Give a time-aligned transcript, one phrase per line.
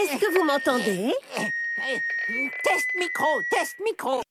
[0.00, 1.12] Est-ce que vous m'entendez?
[2.64, 4.22] Test micro, test micro.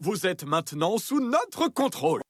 [0.00, 2.22] Vous êtes maintenant sous notre contrôle.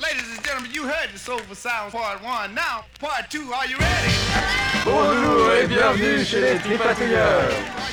[0.00, 2.54] Ladies and gentlemen, you heard the Soulful Sound Part 1.
[2.54, 4.67] Now, Part 2, are you ready?
[4.90, 7.42] Bonjour et bienvenue chez les Tripatouilleurs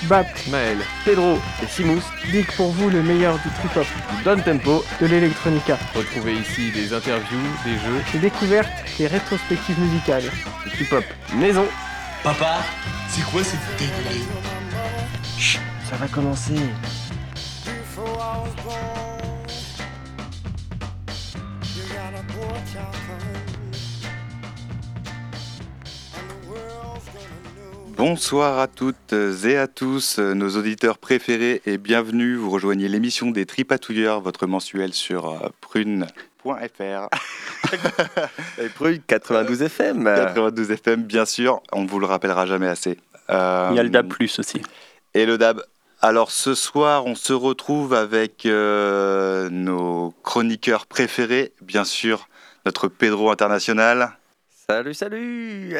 [0.03, 2.01] Bap, Maël, Pedro et Simous
[2.31, 3.85] Dick pour vous le meilleur du trip-hop,
[4.17, 4.85] du Don Tempo.
[5.01, 10.23] de l'électronica, Retrouvez ici des interviews, des jeux, des découvertes, des rétrospectives musicales.
[10.63, 11.03] du trip-hop
[11.35, 11.65] maison.
[12.23, 12.59] Papa,
[13.09, 14.21] c'est quoi cette lait?
[15.37, 16.53] Chut, ça va commencer.
[27.97, 32.35] Bonsoir à toutes et à tous, nos auditeurs préférés, et bienvenue.
[32.35, 37.07] Vous rejoignez l'émission des Tripatouilleurs, votre mensuel sur euh, prune.fr.
[38.61, 40.03] Et Prune 92 FM.
[40.03, 42.99] 92 FM, bien sûr, on ne vous le rappellera jamais assez.
[43.29, 44.61] Euh, Il y a le DAB Plus aussi.
[45.13, 45.63] Et le DAB.
[46.01, 52.27] Alors ce soir, on se retrouve avec euh, nos chroniqueurs préférés, bien sûr,
[52.65, 54.17] notre Pedro international.
[54.67, 55.75] Salut, salut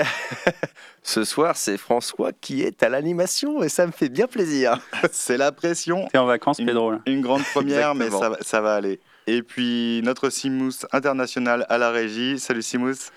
[1.04, 4.80] Ce soir, c'est François qui est à l'animation et ça me fait bien plaisir.
[5.12, 6.08] C'est la pression.
[6.12, 7.00] T'es en vacances, Une- Pedro là.
[7.08, 8.36] Une grande première, mais Exactement.
[8.36, 9.00] ça, va- ça va aller.
[9.26, 12.38] Et puis notre Simous international à la régie.
[12.40, 13.10] Salut Simous.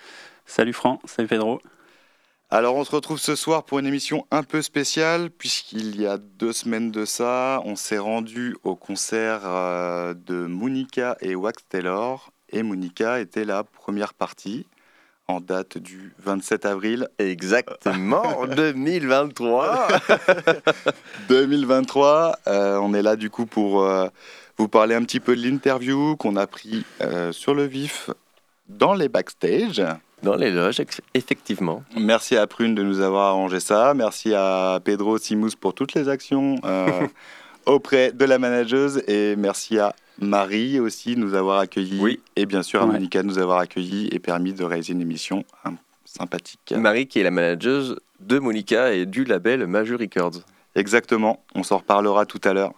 [0.47, 1.60] Salut Franck, salut Pedro.
[2.48, 6.16] Alors on se retrouve ce soir pour une émission un peu spéciale puisqu'il y a
[6.16, 12.32] deux semaines de ça, on s'est rendu au concert euh, de Monica et Wax Taylor
[12.48, 14.66] et Monica était la première partie
[15.29, 19.89] en date du 27 avril Exactement, 2023.
[21.29, 22.39] 2023.
[22.48, 24.06] Euh, on est là du coup pour euh,
[24.56, 28.11] vous parler un petit peu de l'interview qu'on a pris euh, sur le vif
[28.69, 29.83] dans les backstage.
[30.23, 30.81] Dans les loges,
[31.15, 31.83] effectivement.
[31.97, 33.93] Merci à Prune de nous avoir arrangé ça.
[33.95, 37.06] Merci à Pedro Simous pour toutes les actions euh,
[37.67, 39.03] auprès de la manageuse.
[39.06, 41.99] Et merci à Marie aussi nous avoir accueillis.
[42.01, 42.21] Oui.
[42.37, 42.93] Et bien sûr à Ouais.
[42.93, 45.75] Monica nous avoir accueillis et permis de réaliser une émission hein,
[46.05, 46.75] sympathique.
[46.77, 50.41] Marie qui est la manageuse de Monica et du label Major Records.
[50.75, 51.45] Exactement.
[51.55, 52.73] On s'en reparlera tout à l'heure.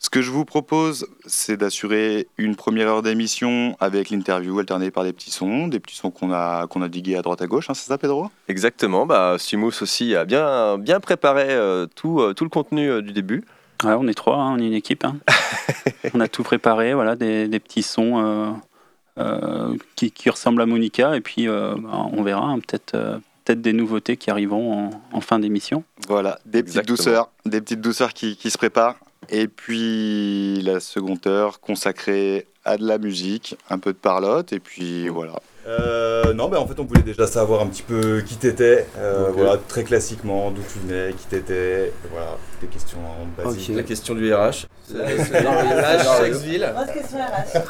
[0.00, 5.02] Ce que je vous propose, c'est d'assurer une première heure d'émission avec l'interview alternée par
[5.02, 7.68] des petits sons, des petits sons qu'on a, qu'on a digués à droite à gauche,
[7.68, 8.30] hein, c'est ça Pedro?
[8.46, 13.02] Exactement, bah, Simous aussi a bien, bien préparé euh, tout, euh, tout le contenu euh,
[13.02, 13.42] du début.
[13.84, 15.04] Ouais, on est trois, hein, on est une équipe.
[15.04, 15.16] hein.
[16.14, 18.50] on a tout préparé, voilà, des, des petits sons euh,
[19.18, 21.16] euh, qui, qui ressemblent à Monica.
[21.16, 24.90] Et puis euh, bah, on verra, hein, peut-être euh, peut-être des nouveautés qui arriveront en,
[25.12, 25.84] en fin d'émission.
[26.08, 26.96] Voilà, des petites Exactement.
[26.96, 28.96] douceurs, des petites douceurs qui, qui se préparent.
[29.30, 34.60] Et puis la seconde heure consacrée à de la musique, un peu de parlotte, et
[34.60, 35.34] puis voilà.
[35.68, 38.86] Euh, non, mais en fait, on voulait déjà savoir un petit peu qui t'étais.
[38.98, 39.26] euh.
[39.36, 41.92] Voilà, très classiquement, d'où tu venais, qui t'étais.
[42.10, 42.98] Voilà, des questions
[43.36, 43.60] basiques.
[43.76, 44.66] La question du RH.
[44.86, 44.94] C'est.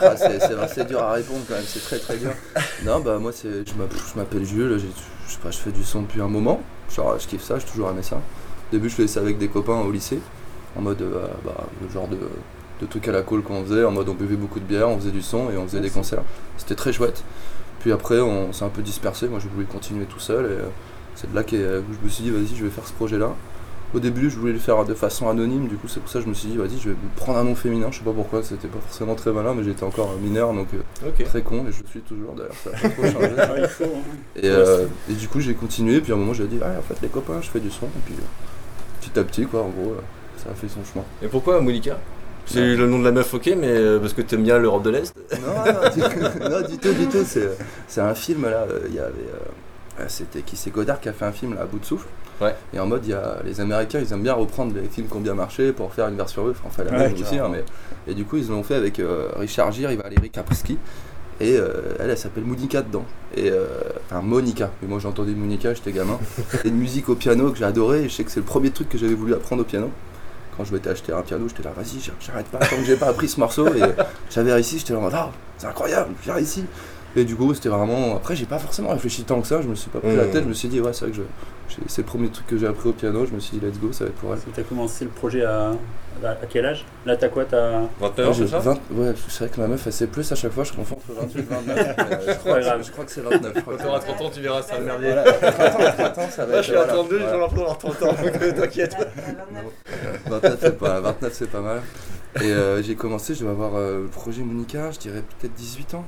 [0.00, 2.30] Ah, c'est- c'est c'est dur à répondre quand même, c'est très très dur.
[2.84, 5.82] Non, bah moi c'est, je m'appelle- je m'appelle Jules, je sais pas, je fais du
[5.82, 6.60] son depuis un moment.
[6.94, 8.16] Genre, je kiffe ça, j'ai toujours aimé ça.
[8.16, 10.20] Au début, je faisais ça avec des copains au lycée,
[10.76, 12.16] en mode euh, bah, le genre de,
[12.80, 14.96] de truc à la cool qu'on faisait, en mode on buvait beaucoup de bière, on
[14.98, 16.22] faisait du son et on faisait des concerts.
[16.56, 17.24] C'était très chouette.
[17.80, 19.28] Puis après, on s'est un peu dispersé.
[19.28, 20.68] Moi, je voulais continuer tout seul et euh,
[21.14, 23.34] c'est de là qu'est- où je me suis dit, vas-y, je vais faire ce projet-là.
[23.94, 26.26] Au début, je voulais le faire de façon anonyme, du coup, c'est pour ça que
[26.26, 27.88] je me suis dit, vas-y, je vais prendre un nom féminin.
[27.90, 30.66] Je sais pas pourquoi, c'était pas forcément très malin, mais j'étais encore euh, mineur, donc
[30.74, 30.78] euh,
[31.24, 33.30] très con, et je suis toujours d'ailleurs, ça a pas trop changé.
[34.36, 36.82] et, euh, et du coup, j'ai continué, puis à un moment, j'ai dit, ah, en
[36.82, 39.68] fait, les copains, je fais du son, et puis euh, petit à petit, quoi, en
[39.70, 40.00] gros, euh,
[40.36, 41.04] ça a fait son chemin.
[41.22, 41.98] Et pourquoi Monica
[42.48, 44.90] C'est le nom de la meuf, ok, mais euh, parce que t'aimes bien l'Europe de
[44.90, 46.00] l'Est Non, non, du,
[46.50, 47.24] non, du tout, du tout.
[47.26, 47.50] C'est,
[47.86, 48.66] c'est un film là.
[48.70, 49.08] euh, Il y avait.
[50.00, 52.06] euh, c'était qui C'est Godard qui a fait un film là, à bout de souffle.
[52.40, 52.54] Ouais.
[52.72, 55.16] Et en mode, il y a, les Américains, ils aiment bien reprendre les films qui
[55.16, 56.54] ont bien marché pour faire une version eux.
[56.64, 57.38] Enfin, la Ouais, même aussi.
[57.38, 57.64] hein, mais,
[58.06, 60.78] et du coup, ils l'ont fait avec euh, Richard Gere et Valérie Kapowski.
[61.40, 61.68] Et euh,
[62.00, 63.04] elle, elle s'appelle Monica dedans.
[63.36, 63.66] Et, euh,
[64.06, 64.70] enfin, Monica.
[64.80, 66.18] Mais moi, j'ai entendu Monica, j'étais gamin.
[66.64, 68.04] Et une musique au piano que j'ai adoré.
[68.04, 69.90] Et je sais que c'est le premier truc que j'avais voulu apprendre au piano.
[70.58, 73.06] Quand je m'étais acheté un piano, j'étais là, vas-y, j'arrête pas tant que j'ai pas
[73.06, 73.72] appris ce morceau.
[73.72, 73.80] Et
[74.28, 76.64] j'avais réussi, j'étais là, ah, c'est incroyable, j'ai réussi.
[77.16, 78.16] Et du coup, c'était vraiment.
[78.16, 80.30] Après, j'ai pas forcément réfléchi tant que ça, je me suis pas pris la Mmh.
[80.30, 81.22] tête, je me suis dit, ouais, c'est vrai que je...
[81.68, 83.78] j'ai- c'est le premier truc que j'ai appris au piano, je me suis dit, let's
[83.80, 84.40] go, ça va être pour elle.
[84.54, 85.72] Tu as commencé le projet à,
[86.24, 86.84] à quel âge?
[87.06, 87.80] Là, t'as quoi t'as...
[88.00, 88.58] 29 Non, ans, j'ai c'est ça?
[88.60, 90.96] 20 Ouais, c'est vrai que ma meuf, elle sait plus à chaque fois, je confonds
[90.96, 91.66] entre 28 et 29.
[91.66, 91.72] mais,
[92.04, 92.82] euh, je, crois que, grave.
[92.84, 93.52] je crois que c'est 29.
[93.56, 95.12] je crois Quand t'auras c'est 30 ans, tu verras ça merdier.
[95.12, 96.62] Voilà, 30 ans, 30 ans, ça va Moi, être.
[96.64, 97.38] je suis à voilà, 32, j'ai voilà.
[97.38, 98.96] l'impression d'avoir 30 ans, donc t'inquiète.
[100.26, 101.82] 29, c'est pas, 29, c'est pas mal.
[102.42, 105.94] Et euh, j'ai commencé, je dois avoir euh, le projet Monica, je dirais peut-être 18
[105.94, 106.04] ans,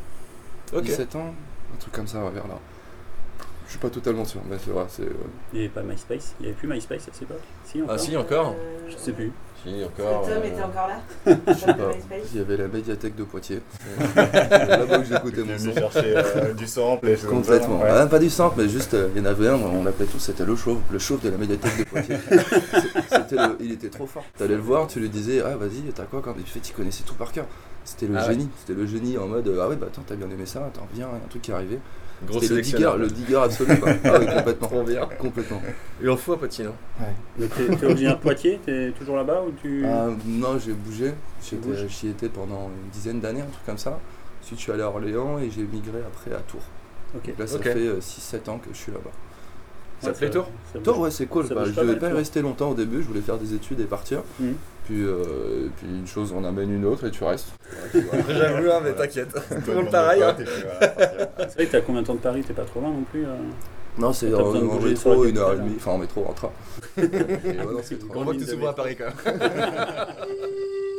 [0.73, 0.83] Ok.
[0.85, 1.35] 17 ans,
[1.75, 2.59] un truc comme ça, ouais, vers là.
[3.67, 4.85] Je suis pas totalement sûr, mais c'est vrai.
[4.89, 5.05] c'est,
[5.53, 6.35] Il n'y avait pas MySpace?
[6.41, 7.39] Il n'y avait plus MySpace à cette époque?
[7.65, 8.57] Si, encore Ah si, encore
[8.89, 9.31] Je sais plus.
[9.63, 10.23] Si, encore.
[10.23, 11.01] Tom euh, était encore là?
[11.47, 11.91] Je sais pas.
[12.33, 13.61] Il y avait la médiathèque de Poitiers.
[14.17, 15.73] C'est là-bas que j'écoutais mon son.
[15.73, 17.81] chercher euh, du sample et Complètement.
[17.81, 17.91] Ouais.
[17.91, 20.19] Ah, pas du sample, mais juste, euh, il y en avait un, on l'appelait tous,
[20.19, 22.17] c'était le chauve, le chauve de la médiathèque de Poitiers.
[22.29, 24.25] C'est- c'était le- il était trop fort.
[24.37, 27.05] T'allais le voir, tu lui disais, ah vas-y, t'as quoi quand Il fait, il connaissait
[27.05, 27.47] tout par cœur.
[27.85, 28.32] C'était le Ah ouais.
[28.35, 30.87] génie, c'était le génie en mode, ah ouais, bah attends, t'as bien aimé ça, attends,
[30.94, 31.79] viens, un truc qui est arrivé.
[32.32, 33.93] C'était le digger, le digger absolu, quoi.
[34.05, 34.69] Ah ouais, complètement.
[34.69, 35.09] Trop bien.
[35.19, 35.62] Complètement.
[36.03, 36.75] Et on fout à Poitiers, non?
[37.38, 39.87] Mais T'es originaire de Poitiers T'es toujours là-bas ou tu...
[39.87, 41.15] Ah, non, j'ai bougé.
[41.88, 43.99] J'y étais pendant une dizaine d'années, un truc comme ça.
[44.43, 46.61] Ensuite, je suis allé à Orléans et j'ai migré après à Tours.
[47.38, 49.11] Là, ça fait 6-7 ans que je suis là-bas.
[50.03, 50.49] Ça Ouais, te plaît, Tours?
[50.85, 51.47] Tours, ouais, c'est cool.
[51.49, 52.19] Bah, je pas devais pas y Tours.
[52.19, 53.03] rester longtemps au début.
[53.03, 54.23] Je voulais faire des études et partir.
[54.38, 54.56] Mhm.
[54.85, 57.49] Puis, euh, et puis une chose en amène une autre et tu restes.
[58.29, 59.32] J'avoue, hein, mais t'inquiète.
[59.32, 60.23] Tout le monde pareil.
[60.23, 60.37] hein.
[60.38, 62.43] C'est vrai que t'as combien de temps de Paris?
[62.47, 63.37] T'es pas trop loin non plus euh
[63.99, 65.75] Non, c'est en, en métro, une heure et demie.
[65.77, 66.50] Enfin, en métro, en train.
[66.97, 69.38] Et ouais, non, c'est trop On voit que t'es souvent à Paris quand même.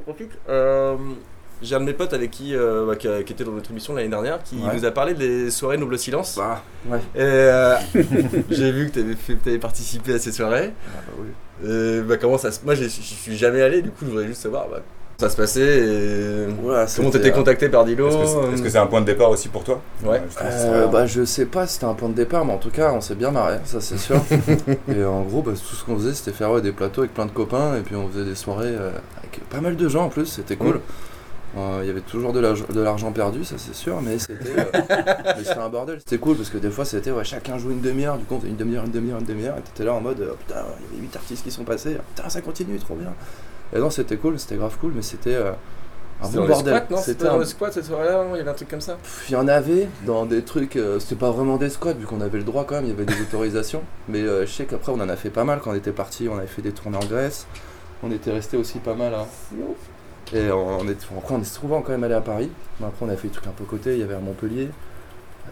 [0.00, 0.32] profite.
[0.48, 0.96] Euh,
[1.62, 3.70] J'ai un de mes potes avec qui, euh, bah, qui, a- qui était dans notre
[3.70, 4.74] émission l'année dernière, qui Ouais.
[4.74, 6.36] nous a parlé des soirées Noble Silence.
[6.38, 6.98] Bah, ouais.
[7.14, 7.76] Et euh,
[8.50, 10.72] j'ai vu que tu avais, participé à ces soirées.
[10.88, 11.28] Ah bah oui.
[11.68, 12.64] Euh, bah, comment ça se...
[12.64, 14.80] Moi, j'y j'y suis jamais allé, du coup, je voudrais juste savoir bah,
[15.20, 18.08] ça se passait et Voilà, comment t'étais euh, contacté par Dilo.
[18.08, 20.20] Est-ce que c'est est-ce que c'est un point de départ aussi pour toi Ouais.
[20.42, 22.92] Euh, bah je sais pas si c'était un point de départ mais en tout cas
[22.92, 24.16] on s'est bien marré ça c'est sûr
[24.94, 27.26] et en gros bah, tout ce qu'on faisait c'était faire ouais, des plateaux avec plein
[27.26, 30.08] de copains et puis on faisait des soirées euh, avec pas mal de gens en
[30.08, 30.80] plus c'était cool
[31.52, 31.58] Mm.
[31.58, 34.52] Euh, il y avait toujours de l'arg- de l'argent perdu ça c'est sûr mais c'était
[34.56, 38.18] euh, un bordel c'était cool parce que des fois c'était ouais, chacun jouait une demi-heure
[38.18, 40.20] du coup on faisait une demi-heure une demi-heure une demi-heure et t'étais là en mode
[40.20, 40.60] euh, putain
[40.92, 43.12] il y avait 8 artistes qui sont passés putain ça continue trop bien
[43.74, 45.52] et non c'était cool c'était grave cool mais c'était euh,
[46.22, 46.82] Un bon bordel.
[46.98, 48.98] C'était un- les squats cette soirée-là, Il y avait un truc comme ça
[49.28, 52.20] Il y en avait dans des trucs, euh, c'était pas vraiment des squats vu qu'on
[52.20, 53.82] avait le droit quand même, il y avait des autorisations.
[54.08, 56.28] Mais euh, je sais qu'après on en a fait pas mal quand on était parti,
[56.28, 57.46] on avait fait des tournées en Grèce,
[58.02, 59.26] on était resté aussi pas mal à.
[60.32, 60.96] Et on, est,
[61.30, 62.50] on est souvent quand même allé à Paris.
[62.80, 64.68] Mais après on a fait des trucs un peu côté, il y avait à Montpellier,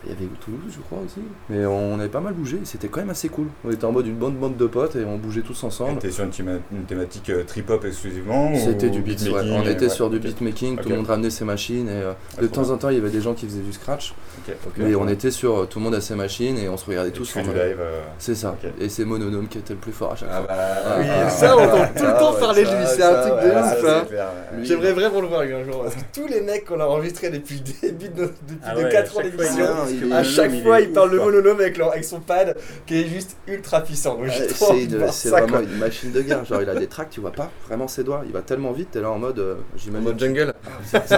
[0.05, 1.21] il y avait Toulouse je crois aussi.
[1.49, 3.47] Mais on avait pas mal bougé, c'était quand même assez cool.
[3.65, 5.99] On était en mode une bonne bande de potes et on bougeait tous ensemble.
[5.99, 9.27] T'es sur une, théma- une thématique euh, trip-hop exclusivement C'était ou du beat, ouais.
[9.29, 12.13] beatmaking, On était ouais, sur du beatmaking, tout le monde ramenait ses machines et euh,
[12.37, 12.71] Ah, de temps bien.
[12.73, 14.15] en temps il y avait des gens qui faisaient du scratch.
[14.77, 17.11] Mais on était sur euh, tout le monde à ses machines et on se regardait
[17.11, 18.57] Et tous en live, euh, C'est ça.
[18.81, 20.47] Et c'est Mononome qui était le plus fort à chaque Ah fois.
[20.49, 23.03] bah, Oui, Ah, ça, on entend ah, tout le ah, temps parler de lui, c'est
[23.03, 24.65] un truc de ça, ouf.
[24.65, 27.57] J'aimerais vraiment le voir un jour, parce que tous les mecs qu'on a enregistrés depuis
[27.83, 30.23] le début de, nos- depuis Ah nos ouais, 4 à ans d'émission, il est- à
[30.23, 31.27] chaque il fois il parle le quoi.
[31.27, 34.19] mononome avec, leur- avec son pad qui est juste ultra puissant.
[35.11, 35.63] C'est vraiment quoi.
[35.63, 36.45] une machine de guerre.
[36.45, 38.23] Genre, il a des tracks, tu vois pas vraiment ses doigts.
[38.27, 39.39] Il va tellement vite, t'es là en mode.
[39.39, 39.55] euh,
[39.97, 40.53] En mode jungle.
[40.85, 41.15] C'est c'est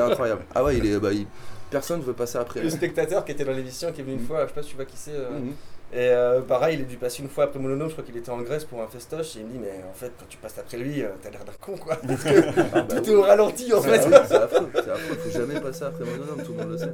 [0.00, 0.42] incroyable.
[0.54, 0.98] Ah ouais, il est.
[0.98, 1.26] Bah, il-
[1.70, 2.60] Personne veut passer après.
[2.62, 4.70] Le spectateur qui était dans l'émission, qui est venu une fois, je sais pas si
[4.70, 5.12] tu vois qui c'est.
[5.12, 5.52] euh, Mhm.
[5.92, 8.30] Et euh, pareil, il est dû passer une fois après Mononome, je crois qu'il était
[8.30, 10.56] en Grèce pour un festoche, et il me dit, mais en fait, quand tu passes
[10.58, 11.96] après lui, euh, t'as l'air d'un con, quoi.
[12.06, 12.28] Parce que
[12.74, 13.10] Ah bah tout oui.
[13.10, 14.00] est au ralenti, en Ah fait.
[14.02, 14.68] C'est affreux.
[14.74, 15.16] C'est affreux.
[15.24, 16.92] Faut jamais passer après Mononome, tout le monde le sait.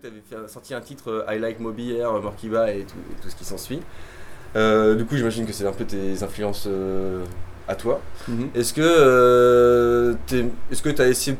[0.00, 3.22] Que tu avais sorti un titre euh, I Like Moby Air, Morkiba et tout, et
[3.22, 3.80] tout ce qui s'ensuit.
[4.56, 7.22] Euh, du coup, j'imagine que c'est un peu tes influences euh,
[7.66, 8.00] à toi.
[8.28, 8.48] Mhm.
[8.54, 11.38] Est-ce que euh, t'es- est-ce que tu as essayé de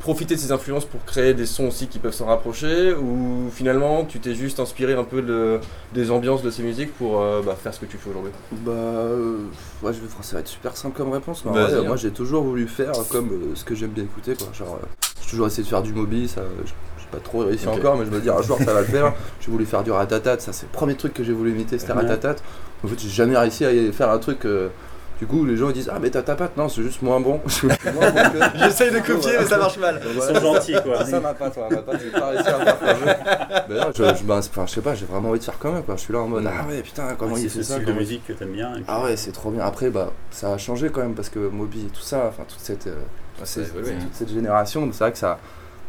[0.00, 4.04] profiter de ces influences pour créer des sons aussi qui peuvent s'en rapprocher ou finalement
[4.04, 5.58] tu t'es juste inspiré un peu de-
[5.92, 8.32] des ambiances de ces musiques pour euh, bah, faire ce que tu fais aujourd'hui?
[8.52, 9.36] Bah, euh,
[9.82, 11.44] ouais, je vais, ça va être super simple comme réponse.
[11.44, 11.82] Mais vrai, hein.
[11.86, 14.34] moi, j'ai toujours voulu faire comme euh, ce que j'aime bien écouter.
[14.34, 14.48] Quoi.
[14.54, 14.86] Genre, euh,
[15.20, 15.92] j'ai toujours essayé de faire du
[16.28, 16.72] ça, j'ai
[17.12, 19.12] pas trop réussi encore, mais je me dis un jour ça va le faire.
[19.40, 21.92] J'ai voulu faire du ratatat, ça c'est le premier truc que j'ai voulu imiter, c'était
[21.92, 22.00] Ouais.
[22.00, 22.36] ratatat.
[22.84, 24.44] En fait, j'ai jamais réussi à y faire un truc.
[24.44, 24.68] euh,
[25.20, 27.20] du coup, les gens ils disent Ah, mais t'as ta patte, non, c'est juste moins
[27.20, 27.40] bon.
[28.56, 30.00] J'essaye de copier, mais ça marche mal.
[30.04, 31.04] Ils sont gentils, quoi.
[31.04, 33.66] Ça m'a pas, toi, ma patte, j'ai pas réussi à faire.
[33.68, 35.82] D'ailleurs, je, je, ben, enfin, je sais pas, j'ai vraiment envie de faire comme eux,
[35.82, 35.94] quoi.
[35.96, 37.84] Je suis là en mode Ah ouais, putain, comment Ouais, il c'est fait ça style
[37.86, 38.72] de musique que t'aimes bien.
[38.88, 39.64] ah ouais, c'est trop bien.
[39.64, 42.58] Après, bah, ça a changé quand même parce que Moby et tout ça, enfin toute
[42.60, 42.96] cette, euh,
[43.38, 43.64] toute c'est-
[44.12, 45.38] cette- génération, c'est vrai que ça,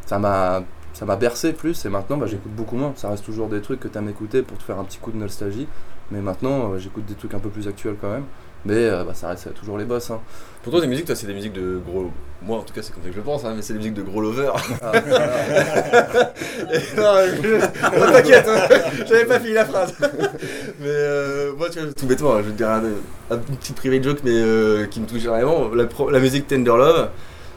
[0.05, 0.61] ça m'a,
[0.93, 1.85] ça m'a bercé plus.
[1.85, 2.93] Et maintenant, bah, j'écoute beaucoup moins.
[2.95, 5.17] Ça reste toujours des trucs que t'aimes écouter pour te faire un petit coup de
[5.17, 5.67] nostalgie.
[6.11, 8.25] Mais maintenant, euh, j'écoute des trucs un peu plus actuels quand même.
[8.65, 10.09] Mais euh, bah, ça reste toujours les boss.
[10.11, 10.19] Hein.
[10.63, 12.09] Pour toi, des musiques, toi, c'est des musiques de gros.
[12.41, 13.79] Moi, en tout cas, c'est comme ça que je le pense, hein, mais c'est des
[13.79, 14.53] musiques de gros lovers.
[14.81, 14.91] Ah,
[16.97, 17.55] non, je-
[17.99, 18.67] non, t'inquiète, hein,
[19.07, 19.93] j'avais pas fini la phrase.
[20.79, 22.83] mais euh, moi, tu vois, tout bêtement, je vais te dire un,
[23.31, 25.69] un petit privé joke, mais euh, qui me touche vraiment.
[25.73, 27.09] La, pro- la musique Tender Love,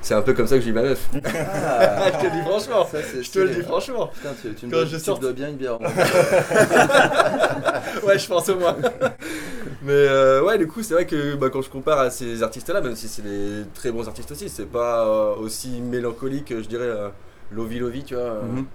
[0.03, 1.09] c'est un peu comme ça que je vis ma meuf.
[1.25, 2.87] Ah, je te le dis franchement.
[2.91, 4.09] ça, Je te le dis franchement.
[4.15, 5.79] Putain, tu, tu me Quand dois, je tu sors- dois bien une bière.
[8.05, 8.77] ouais, je pense au moins.
[9.83, 12.81] Mais euh, ouais, du coup, c'est vrai que bah, quand je compare à ces artistes-là,
[12.81, 16.85] même si c'est des très bons artistes aussi, c'est pas euh, aussi mélancolique, je dirais,
[16.87, 17.09] euh,
[17.53, 18.67] Lovi Lovi, tu vois, euh, Mhm.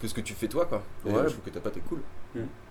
[0.00, 0.82] que ce que tu fais toi, quoi.
[1.06, 1.22] Et Ouais.
[1.24, 2.00] je trouve que ta patte est cool.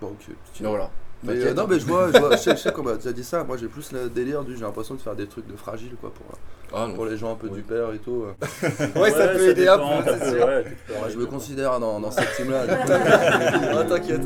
[0.00, 0.34] Bon, ok.
[0.60, 0.90] Non, voilà.
[1.26, 3.24] Mais, euh, non mais je vois, je, vois, je sais, sais qu'on m'a déjà dit
[3.24, 5.96] ça, moi j'ai plus le délire du j'ai l'impression de faire des trucs de fragile
[6.00, 6.38] quoi pour, euh,
[6.74, 8.24] Ah, pour les gens un peu du père et tout.
[8.26, 8.78] euh.
[9.00, 10.46] Ouais, ça peut aider un dépend, peu, ça c'est sûr.
[10.46, 10.64] ouais,
[11.10, 12.64] je me considère dans, dans cette team là.
[12.68, 14.22] Ah, t'inquiète.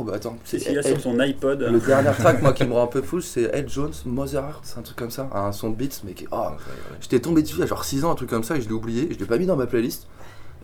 [0.00, 0.38] Oh bah attends.
[0.50, 2.86] Qu'est-ce qu'il y a sur ton iPod Le dernier track, moi qui me rend un
[2.86, 5.28] peu fou, c'est Ed Jones, Mother Heart, c'est un truc comme ça.
[5.34, 6.26] Un son de beats, mais qui.
[6.32, 6.46] Oh,
[7.02, 8.68] J'étais tombé dessus il y a genre 6 ans, un truc comme ça, et je
[8.68, 10.06] l'ai oublié, je l'ai pas mis dans ma playlist.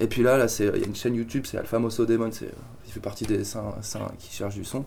[0.01, 2.31] Et puis là, là c'est il y a une chaîne YouTube, c'est Alpha Mosso Demon,
[2.33, 2.51] c'est,
[2.87, 4.87] il fait partie des saints, saints qui cherchent du son.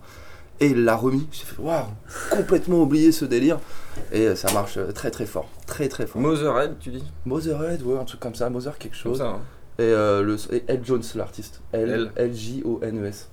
[0.62, 1.86] Et il l'a remis, j'ai fait waouh,
[2.32, 3.60] complètement oublié ce délire.
[4.12, 6.22] Et ça marche euh, très très fort, très très fort.
[6.22, 7.04] Motherhead, tu dis?
[7.26, 9.20] Motherhead, ouais, un truc comme ça, Mother quelque chose.
[9.20, 9.40] ça, hein.
[9.78, 11.62] Et, euh, le, et Ed Jones, l'artiste.
[11.72, 12.12] L, L.
[12.18, 13.30] L-J-O-N-E-S.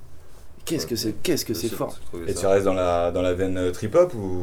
[0.66, 1.96] Qu'est-ce que c'est, qu'est-ce que c'est fort.
[2.26, 4.42] Et tu restes dans la, dans la veine euh, trip-hop ou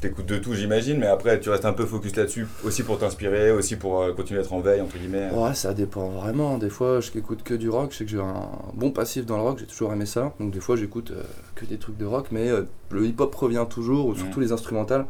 [0.00, 3.50] t'écoutes de tout, j'imagine, mais après tu restes un peu focus là-dessus, aussi pour t'inspirer,
[3.50, 5.30] aussi pour euh, continuer à être en veille, entre guillemets.
[5.32, 6.58] Ouais, ça dépend vraiment.
[6.58, 7.90] Des fois, je n'écoute que du rock.
[7.92, 10.32] Je sais que j'ai un bon passif dans le rock, j'ai toujours aimé ça.
[10.38, 11.22] Donc, des fois, j'écoute euh,
[11.54, 15.06] que des trucs de rock, mais euh, le hip-hop revient toujours, ou surtout les instrumentales.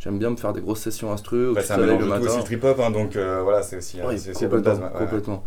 [0.00, 1.50] J'aime bien me faire des grosses sessions instru.
[1.50, 3.76] ou Bah, c'est un mélange de tout aussi le trip-hop, hein, donc euh, voilà, c'est
[3.76, 4.80] aussi, Oui, c'est aussi la complètement, base.
[4.94, 5.38] ouais, ouais.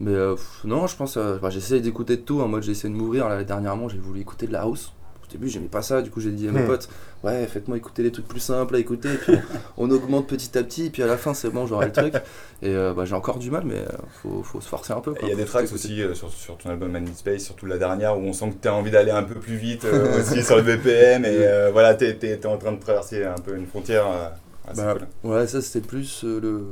[0.00, 2.40] Mais euh, pff, non, je pense, euh, bah, j'essaie d'écouter de tout.
[2.40, 3.28] En mode, j'ai essayé de m'ouvrir.
[3.28, 4.92] Là, dernièrement, j'ai voulu écouter de la house.
[5.22, 6.02] Au début, j'aimais pas ça.
[6.02, 6.88] Du coup, j'ai dit à mes potes,
[7.24, 9.08] ouais, faites-moi écouter des trucs plus simples à écouter.
[9.14, 9.34] Et puis,
[9.78, 10.86] on augmente petit à petit.
[10.86, 12.14] Et puis, à la fin, c'est bon, j'aurai le truc.
[12.62, 13.86] Et euh, bah, j'ai encore du mal, mais euh,
[14.22, 15.14] faut, faut se forcer un peu.
[15.22, 17.64] Il y a des tracks aussi euh, sur, sur ton album Man in Space, surtout
[17.66, 20.20] la dernière, où on sent que tu as envie d'aller un peu plus vite euh,
[20.20, 23.56] aussi sur le BPM, et euh, voilà, tu es, en train de traverser un peu
[23.56, 24.04] une frontière.
[24.06, 24.28] euh,
[24.70, 25.30] assez Bah, cool.
[25.30, 26.64] Ouais, ça c'était plus euh, le,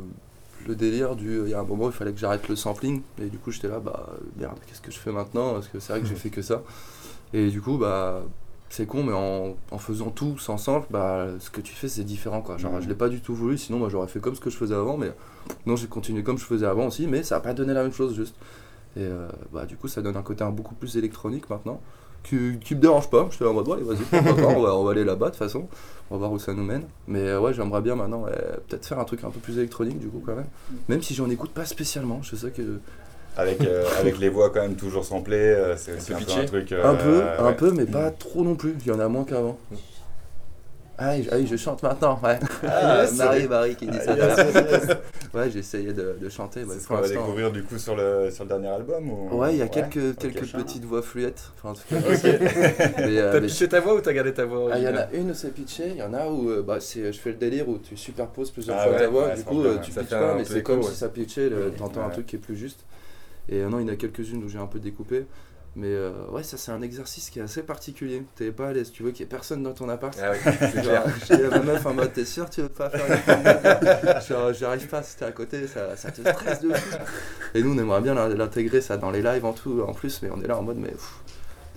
[0.66, 1.40] le délire du.
[1.44, 3.02] Il y a un moment, il fallait que j'arrête le sampling.
[3.20, 5.54] Et du coup, j'étais là, bah merde, qu'est-ce que je fais maintenant?
[5.54, 6.62] Parce que c'est vrai que j'ai fait que ça.
[7.32, 8.22] Et du coup, bah.
[8.72, 12.04] C'est con, mais en, en faisant tout sans sample, bah, ce que tu fais c'est
[12.04, 12.56] différent quoi.
[12.56, 14.56] Genre, je l'ai pas du tout voulu, sinon moi j'aurais fait comme ce que je
[14.56, 15.10] faisais avant, mais
[15.66, 17.92] non, j'ai continué comme je faisais avant aussi, mais ça a pas donné la même
[17.92, 18.36] chose juste.
[18.96, 21.80] Et euh, bah, du coup, ça donne un côté un beaucoup plus électronique maintenant,
[22.22, 23.28] qui, qui me dérange pas.
[23.30, 23.98] J'étais en mode, ouais, allez, vas-y,
[24.56, 25.68] on va, on va aller là-bas de toute façon,
[26.10, 26.84] on va voir où ça nous mène.
[27.08, 28.32] Mais euh, ouais, j'aimerais bien maintenant ouais,
[28.68, 30.48] peut-être faire un truc un peu plus électronique du coup, quand même.
[30.88, 32.80] Même si j'en écoute pas spécialement, je sais que.
[33.36, 36.44] Avec, euh, avec les voix quand même toujours samplées, euh, c'est aussi un, peu un
[36.44, 36.72] truc.
[36.72, 37.54] euh, un peu, un ouais.
[37.54, 38.74] peu, mais pas trop non plus.
[38.80, 39.56] Il y en a moins qu'avant.
[41.02, 42.38] Ah, oui, je- ah oui, je chante maintenant, ouais.
[42.68, 43.16] Ah, yes.
[43.16, 44.12] Marie, Marie qui dit ça.
[44.12, 44.54] Ah, yes, yes,
[44.88, 44.96] yes.
[45.32, 46.62] Ouais, j'ai essayé de, de chanter.
[46.64, 49.38] pour qu'on va découvrir du coup sur le, sur le dernier album ou...
[49.38, 51.42] Ouais, il y a Ouais, quelques, quelques petites voix fluettes.
[51.56, 52.22] Enfin, en tout cas, Ok.
[52.98, 54.88] Mais, euh, T'as mais- pitché ta voix ou t'as gardé ta voix Ah, Il y
[54.88, 57.18] en a une où c'est pitché, il y en a où euh, bah, c'est, je
[57.18, 59.76] fais le délire où tu superposes plusieurs fois ouais, ta voix, ouais, du coup euh,
[59.76, 59.80] ouais.
[59.82, 60.84] tu pitches pas, mais c'est comme ouais.
[60.84, 61.70] si ça pitchait, Ouais.
[61.78, 62.12] t'entends un Ouais.
[62.12, 62.80] truc qui est plus juste.
[63.48, 65.24] Et euh, non, il y en a quelques-unes où j'ai un peu découpé.
[65.76, 68.24] Mais euh, ouais, ça c'est un exercice qui est assez particulier.
[68.34, 70.18] T'es pas à l'aise, tu veux qu'il y ait personne dans ton appart.
[70.20, 71.04] Ah oui, c'est Genre, clair.
[71.28, 74.52] Je dis à ma meuf en mode, t'es sûr tu veux pas faire une Genre,
[74.52, 76.96] j'y arrive pas, si t'es à côté, ça, ça te stresse de fou.
[77.54, 80.30] Et nous, on aimerait bien l'intégrer ça dans les lives en tout, en plus, mais
[80.34, 81.14] on est là en mode, mais pff,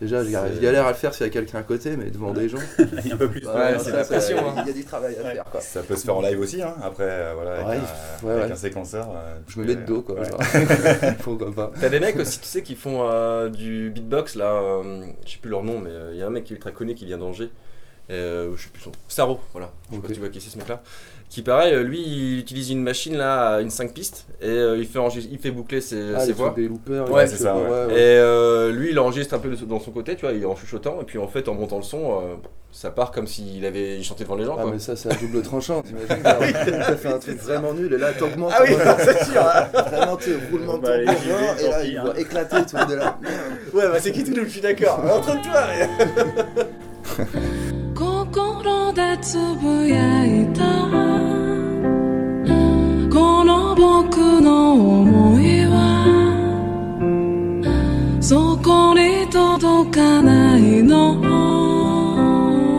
[0.04, 2.48] déjà, je galère, à le faire s'il y a quelqu'un à côté, mais devant des
[2.50, 2.58] gens.
[2.80, 3.46] Il y a un peu plus.
[3.48, 4.64] Ouais, c'est ça, la pression, Il hein.
[4.68, 5.62] y a du travail à faire, quoi.
[5.62, 8.32] Ça peut se faire en live aussi, hein, après, euh, voilà, avec, Ouais, un, ouais,
[8.34, 8.52] avec ouais.
[8.52, 9.10] un séquenceur.
[9.16, 10.16] euh, Je me mets de dos, quoi.
[11.82, 15.38] T'as des mecs aussi, tu sais, qui font euh, du beatbox là, euh, je sais
[15.40, 17.18] plus leur nom, mais il y a un mec qui est ultra connu qui vient
[17.18, 17.50] d'Angers.
[18.10, 18.92] Euh, je sais plus son.
[19.08, 19.72] Saro, voilà.
[19.90, 20.08] Je sais pas Ok.
[20.10, 20.82] si tu vois qui c'est ce mec là.
[21.34, 24.86] Qui pareil, euh, lui il utilise une machine là, une 5 pistes, et euh, il,
[24.86, 25.00] fait
[25.32, 26.52] il fait boucler ses, Ah, voix.
[26.52, 27.62] trucs des loopers, Ouais, c'est ça, ouais.
[27.64, 27.94] ouais.
[27.94, 30.46] Et euh, lui il enregistre un peu de- dans son côté, tu vois, il est
[30.46, 32.36] en chuchotant, et puis en fait en montant le son, euh,
[32.72, 34.58] ça part comme s'il avait il chantait devant les gens.
[34.60, 34.72] Ah, quoi.
[34.74, 38.14] mais ça, c'est à double tranchant, t'imagines T'as fait un truc vraiment nul, et là,
[38.14, 38.54] t'augmentes.
[38.56, 39.66] Ah oui, c'est sûr, hein.
[39.74, 41.16] Vraiment, tu roulement de Bah, vais, genre,
[41.60, 42.04] et là, il hein.
[42.14, 43.18] va éclater, tout le monde est là.
[43.74, 45.00] Ouais, bah c'est qui tout le je suis d'accord.
[45.04, 46.64] Entraîne-toi mais-
[48.34, 50.64] 心でつぶやいた。
[53.14, 55.78] この僕の思いは
[58.20, 61.14] そこに届かないの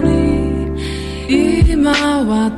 [0.03, 1.71] に。
[1.71, 2.51] 今は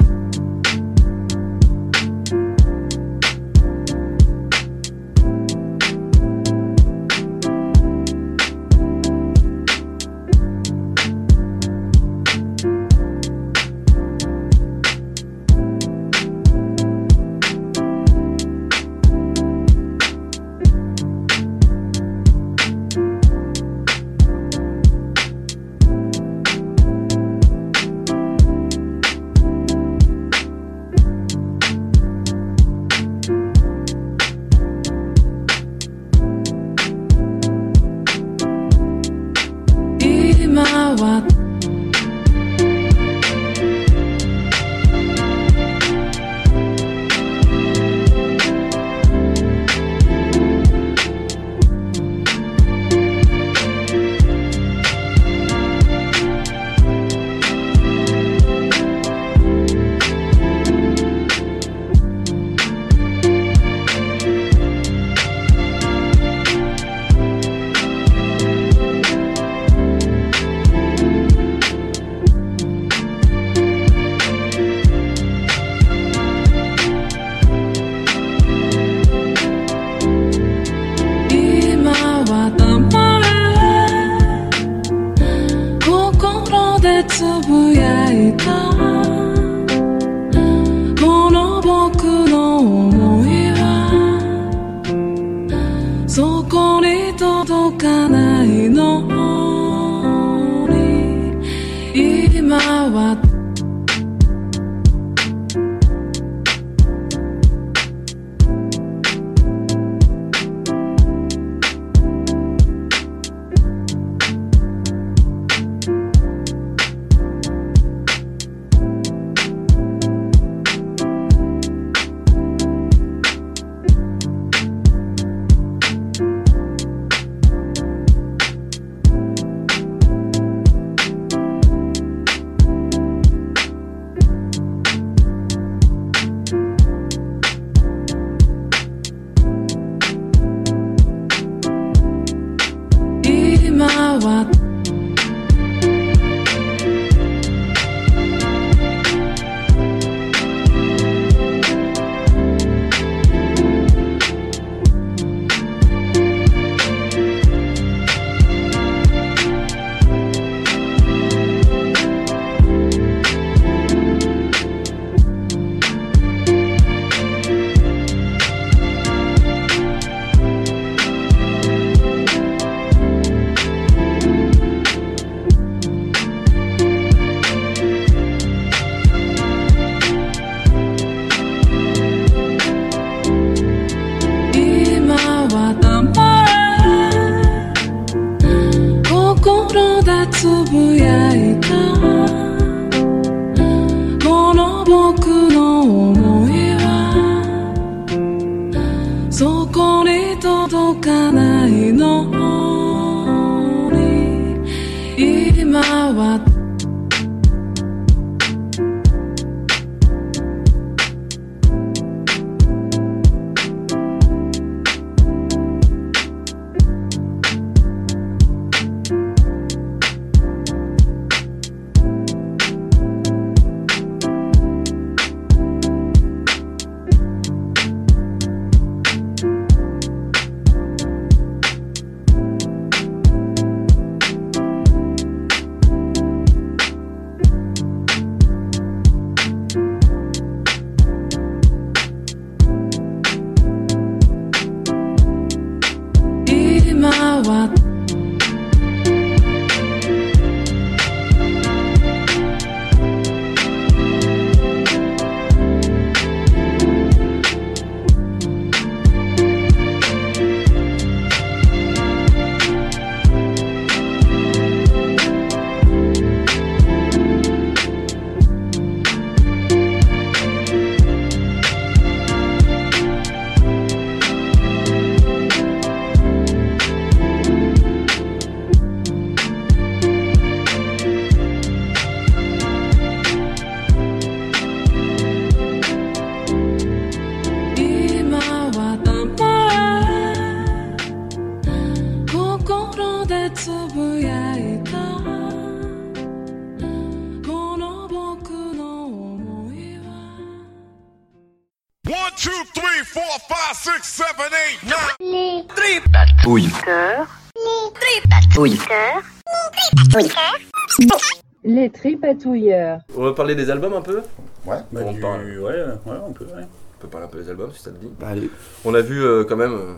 [313.16, 314.18] On va parler des albums un peu
[314.66, 314.76] Ouais.
[314.92, 315.40] Bah, on, du- parle.
[315.60, 315.60] ouais,
[316.06, 316.62] ouais, on peut, ouais.
[316.98, 318.10] on peut parler un peu des albums si ça te dit.
[318.20, 318.50] Bah, allez.
[318.84, 319.94] On a vu euh, quand même euh,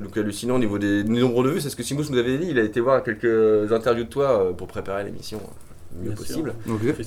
[0.00, 1.60] le cas hallucinant au niveau des nombres de vues.
[1.60, 2.46] C'est ce que Simous nous avait dit.
[2.50, 6.08] Il a été voir quelques interviews de toi euh, pour préparer l'émission euh, le mieux
[6.10, 6.54] Bien possible.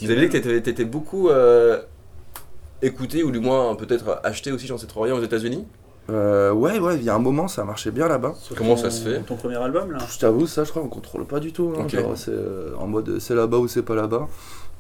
[0.06, 1.80] Vous avez dit que t'étais- t'étais beaucoup euh,
[2.82, 5.66] écouté ou du moins peut-être acheté aussi, j'en sais trop rien, aux États-Unis.
[6.10, 8.34] Euh, ouais, ouais, il y a un moment, ça marchait bien là-bas.
[8.58, 10.90] Comment ton- ça se fait Ton premier album, là Je t'avoue, ça, je crois qu'on
[10.90, 11.74] contrôle pas du tout.
[11.78, 11.88] hein.
[11.88, 14.28] Genre, c'est euh, en mode c'est là-bas ou c'est pas là-bas.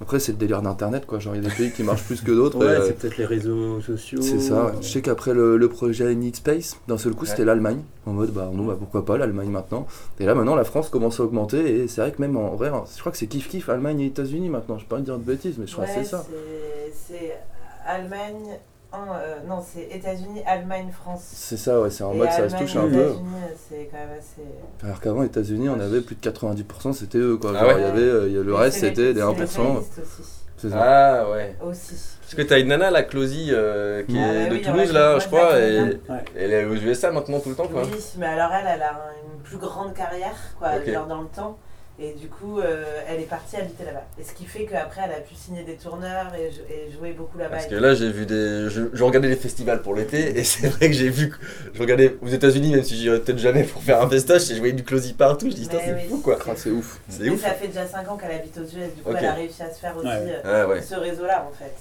[0.01, 1.19] Après, c'est le délire d'internet, quoi.
[1.19, 2.57] Genre, il y a des pays qui marchent plus que d'autres.
[2.61, 4.19] Ouais, euh, c'est peut-être les réseaux sociaux.
[4.21, 4.71] C'est ça, ouais.
[4.81, 7.29] je sais qu'après le, le projet Need Space, d'un seul coup Ouais.
[7.29, 9.85] c'était l'Allemagne, en mode bah non, bah pourquoi pas l'Allemagne maintenant.
[10.19, 12.69] Et là maintenant la France commence à augmenter et c'est vrai que même en vrai,
[12.69, 15.17] hein, je crois que c'est kiff kiff Allemagne et États-Unis maintenant, je peux pas dire
[15.17, 16.25] de bêtises, mais je crois que c'est ça.
[16.27, 17.37] c'est- C'est
[17.85, 18.59] Allemagne,
[18.93, 21.21] euh, non, c'est États-Unis, Allemagne, France.
[21.33, 22.87] C'est ça, ouais, c'est en Et mode ça se Allemagne, touche un peu.
[23.01, 23.29] États-Unis,
[23.69, 24.41] c'est quand même assez.
[24.85, 27.51] Alors qu'avant, États-Unis, on avait plus de 90%, c'était eux quoi.
[27.55, 29.21] Ah Genre, ouais il y avait, euh, il y a le Et reste c'était des
[29.21, 29.29] c'est 1%.
[29.29, 30.29] les playlists aussi.
[30.57, 30.77] C'est ça.
[30.79, 31.55] Ah ouais.
[31.63, 31.95] Aussi.
[32.21, 34.93] Parce que t'as une nana, la Closy, euh, qui Ah est bah de oui, Toulouse
[34.93, 35.97] là, je crois, et Ouais.
[36.37, 37.81] elle est aux USA maintenant tout le temps quoi.
[37.83, 38.91] Oui, mais alors elle, elle a
[39.33, 40.91] une plus grande carrière, quoi, Ok.
[40.93, 41.57] genre dans le temps.
[41.99, 44.03] Et du coup, euh, elle est partie habiter là-bas.
[44.19, 47.11] Et ce qui fait qu'après, elle a pu signer des tourneurs et, jou- et jouer
[47.11, 47.51] beaucoup là-bas.
[47.57, 48.69] Parce que là, j'ai vu des.
[48.69, 51.29] Je, je regardais les festivals pour l'été et c'est vrai que j'ai vu.
[51.29, 51.35] que-
[51.73, 54.59] Je regardais aux États-Unis, même si j'irais peut-être jamais pour faire un festoche, et je
[54.59, 55.49] voyais du closy partout.
[55.51, 56.07] Je dis, c'est oui.
[56.09, 56.39] fou quoi.
[56.47, 56.99] Ah, c'est ouf.
[57.07, 57.41] C'est ouf.
[57.41, 59.71] ça fait déjà 5 ans qu'elle habite aux US, du coup elle a réussi à
[59.71, 60.41] se faire aussi Ouais.
[60.43, 60.81] euh, Ah ouais.
[60.81, 61.73] ce réseau-là en fait.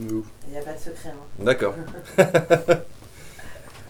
[0.00, 0.06] Il
[0.50, 1.10] n'y a pas de secret.
[1.10, 1.44] hein.
[1.44, 1.74] D'accord.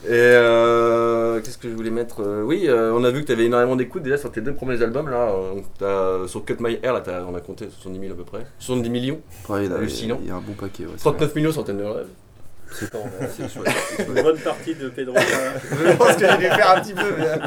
[0.04, 3.32] Et euh, qu'est-ce que je voulais mettre Euh, Oui, euh, on a vu que tu
[3.32, 5.28] avais énormément d'écoutes déjà sur tes deux premiers albums là.
[5.82, 8.46] Euh, sur Cut My Hair, là, t'as- on a compté 70 000 à peu près.
[8.60, 10.18] 70 millions Ouais, il y en a- Hallucinant.
[10.22, 10.84] il y a un bon paquet.
[10.84, 12.06] Ouais, c'est 39 millions sur de Rêve.
[12.70, 12.92] C'est.
[12.94, 15.14] Une bonne partie de Pedro.
[15.18, 17.14] Je pense que j'ai dû faire un petit peu.
[17.18, 17.40] mais-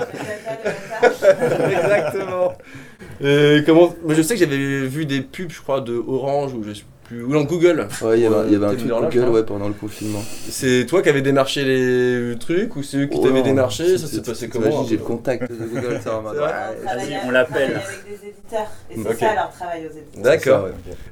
[1.73, 2.53] Exactement.
[3.23, 6.63] Et comment moi, Je sais que j'avais vu des pubs, je crois, de Orange ou
[6.63, 7.87] je sais plus, ou dans Google.
[8.01, 10.21] Ouais, il y y avait un truc Google ouais, pendant le confinement.
[10.49, 13.97] C'est toi qui avais démarché les trucs ou c'est eux qui Oh t'avaient démarché c'est-
[13.99, 17.75] Ça s'est passé comment j'ai le contact de Google, ça va C'est vrai On l'appelle.
[17.75, 18.67] avec des éditeurs.
[18.89, 19.19] Et c'est Ok.
[19.19, 20.23] ça leur travail aux éditeurs.
[20.23, 20.67] D'accord.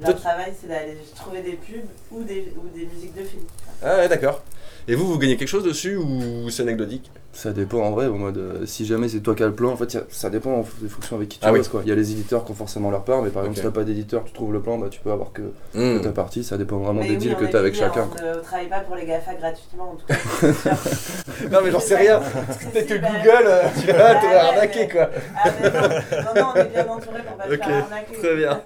[0.06, 3.44] Leur travail, c'est d'aller trouver des pubs ou des, ou des musiques de films.
[3.84, 4.44] Ah ouais, d'accord.
[4.92, 7.12] Et vous, vous gagnez quelque chose dessus ou c'est anecdotique?
[7.32, 9.72] Ça dépend en vrai, en mode euh, si jamais c'est toi qui as le plan,
[9.72, 11.82] en fait a- ça dépend en f- des fonctions avec qui tu Ah bosses quoi.
[11.86, 13.70] Il y a les éditeurs qui ont forcément leur part, mais par exemple si t'as
[13.72, 15.44] pas d'éditeur, tu trouves le plan, bah tu peux avoir que,
[15.76, 16.00] Hmm.
[16.00, 18.10] que ta partie, ça dépend vraiment Mais des oui, deals on que t'as avec chacun.
[18.12, 20.16] On ne travaille pas pour les GAFA gratuitement en tout cas.
[21.52, 22.20] Non mais j'en sais rien.
[22.74, 25.10] Peut-être que Google, euh, tu vas te Ah arnaquer quoi.
[25.38, 28.18] Ah mais non, non, non, on est bien entouré pour pas Ok, faire arnaquer.
[28.20, 28.62] très bien.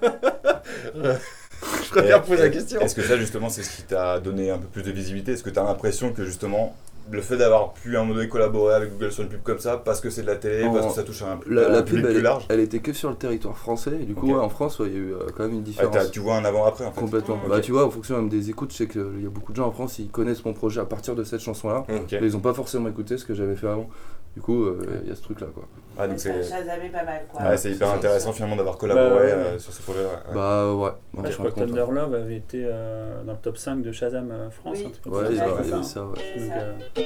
[1.84, 2.80] Je préfère poser la question.
[2.80, 5.32] Est-ce que ça, justement, c'est ce qui t'a donné un peu plus de visibilité?
[5.32, 6.76] Est-ce que tu as l'impression que, justement,
[7.10, 9.58] le fait d'avoir pu à un moment donné collaborer avec Google sur une pub comme
[9.58, 11.68] ça, parce que c'est de la télé, parce que ça touche à un, la, à
[11.68, 12.46] un la public pub, plus elle, large?
[12.48, 14.92] elle était que sur le territoire français, et du coup, ouais, en France, ouais, il
[14.94, 16.10] y a eu euh, quand même une Ouais, différence.
[16.10, 17.00] Tu vois un avant-après, en fait.
[17.00, 17.38] Complètement.
[17.46, 19.56] Bah, tu vois, en fonction même des écoutes, je sais qu'il y a beaucoup de
[19.56, 22.40] gens en France, ils connaissent mon projet à partir de cette chanson-là, mais ils ont
[22.40, 23.88] pas forcément écouté ce que j'avais fait avant.
[24.34, 25.62] Du coup, euh, il y a ce truc-là, quoi.
[25.96, 27.56] Ah, donc Ça c'est pas mal quoi.
[27.56, 29.32] c'est hyper intéressant, finalement, d'avoir collaboré Bah, ouais.
[29.32, 29.96] euh, sur ce ouais.
[30.34, 31.66] Bah ouais, Ouais, je crois que content.
[31.68, 34.78] Thunder Love avait été euh, dans le top 5 de Shazam France.
[34.78, 34.86] Oui.
[34.86, 37.04] un truc comme Ouais, il y avait ça, ouais.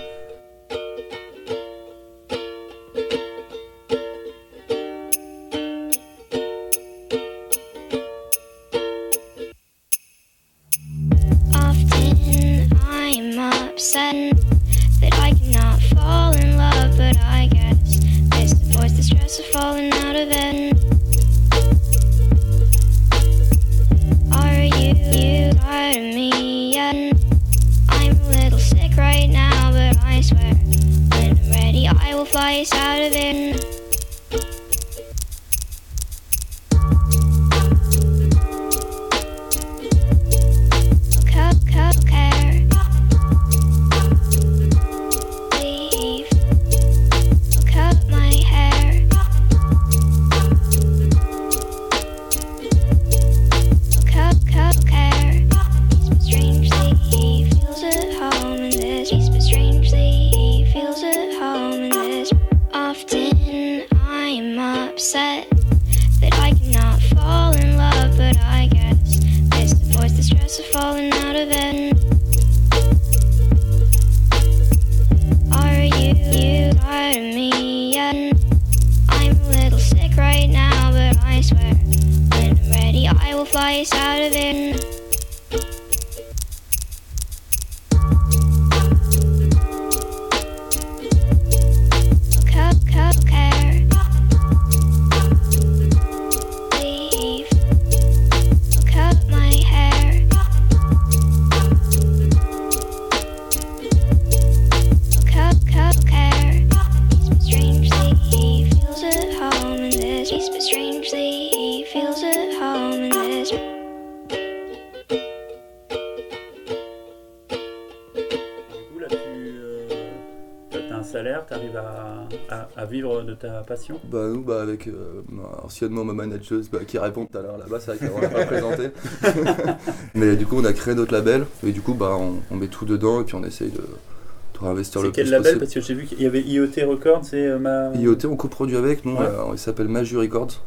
[123.68, 124.00] Passion.
[124.10, 127.58] Bah nous, bah avec euh, ma- anciennement ma manageuse bah, qui répond tout à l'heure
[127.58, 128.88] là-bas, c'est vrai qu'on l'a pas présenté.
[130.14, 132.68] Mais du coup, on a créé notre label et du coup, bah on, on met
[132.68, 135.42] tout dedans et puis on essaye de, de réinvestir le C'est quel plus label?
[135.44, 135.60] possible.
[135.60, 137.92] Parce que j'ai vu qu'il y avait IoT Records, c'est euh, ma.
[137.94, 139.26] IoT, on coproduit avec, nous, Ouais.
[139.26, 140.62] euh, il s'appelle Maju Records.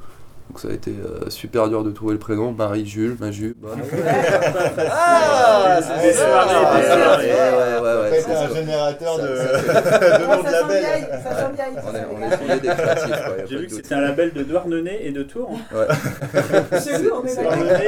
[0.50, 2.52] Donc ça a été euh, super dur de trouver le prénom.
[2.52, 3.56] Marie, Jules, Maju.
[3.62, 3.70] Bah,
[4.92, 6.26] Ah, c'est
[8.34, 10.84] un générateur de, Ça- de sent label.
[11.88, 13.24] On est, on est tourné des créatifs.
[13.50, 15.52] J'ai vu que c'était un label de Douarnenez et de Tours.
[15.74, 15.88] Ouais.
[16.80, 17.02] C'est-.
[17.04, 17.88] Douarnenez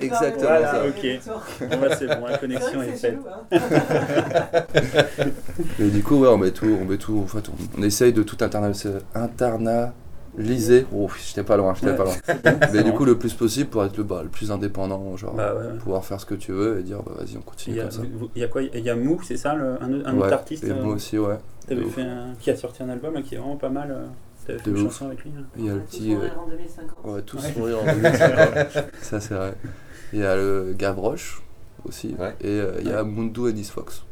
[0.00, 0.82] et Exactement Voilà, ça.
[0.86, 1.20] ok.
[1.68, 3.18] Bon, bah, c'est bon, la connexion est faite.
[3.52, 3.58] hein.
[5.78, 7.20] Et du coup, ouais, on met tout, on met tout.
[7.22, 7.44] En fait,
[7.78, 8.72] on, essaye de tout interna-
[9.14, 9.92] interna-
[10.38, 10.86] Lisez.
[10.94, 12.14] Oh, j'étais pas loin, j'étais Ouais, pas loin.
[12.72, 15.54] Mais du coup, le plus possible pour être le, bah, le plus indépendant, genre Bah
[15.54, 15.78] ouais, ouais.
[15.78, 18.02] pouvoir faire ce que tu veux et dire bah vas-y, on continue a, comme ça.
[18.36, 18.62] il y a quoi?
[18.62, 20.94] Il y a Mou, c'est ça, le- un, un Ouais, autre artiste et euh, moi
[20.94, 21.36] aussi, ouais.
[21.70, 21.94] ouf.
[21.94, 23.90] fait un- qui a sorti un album là, qui est vraiment pas mal.
[23.90, 24.06] euh,
[24.46, 24.92] T'avais fait De une ouf.
[24.92, 25.32] chanson avec lui.
[25.32, 25.42] là.
[25.58, 26.14] Il y a le petit.
[26.14, 26.90] euh, en 2050.
[27.04, 27.54] Ouais, tous Ouais.
[27.56, 28.84] mourir en 2050.
[29.02, 29.54] ça, c'est vrai.
[30.12, 31.42] Il y a le Gavroche
[31.84, 32.14] aussi.
[32.18, 32.34] Ouais.
[32.40, 34.04] Et euh, il y a Mundu et Disfox.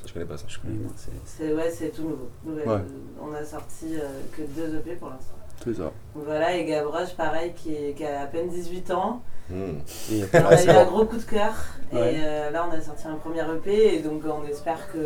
[0.00, 0.44] Ça, je connais pas ça.
[0.48, 0.90] Je connais, moi,
[1.26, 2.28] c'est- ouais, c'est tout nouveau.
[2.44, 2.80] Nouvelle- Ouais.
[3.20, 5.34] On a sorti euh, que deux EP pour l'instant.
[5.62, 5.82] C'est ça.
[6.14, 9.22] Donc Voilà, et Gavroche, pareil, qui, est- qui a à peine 18 ans.
[9.50, 9.78] Hmm.
[10.12, 11.52] Et, On a eu un gros coup de cœur.
[11.92, 12.14] Ouais.
[12.14, 13.96] Et euh, là, on a sorti un premier EP.
[13.96, 14.98] Et donc, on espère que.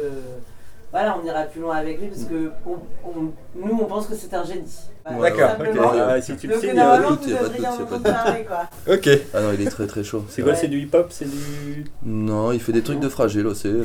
[0.94, 3.32] Voilà, on ira plus loin avec lui parce que on- on-
[3.66, 4.62] nous, on pense que c'est un génie.
[5.04, 5.90] Voilà, D'accord, ok.
[6.08, 8.60] Ah, si tu le signes, normalement, vous devriez en parler, quoi.
[8.94, 9.08] Ok.
[9.34, 10.24] Ah non, il est très très chaud.
[10.28, 10.58] C'est quoi Ouais.
[10.58, 11.84] C'est du hip-hop C'est du.
[12.04, 13.66] Non, il fait des trucs de fragile aussi.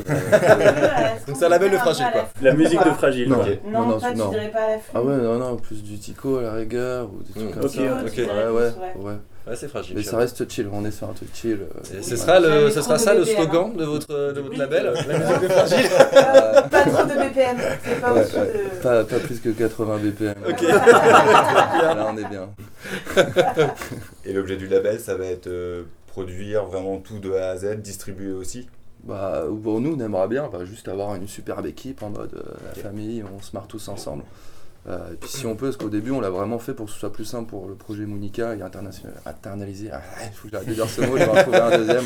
[1.26, 2.28] Donc c'est un label de fragile, quoi.
[2.42, 3.28] La musique de Fragile.
[3.28, 3.36] Non.
[3.36, 3.46] quoi.
[3.66, 4.24] Non, Non, non, toi, non.
[4.26, 4.92] tu dirais pas à la flûte.
[4.94, 7.52] Ah ouais, non, non, plus du Tico à la rigueur ou des trucs Mm.
[7.54, 7.80] comme Ok, ça.
[7.82, 8.16] ok.
[8.16, 9.12] Ouais, ouais, plus, ouais.
[9.46, 9.96] Ouais, c'est fragile.
[9.96, 11.58] Mais ça reste chill, on est sur un truc chill.
[11.62, 14.56] euh, Et ce sera, le, ce sera de ça le slogan de votre, de votre
[14.58, 17.56] label La musique de fragile Euh, pas trop de BPM.
[17.82, 18.82] C'est pas Ouais, au-dessus de.
[18.82, 20.34] Pas, pas plus que 80 BPM.
[20.48, 20.60] Ok.
[20.62, 22.50] Là, on est bien.
[24.24, 27.76] Et l'objet du label, ça va être euh, produire vraiment tout de A à Z,
[27.80, 28.68] distribuer aussi?
[29.04, 32.52] Bah, bon, nous, on aimerait bien bah, juste avoir une superbe équipe en mode euh,
[32.76, 34.22] la famille, on se marre tous ensemble.
[34.90, 36.92] Euh, et puis si on peut, parce qu'au début, on l'a vraiment fait pour que
[36.92, 39.90] ce soit plus simple pour le projet Monica et international, internaliser.
[39.92, 42.04] Ah, il faut que j'arrête de dire ce mot, je vais en trouver un deuxième.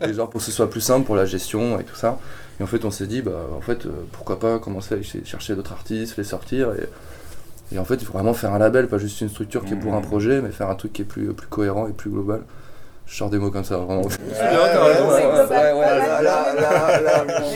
[0.00, 2.18] et genre pour que ce soit plus simple pour la gestion et tout ça.
[2.58, 5.56] Et en fait, on s'est dit, bah, en fait, euh, pourquoi pas commencer à chercher
[5.56, 6.72] d'autres artistes, les sortir.
[6.72, 9.74] Et, et en fait, il faut vraiment faire un label, pas juste une structure qui
[9.74, 12.10] est pour un projet, mais faire un truc qui est plus, plus cohérent et plus
[12.10, 12.42] global.
[13.06, 14.02] Je sors des mots comme ça, vraiment.
[14.02, 15.84] Ouais, ouais,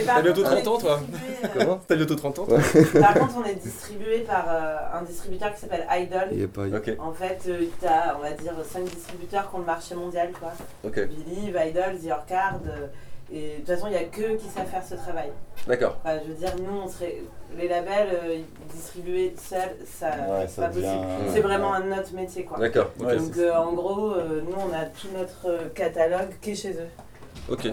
[0.07, 1.01] T'as bientôt contre, on est 30 ans, toi
[1.44, 2.59] euh, Comment T'as bientôt 30 ans toi
[3.01, 6.28] Par contre, on est distribué par euh, un distributeur qui s'appelle Idol.
[6.32, 6.90] Il est pas- Ok.
[6.99, 10.53] En fait, euh, t'as, on va dire, 5 distributeurs qui ont le marché mondial, quoi.
[11.01, 12.61] Believe, Idol, The Orchard.
[13.32, 15.30] Et de toute façon, il n'y a que qui savent faire ce travail.
[15.66, 15.98] D'accord.
[16.04, 17.16] Enfin, je veux dire, nous, on serait,
[17.56, 18.38] les labels euh,
[18.74, 21.30] distribués seuls, ça, Ouais, c'est ça pas devient- possible.
[21.34, 22.58] C'est vraiment un autre métier, quoi.
[22.58, 22.90] D'accord.
[22.98, 26.88] Donc, euh, en gros, euh, nous, on a tout notre catalogue qui est chez eux.
[27.50, 27.68] Ok.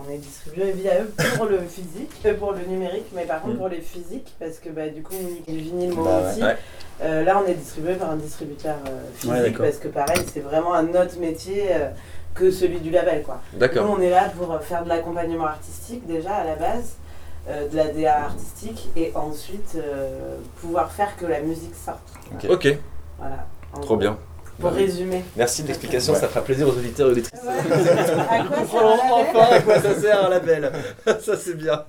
[0.00, 3.54] On est distribué via eux pour le physique, euh, pour le numérique, mais par contre
[3.54, 3.58] Mm.
[3.58, 5.14] pour les physiques, parce que bah, du coup,
[5.48, 6.30] on du vinyle moi Bah ouais.
[6.32, 6.42] aussi.
[6.44, 6.56] Ouais.
[7.02, 9.66] Euh, là, on est distribué par un distributeur euh, physique, Ouais, d'accord.
[9.66, 11.88] parce que pareil, c'est vraiment un autre métier euh,
[12.38, 13.22] que celui du label.
[13.22, 13.40] Quoi.
[13.52, 13.94] Nous, D'accord.
[13.96, 16.96] on est là pour faire de l'accompagnement artistique déjà à la base,
[17.48, 21.98] euh, de la DA artistique, et ensuite euh, pouvoir faire que la musique sorte.
[22.48, 22.78] Ok.
[23.18, 23.46] Voilà.
[23.72, 24.16] Trop gros, bien.
[24.60, 25.22] Pour résumer.
[25.36, 26.18] Merci de l'explication, Ouais.
[26.20, 27.40] ça fera plaisir aux auditeurs et auditrices.
[27.42, 27.50] Ouais.
[27.50, 29.28] À quoi label?
[29.36, 30.72] Enfin, à quoi ça sert un label?
[31.20, 31.84] Ça, c'est bien.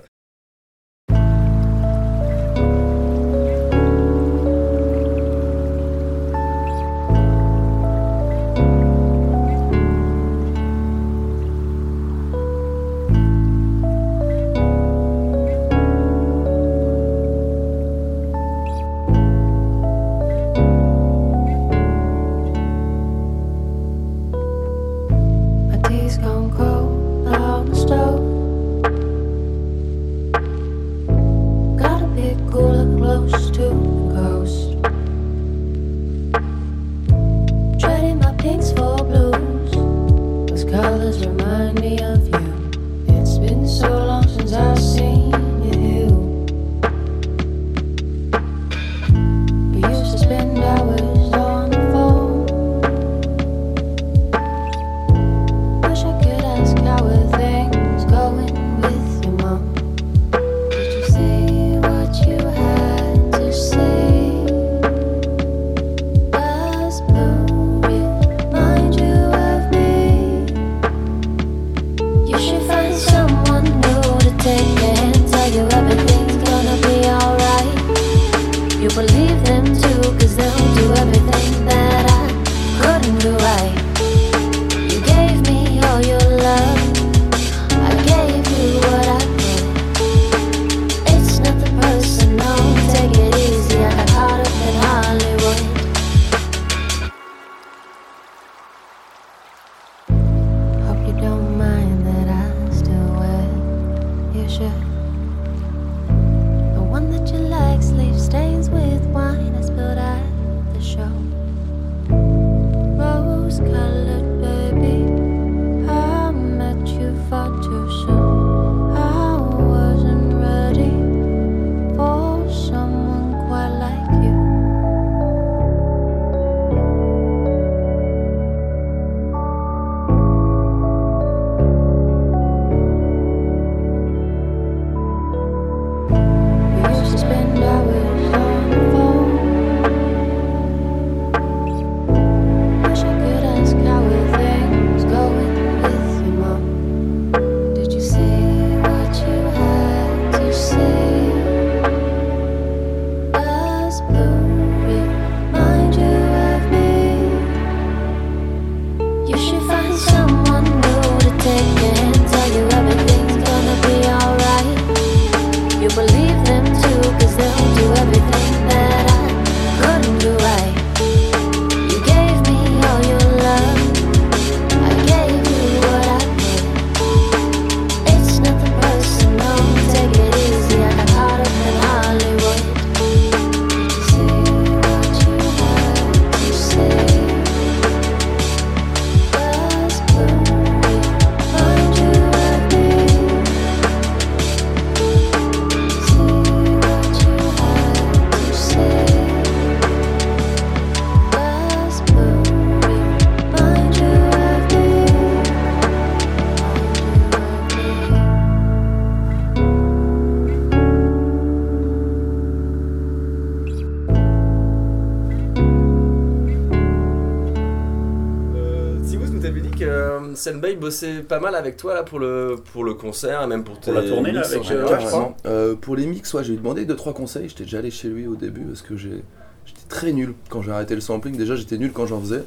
[220.60, 223.80] Senbei bossait pas mal avec toi là pour le, pour le concert et même pour,
[223.80, 225.36] tes la tournée, là, mix avec, général, euh, je crois.
[225.46, 227.50] Euh, pour les mix, ouais, j'ai demandé 2-3 conseils.
[227.50, 229.24] J'étais déjà allé chez lui au début parce que j'ai-
[229.66, 231.38] j'étais très nul quand j'ai arrêté le sampling.
[231.38, 232.44] Déjà, j'étais nul quand j'en faisais.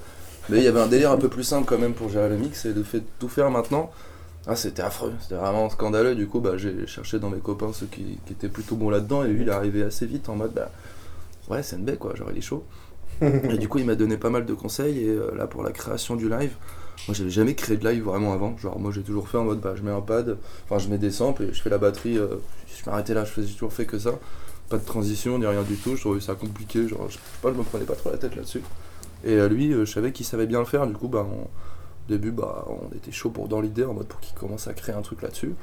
[0.49, 2.37] Mais il y avait un délire un peu plus simple quand même pour gérer le
[2.37, 3.91] mix et de fait tout faire maintenant.
[4.47, 6.17] Ah, c'était affreux, c'était vraiment scandaleux.
[6.17, 9.23] Du coup, bah, j'ai cherché dans mes copains ceux qui, qui étaient plutôt bons là-dedans
[9.25, 10.71] et lui, il est arrivé assez vite en mode bah,
[11.49, 12.65] ouais, c'est une baie quoi, genre il est chaud.
[13.23, 15.71] et du coup, il m'a donné pas mal de conseils et euh, là pour la
[15.71, 16.55] création du live.
[17.09, 18.57] Moi, j'avais jamais créé de live vraiment avant.
[18.59, 20.99] Genre, moi, j'ai toujours fait en mode, bah, je mets un pad, enfin, je mets
[20.99, 22.17] des samples et je fais la batterie.
[22.19, 22.37] euh,
[22.69, 24.13] je m'arrêtais là, je faisais toujours fait que ça.
[24.69, 25.97] Pas de transition, ni rien du tout.
[25.97, 26.87] Je trouvais ça compliqué.
[26.89, 28.63] Genre, je sais pas, je me prenais pas trop la tête là-dessus.
[29.25, 30.87] Et euh, lui, euh, je savais qu'il savait bien le faire.
[30.87, 34.07] Du coup, bah, on- au début, bah, on était chaud pour dans l'idée, en mode
[34.07, 35.55] pour qu'il commence à créer un truc là-dessus.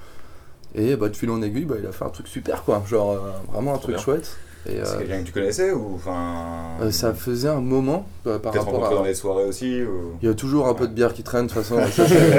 [0.75, 2.83] Et bah, de fil en aiguille, bah, il a fait un truc super, quoi.
[2.87, 4.03] Genre, euh, vraiment un truc bien.
[4.03, 4.37] chouette.
[4.65, 6.77] C'est euh, quelqu'un que tu connaissais ou enfin.
[6.81, 8.89] euh, ça faisait un moment euh, par rapport à.
[8.95, 10.13] dans les soirées aussi ou...
[10.21, 11.79] Il y a toujours un peu de bière qui traîne, de toute façon,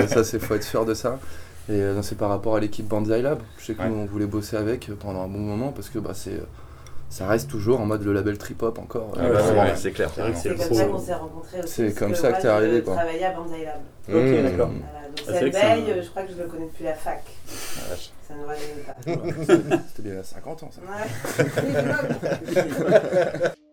[0.08, 1.18] ça, c'est- faut être sûr de ça.
[1.68, 3.38] Et euh, c'est par rapport à l'équipe Banzai Lab.
[3.58, 6.12] Je sais que nous on voulait bosser avec pendant un bon moment parce que bah,
[6.14, 6.40] c'est,
[7.08, 9.12] ça reste toujours en mode le label trip hop encore.
[9.16, 10.10] Ah bah, ouais, c'est clair.
[10.14, 11.72] C'est vrai que C'est le comme ça qu'on s'est rencontrés aussi.
[11.72, 12.94] C'est comme que ça que t'es arrivé, Je quoi.
[12.94, 13.80] travaillais à Banzai Lab.
[14.08, 14.42] Ok, Mmh.
[14.42, 14.70] d'accord.
[14.70, 17.22] Voilà, donc Ah, euh, je crois que je le connais depuis la fac.
[18.30, 18.36] Ça
[18.86, 19.78] pas.
[19.88, 20.80] C'était bien a 50 ans ça.
[20.82, 21.08] Ouais.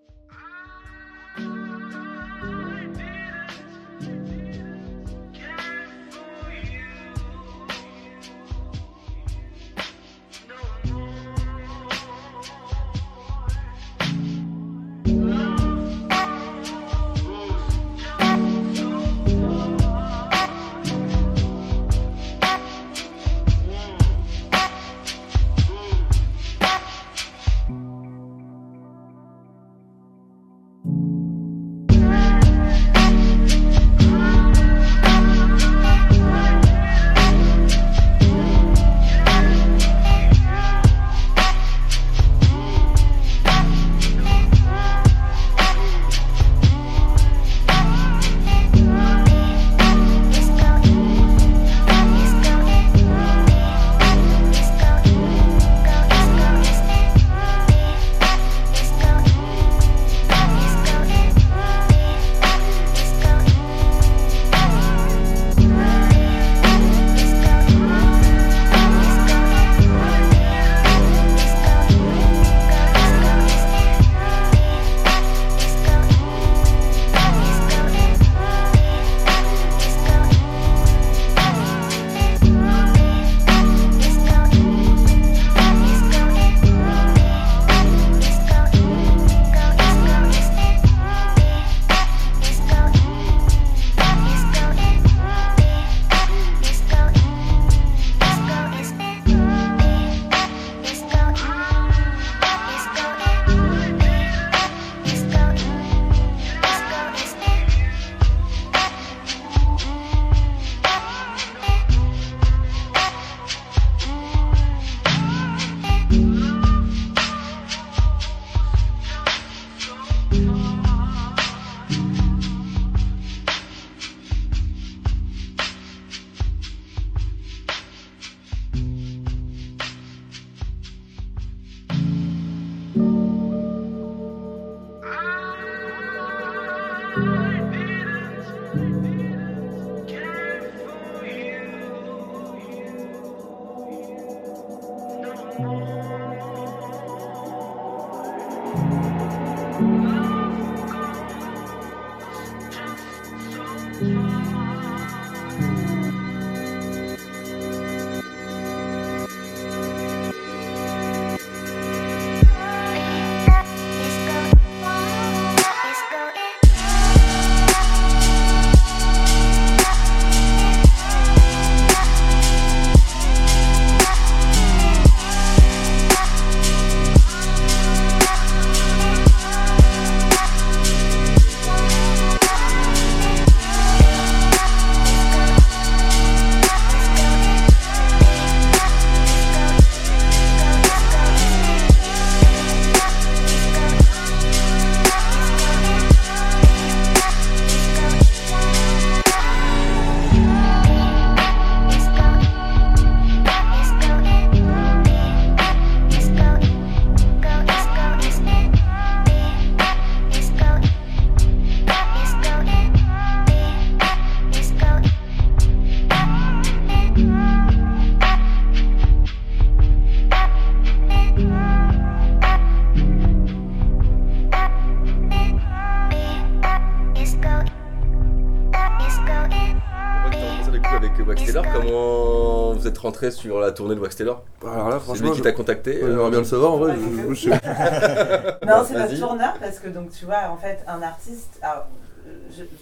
[233.17, 235.51] rentré sur la tournée de Wax Taylor Alors là, C'est franchement, lui qui je- t'a
[235.51, 236.93] contacté Ouais, J'aimerais bien le savoir en vrai.
[236.95, 237.49] je- je- je-
[238.65, 239.09] Non, c'est Vas-y.
[239.11, 241.85] notre tourneur parce que donc tu vois en fait un artiste, alors,
[242.27, 242.31] euh,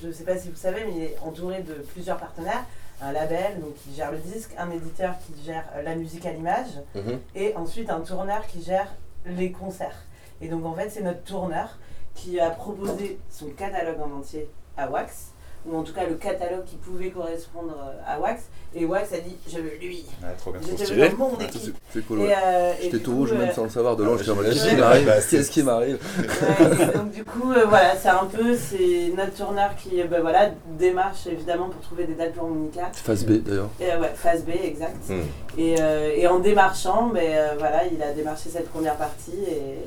[0.02, 2.66] je ne sais pas si vous savez, mais il est entouré de plusieurs partenaires,
[3.02, 6.32] un label donc qui gère le disque, un éditeur qui gère euh, la musique à
[6.32, 7.20] l'image Mhm.
[7.36, 8.88] et ensuite un tourneur qui gère
[9.26, 10.04] les concerts.
[10.42, 11.78] Et donc en fait c'est notre tourneur
[12.14, 15.32] qui a proposé son catalogue en entier à Wax
[15.68, 18.44] ou en tout cas le catalogue qui pouvait correspondre euh, à Wax
[18.76, 20.06] et Wax a dit je veux lui.
[20.38, 20.62] trop bien.
[20.78, 21.76] Je veux dans mon Ah, équipe.
[21.94, 22.34] c'est- cool, Et, ouais.
[22.46, 23.96] euh, J'étais tout rouge même euh, sans le savoir.
[23.96, 24.76] De mode Ouais, qu'est-ce qui ouais.
[24.82, 29.34] m'arrive Qu'est-ce qui m'arrive Ouais, donc du coup, euh, voilà, c'est un peu, c'est notre
[29.34, 32.90] tourneur qui, bah, voilà, démarche évidemment pour trouver des dates pour Monica.
[32.94, 33.70] Phase B d'ailleurs.
[33.82, 34.96] Euh, ouais, phase B, exact.
[35.10, 35.22] Hmm.
[35.58, 35.76] Et,
[36.18, 39.78] et en démarchant, ben, voilà, il a démarché cette première partie et,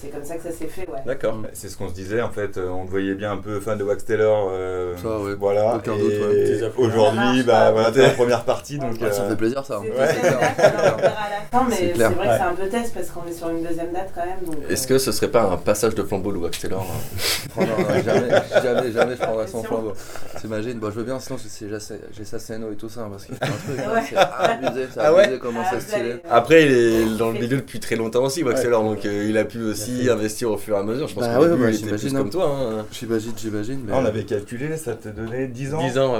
[0.00, 1.00] c'est comme ça que ça s'est fait, ouais.
[1.04, 1.36] D'accord.
[1.54, 3.82] C'est ce qu'on se disait en fait, on le voyait bien un peu fan de
[3.82, 4.48] Wax Taylor.
[4.52, 5.34] euh, Ça, ouais.
[5.34, 5.74] Voilà.
[5.74, 6.60] Aucun doute, ouais.
[6.76, 7.94] Aujourd'hui, Ça bah voilà, ouais.
[7.94, 9.00] c'est la première partie donc.
[9.00, 9.80] Ouais, Ça euh, fait plaisir ça.
[9.82, 10.38] C'est Ouais, c'est clair.
[10.38, 13.32] à la fin, mais C'est c'est vrai que c'est un peu test parce qu'on est
[13.32, 14.38] sur une deuxième date quand même.
[14.46, 17.66] donc, Est-ce que ce serait pas un passage de flambeau Wax Taylor hein non,
[18.04, 18.28] jamais,
[18.62, 19.92] jamais, jamais je prendrais son flambeau.
[20.40, 21.66] T'imagines Bon, je veux bien, sinon c'est-
[22.12, 24.02] j'ai sa- scène et tout ça, parce qu'il fait un truc, Ouais.
[24.08, 26.16] c'est abusé, c'est Ah ouais abusé comment Ah, c'est stylé.
[26.30, 28.44] Après, il est dans le milieu depuis très longtemps aussi.
[28.44, 31.06] Taylor, donc euh, il a pu aussi investir au fur et à mesure.
[31.08, 32.18] Je pense Bah il était plus hein.
[32.18, 32.46] comme toi.
[32.50, 32.86] hein.
[32.92, 33.88] J'imagine, j'imagine.
[33.92, 36.14] Ah, on avait calculé, ça te donnait 10 ans 10 ans.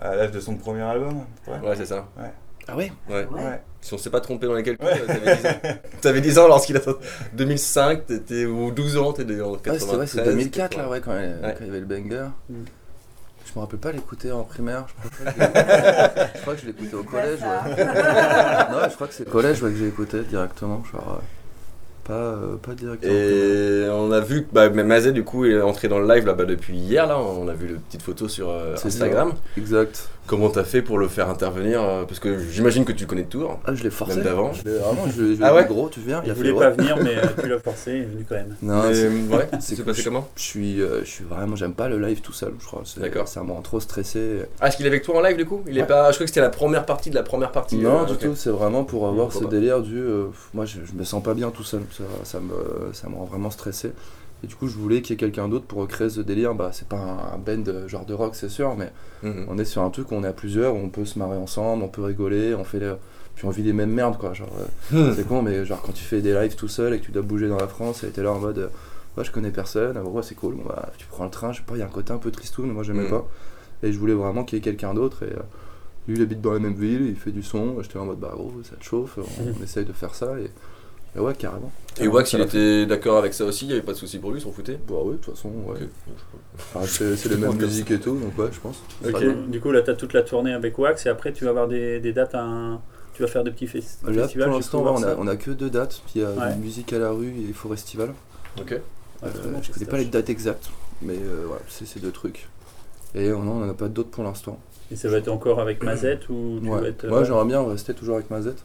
[0.00, 1.68] À l'âge de son premier album Ouais.
[1.68, 2.06] Ouais, c'est ça.
[2.18, 2.30] Ouais.
[2.66, 3.26] Ah ouais Ouais.
[3.30, 3.60] Ouais.
[3.80, 5.00] Si on s'est pas trompé dans les calculs, Ouais.
[5.06, 5.50] t'avais 10 ans.
[6.00, 6.80] T'avais 10 ans lorsqu'il a
[7.34, 9.80] 2005, t'étais ou 12 ans, t'étais en Ouais, 93.
[9.84, 11.54] c'était vrai, c'est 2004 là, ouais, quand, il- Ouais.
[11.60, 12.26] y avait le banger.
[12.48, 12.54] Mm.
[13.46, 14.86] Je me rappelle pas l'écouter en primaire.
[15.02, 17.40] Je crois que je l'ai- je crois que je l'écoutais au collège.
[17.40, 17.84] Ouais.
[18.72, 20.82] non, je crois que c'est au collège ouais, que j'ai écouté directement.
[20.90, 21.22] Genre, euh,
[22.04, 23.12] pas, euh, pas directement.
[23.12, 26.24] Et on a vu que bah, même Mazet du coup est entré dans le live
[26.26, 29.32] là-bas depuis hier là, on a vu le petite photo sur euh, Instagram.
[29.32, 29.60] ça.
[29.60, 30.08] Exact.
[30.26, 33.60] Comment t'as fait pour le faire intervenir euh, Parce que j'imagine que tu connais Tour.
[33.66, 34.14] Ah, je l'ai forcé.
[34.16, 34.52] Même d'avant.
[34.54, 36.22] Je l'ai- Vraiment, je lui ai je lui ai Ah dit, ouais gros, tu viens.
[36.24, 36.76] Il a voulait fait, pas ouais.
[36.76, 38.56] venir, mais euh, tu l'as forcé, il est venu quand même.
[38.62, 41.74] Non, Mais, c'est- ouais, c'est passé je- comment Je suis, euh, je suis vraiment, j'aime
[41.74, 42.54] pas le live tout seul.
[42.58, 42.80] Je crois.
[42.86, 43.28] C'est- D'accord.
[43.28, 44.42] Ça me rend trop stressé.
[44.62, 45.62] Ah, est-ce qu'il est avec toi en live du coup?
[45.68, 45.86] Il est Ouais.
[45.86, 46.10] pas.
[46.10, 47.76] Je crois que c'était la première partie de la première partie.
[47.76, 49.60] Non, euh, du tout, c'est vraiment pour avoir Pourquoi ce pas.
[49.60, 49.98] délire du.
[49.98, 53.14] euh, moi, je, je me sens pas bien tout seul, ça, ça, me, ça me
[53.16, 53.92] rend vraiment stressé.
[54.44, 56.54] Et du coup, je voulais qu'il y ait quelqu'un d'autre pour créer ce délire.
[56.54, 58.92] Bah, c'est pas un, un band euh, genre de rock, c'est sûr, mais
[59.22, 59.46] Mhm.
[59.48, 61.36] on est sur un truc où on est à plusieurs, où on peut se marrer
[61.38, 62.94] ensemble, on peut rigoler, on fait les-
[63.34, 64.34] puis on vit les mêmes merdes, quoi.
[64.34, 64.50] Genre,
[64.92, 65.14] euh, Hmm.
[65.16, 67.22] c'est con, mais genre quand tu fais des lives tout seul et que tu dois
[67.22, 68.58] bouger dans la France, et t'es là en mode.
[68.58, 68.68] euh,
[69.16, 71.64] ouais, je connais personne, ouais, c'est cool, bon, bah, tu prends le train, je sais
[71.66, 73.10] pas, il y a un côté un peu tristoun, moi j'aimais Mhm.
[73.10, 73.26] pas.
[73.82, 75.22] Et je voulais vraiment qu'il y ait quelqu'un d'autre.
[75.22, 75.42] Et euh,
[76.06, 77.80] lui, il habite dans la même ville, il fait du son.
[77.82, 79.54] J'étais en mode, bah gros, ça te chauffe, on, Mhm.
[79.60, 80.38] on essaye de faire ça.
[80.38, 80.50] Et,
[81.16, 81.70] et ouais, carrément.
[82.00, 84.18] Et Wax, il l'a était d'accord avec ça aussi, il y avait pas de souci
[84.18, 85.78] pour lui, il s'en foutait Bah oui, de toute façon, ouais.
[86.56, 87.66] Enfin, c'est c'est les mêmes Comme ça.
[87.66, 88.82] musiques et tout, donc ouais, je pense.
[89.48, 91.68] Du coup là tu as toute la tournée avec Wax et après tu vas avoir
[91.68, 92.80] des, des dates, à...
[93.14, 94.48] tu vas faire des petits Là, festivals.
[94.48, 95.16] pour l'instant, on, a, ça.
[95.18, 96.02] on a que deux dates.
[96.06, 96.56] Puis il y a Ouais.
[96.56, 98.12] musique à la rue et Forestival.
[98.60, 98.72] Ok.
[98.72, 99.28] Euh,
[99.62, 100.68] je connais pas les dates exactes,
[101.00, 102.48] mais euh, voilà, c'est ces deux trucs.
[103.14, 104.58] Et euh, non, on en a pas d'autres pour l'instant.
[104.90, 106.88] Et ça va être encore avec Mazette ou tu vas Ouais.
[106.88, 107.06] être.
[107.06, 107.24] Moi, ouais.
[107.24, 108.62] j'aimerais bien rester toujours avec Mazette.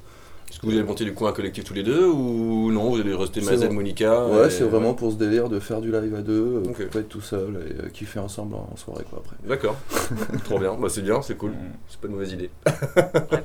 [0.50, 3.00] Est-ce que vous allez monter du coup un collectif tous les deux ou non Vous
[3.00, 3.70] allez rester vrai.
[3.70, 6.70] Monica Ouais, et- c'est vraiment pour ce délire de faire du live à deux, euh,
[6.70, 6.78] Ok.
[6.84, 9.36] pour pas être tout seul et euh, kiffer ensemble en soirée quoi après.
[9.47, 9.76] D'accord.
[10.45, 10.74] Trop bien.
[10.74, 11.54] Bah, c'est bien, c'est cool.
[11.88, 12.50] C'est pas une mauvaise idée.
[12.68, 12.72] I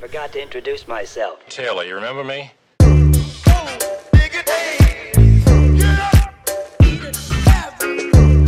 [0.01, 1.37] forgot to introduce myself.
[1.51, 2.51] Taylor, you remember me?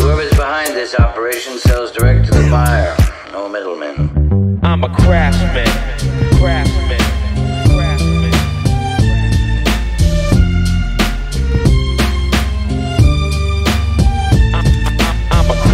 [0.00, 2.94] Whoever's behind this operation sells direct to the buyer.
[3.32, 4.59] No middlemen.
[4.62, 4.88] I'm a.
[4.96, 5.66] Craftsman.
[6.38, 6.86] Craftsman.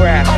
[0.09, 0.32] I'm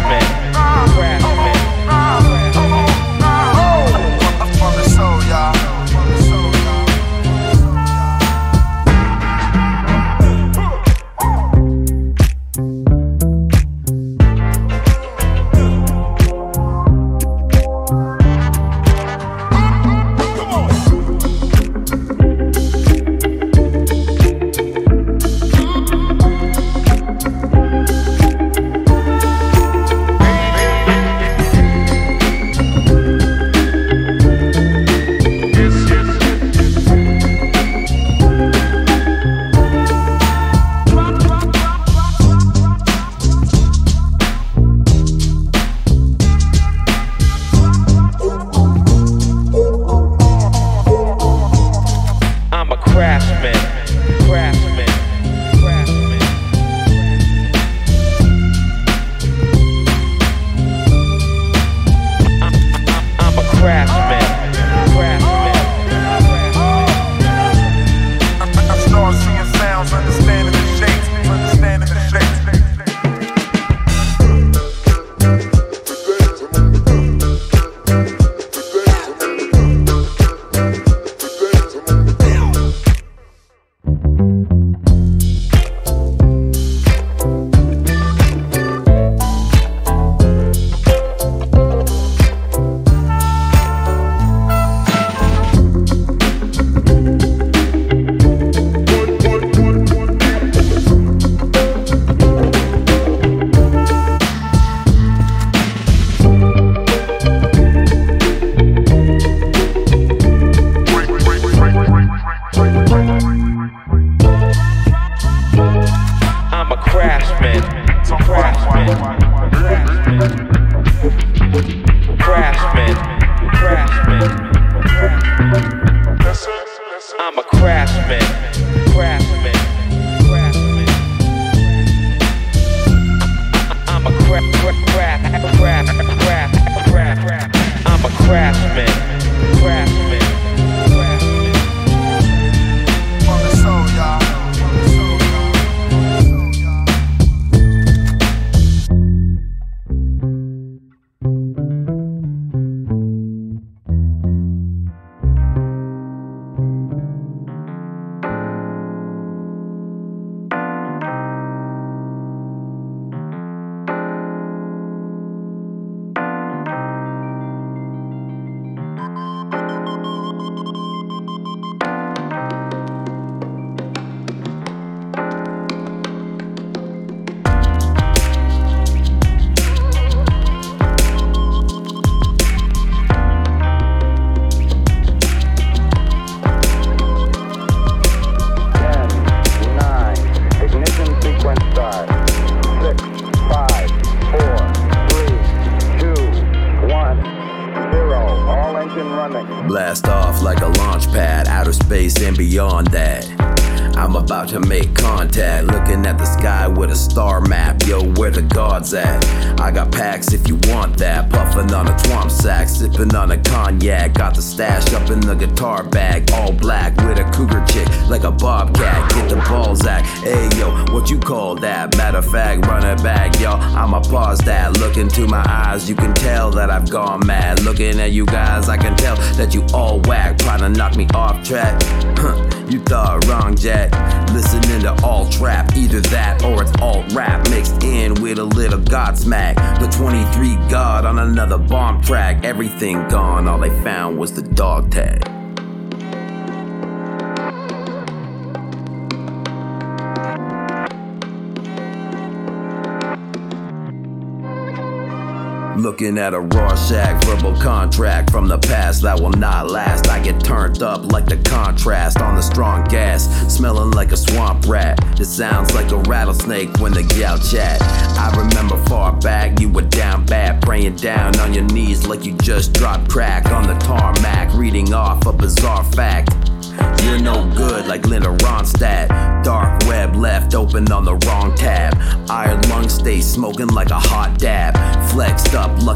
[256.25, 256.64] at a Rorschach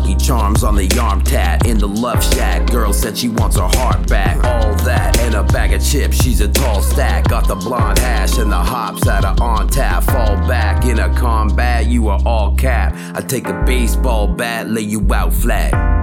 [0.08, 1.66] lucky charms on the arm tat.
[1.66, 4.36] In the love shack, girl said she wants her heart back.
[4.44, 7.28] All that and a bag of chips, she's a tall stack.
[7.28, 10.04] Got the blonde hash and the hops at a on tap.
[10.04, 12.94] Fall back in a combat, you are all cap.
[13.14, 15.97] I take a baseball bat, lay you out flat.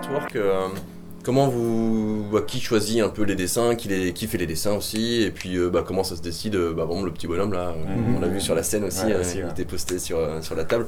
[0.00, 0.36] Artwork.
[0.36, 0.66] euh,
[1.22, 2.24] comment vous.
[2.32, 5.30] bah, qui choisit un peu les dessins qui, les, qui fait les dessins aussi Et
[5.30, 8.16] puis euh, bah, comment ça se décide euh, bah, exemple, le petit bonhomme là, Mhm.
[8.16, 9.50] on l'a vu sur la scène aussi, Ouais, euh, aussi, il ouais.
[9.50, 10.86] était posté sur, sur la table.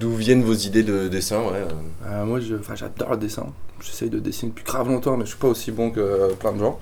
[0.00, 2.40] D'où viennent vos idées de dessin ouais, moi,
[2.74, 3.46] j'adore le dessin.
[3.80, 6.52] J'essaye de dessiner depuis grave longtemps, mais je suis pas aussi bon que euh, plein
[6.52, 6.78] de gens.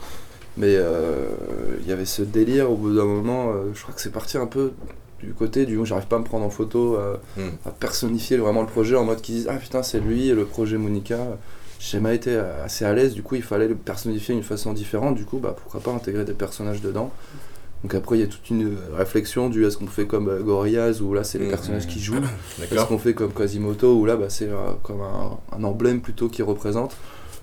[0.57, 1.27] Mais euh,
[1.83, 3.51] il y avait ce délire au bout d'un moment.
[3.51, 4.73] euh, je crois que c'est parti un peu
[5.21, 7.41] du côté du j'arrive pas à me prendre en photo, euh, Mm.
[7.67, 10.77] à personnifier vraiment le projet en mode qu'ils disent ah putain c'est lui le projet
[10.79, 11.19] Monica.
[11.79, 15.15] J'ai jamais été assez à l'aise, du coup il fallait le personnifier d'une façon différente.
[15.15, 17.11] Du coup bah pourquoi pas intégrer des personnages dedans?
[17.83, 20.43] Donc après il y a toute une euh, réflexion du est-ce qu'on fait comme euh,
[20.43, 21.51] Gorillaz où là c'est les Mhm.
[21.51, 22.17] personnages qui jouent,
[22.63, 26.29] est-ce qu'on fait comme Quasimoto où là bah, c'est euh, comme un, un emblème plutôt
[26.29, 26.97] qui représente.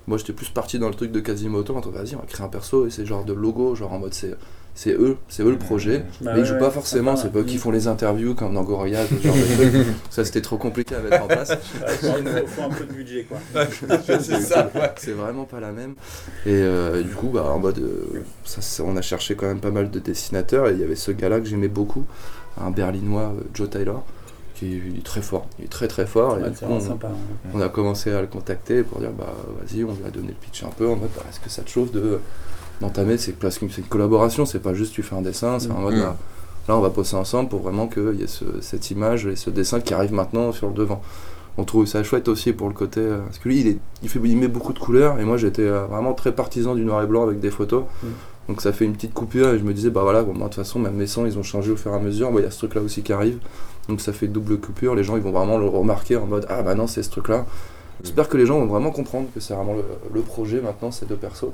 [0.08, 2.50] Moi j'étais plus parti dans le truc de Quasimoto, en vas-y on va créer un
[2.50, 4.36] perso et c'est genre de logo, genre en mode c'est
[4.76, 7.40] c'est eux, c'est eux le projet, Bah mais ils jouent ouais, pas forcément, c'est pas
[7.40, 9.88] eux qui font les interviews comme dans Gorillaz, ce genre de truc.
[10.10, 11.52] Ça c'était trop compliqué à mettre en place.
[11.92, 13.38] il faut, faut un peu de budget quoi.
[14.20, 15.94] c'est ça, c'est vraiment pas la même.
[16.46, 19.72] Et euh, du coup, bah, en mode, euh, ça, on a cherché quand même pas
[19.72, 22.06] mal de dessinateurs et il y avait ce gars-là que j'aimais beaucoup,
[22.60, 24.04] un berlinois, euh, Joe Taylor,
[24.56, 26.38] qui est très fort, il est très très fort.
[26.38, 27.52] Ouais, coup, on, sympa, ouais.
[27.54, 30.34] on a commencé à le contacter pour dire bah vas-y, on lui a donné le
[30.34, 32.20] pitch un peu en mode bah, est-ce que ça te chauffe de
[32.84, 35.72] d'entamer c'est parce que c'est une collaboration, c'est pas juste tu fais un dessin, c'est
[35.72, 36.02] en mode Mm.
[36.02, 36.18] bah,
[36.68, 39.50] là on va bosser ensemble pour vraiment qu'il y ait ce- cette image et ce
[39.50, 41.02] dessin qui arrive maintenant sur le devant.
[41.58, 44.10] On trouve ça chouette aussi pour le côté euh, parce que lui il, est, il,
[44.10, 47.04] fait, il met beaucoup de couleurs et moi j'étais euh, vraiment très partisan du noir
[47.04, 47.84] et blanc avec des photos.
[48.02, 48.08] Mm.
[48.50, 50.54] Donc ça fait une petite coupure et je me disais bah voilà bon, moi de
[50.54, 52.46] toute façon même mes sons ils ont changé au fur et à mesure, il y
[52.46, 53.38] a ce truc là aussi qui arrive.
[53.88, 56.62] Donc ça fait double coupure, les gens ils vont vraiment le remarquer en mode ah
[56.64, 57.46] bah non c'est ce truc là.
[58.04, 61.06] J'espère que les gens vont vraiment comprendre que c'est vraiment le, le projet maintenant ces
[61.06, 61.52] deux persos.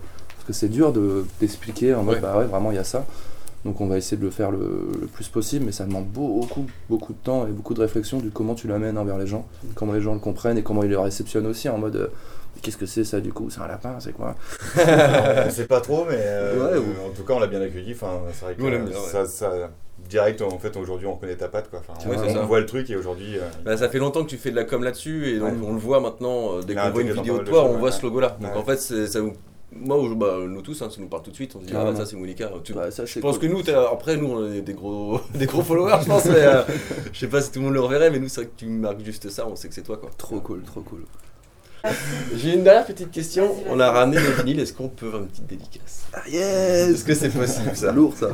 [0.50, 2.22] Que c'est dur de- d'expliquer en mode Ouais.
[2.22, 3.06] bah ouais vraiment il y a ça.
[3.66, 6.66] Donc on va essayer de le faire le, le plus possible, mais ça demande beaucoup,
[6.90, 9.46] beaucoup de temps et beaucoup de réflexion du comment tu l'amènes envers les gens,
[9.76, 12.08] comment les gens le comprennent et comment ils le réceptionnent aussi en mode euh,
[12.64, 13.52] qu'est-ce que c'est ça du coup?
[13.52, 14.34] C'est un lapin, c'est quoi?
[14.76, 17.94] On sait pas trop, mais euh, Ouais, ou- en tout cas, on l'a bien accueilli.
[17.94, 19.06] Enfin, c'est vrai que Nous, on l'aime euh, bien, ouais.
[19.12, 19.70] ça, ça-
[20.10, 21.70] direct, en fait, aujourd'hui, on reconnaît ta patte.
[21.70, 21.82] Quoi.
[21.88, 23.38] Enfin, Ouais, on, voit le truc et aujourd'hui.
[23.38, 25.68] euh, Bah, ça fait longtemps que tu fais de la com là-dessus et donc Ouais.
[25.68, 28.02] on le voit maintenant dès qu'on voit une vidéo de de toi, on voit ce
[28.04, 28.38] logo là.
[28.42, 28.58] Donc Ouais.
[28.58, 29.34] en fait, ça nous.
[29.72, 31.56] Moi, ou- bah, nous tous, hein, ça nous parle tout de suite.
[31.56, 32.50] On se dit, ah, ça c'est Monica.
[32.64, 33.50] Tu- Bah, ça, je pense cool.
[33.50, 36.26] que nous, t'es- après, nous, on est des gros, des gros followers, je pense.
[36.26, 36.64] Mais, euh,
[37.14, 38.66] je sais pas si tout le monde le reverrait, mais nous, c'est vrai que tu
[38.66, 39.98] marques juste ça, on sait que c'est toi.
[39.98, 40.10] quoi.
[40.18, 41.04] Trop cool, trop cool.
[42.36, 43.56] J'ai une dernière petite question.
[43.70, 46.08] On a ramené nos vinyles, est-ce qu'on peut faire une petite dédicace?
[46.14, 47.92] Ah yes Est-ce que c'est possible ça?
[47.94, 48.32] Lourd ça.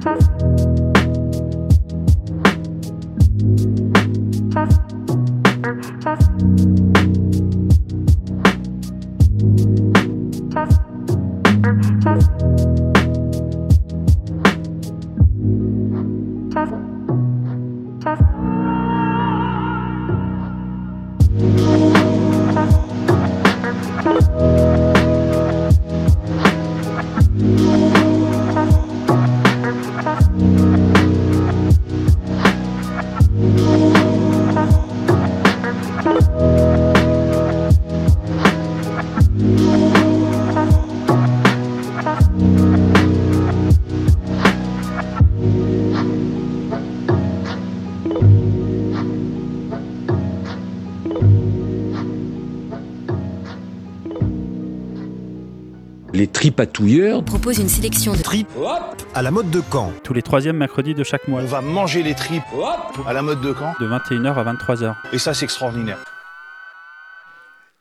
[0.00, 0.97] Thank you.
[56.58, 58.48] Les tripatouilleurs propose une sélection de tripes
[59.14, 59.92] à la mode de Caen.
[60.02, 61.40] Tous les troisièmes mercredis de chaque mois.
[61.40, 62.42] On va manger les tripes
[63.06, 63.74] à la mode de Caen.
[63.78, 64.96] De 21h à 23h.
[65.12, 65.98] Et ça, c'est extraordinaire.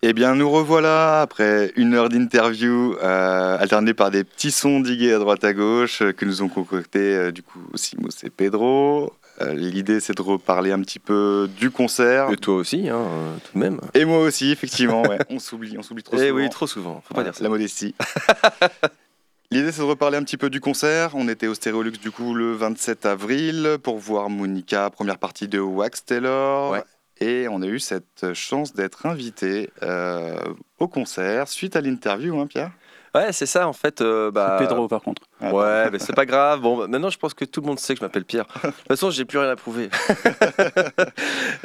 [0.03, 5.11] Eh bien, nous revoilà après une heure d'interview euh, alternée par des petits sons digués
[5.11, 9.11] à droite à gauche euh, que nous ont concoctés euh, du coup Simos et Pedro.
[9.41, 12.31] Euh, L'idée, c'est de reparler un petit peu du concert.
[12.31, 13.05] Et toi aussi, hein,
[13.45, 13.79] tout de même.
[13.93, 15.03] Et moi aussi, effectivement.
[15.03, 15.19] ouais.
[15.29, 16.35] on s'oublie, on s'oublie trop Eh souvent.
[16.35, 16.95] oui, trop souvent.
[17.05, 17.43] Faut pas Voilà, dire ça.
[17.43, 17.93] La modestie.
[19.51, 21.11] L'idée, c'est de reparler un petit peu du concert.
[21.15, 25.59] On était au Stéréolux du coup le 27 avril pour voir Monica, première partie de
[25.59, 26.71] Wax Taylor.
[26.71, 26.83] Ouais.
[27.19, 30.37] Et on a eu cette chance d'être invité euh,
[30.79, 32.71] au concert suite à l'interview, hein, Pierre?
[33.17, 34.01] Ouais, c'est ça en fait.
[34.01, 34.57] euh, bah...
[34.59, 35.23] C'est Pedro par contre.
[35.41, 36.61] Ah, Ouais, mais c'est pas grave.
[36.61, 38.45] Bon, bah, maintenant je pense que tout le monde sait que je m'appelle Pierre.
[38.63, 39.89] De toute façon, j'ai plus rien à prouver.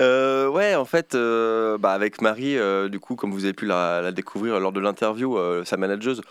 [0.00, 3.66] Euh, ouais, en fait, euh, bah, avec Marie, euh, du coup, comme vous avez pu
[3.66, 6.22] la, la découvrir lors de l'interview, euh, sa manageuse,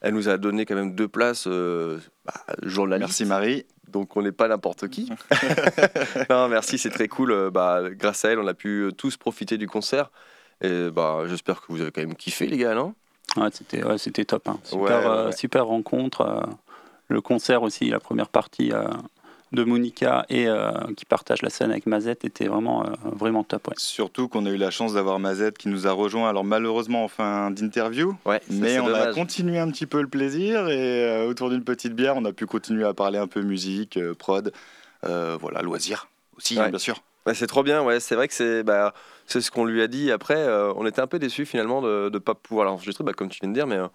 [0.00, 3.08] elle nous a donné quand même deux places euh, bah, journalistes.
[3.08, 3.66] Merci Marie.
[3.88, 5.10] Donc on n'est pas n'importe qui.
[6.30, 7.32] non, merci, c'est très cool.
[7.32, 10.10] Euh, Bah, grâce à elle, on a pu tous profiter du concert.
[10.62, 12.94] Et bah, j'espère que vous avez quand même kiffé, les gars, non?
[13.36, 14.48] Ouais, c'était ouais, c'était top.
[14.48, 14.58] hein.
[14.64, 15.32] Super, Ouais, ouais, euh, ouais.
[15.36, 16.20] super rencontre.
[16.22, 16.40] euh,
[17.08, 18.84] le concert aussi, la première partie euh,
[19.52, 23.68] de Monica et euh, qui partage la scène avec Mazette était vraiment, euh, vraiment top.
[23.68, 23.74] Ouais.
[23.76, 27.08] Surtout qu'on a eu la chance d'avoir Mazette qui nous a rejoint, alors malheureusement en
[27.08, 31.50] fin d'interview, Ouais, mais on a continué un petit peu le plaisir et euh, autour
[31.50, 34.52] d'une petite bière, on a pu continuer à parler un peu musique, euh, prod,
[35.04, 36.08] euh, voilà, loisirs
[36.38, 36.70] aussi, hein, Ouais.
[36.70, 37.02] bien sûr.
[37.34, 38.00] C'est trop bien, ouais.
[38.00, 38.94] C'est vrai que c'est bah,
[39.32, 40.12] c'est ce qu'on lui a dit.
[40.12, 43.28] Après, euh, on était un peu déçus finalement de ne pas pouvoir l'enregistrer, bah, comme
[43.30, 43.88] tu viens de dire, mais euh,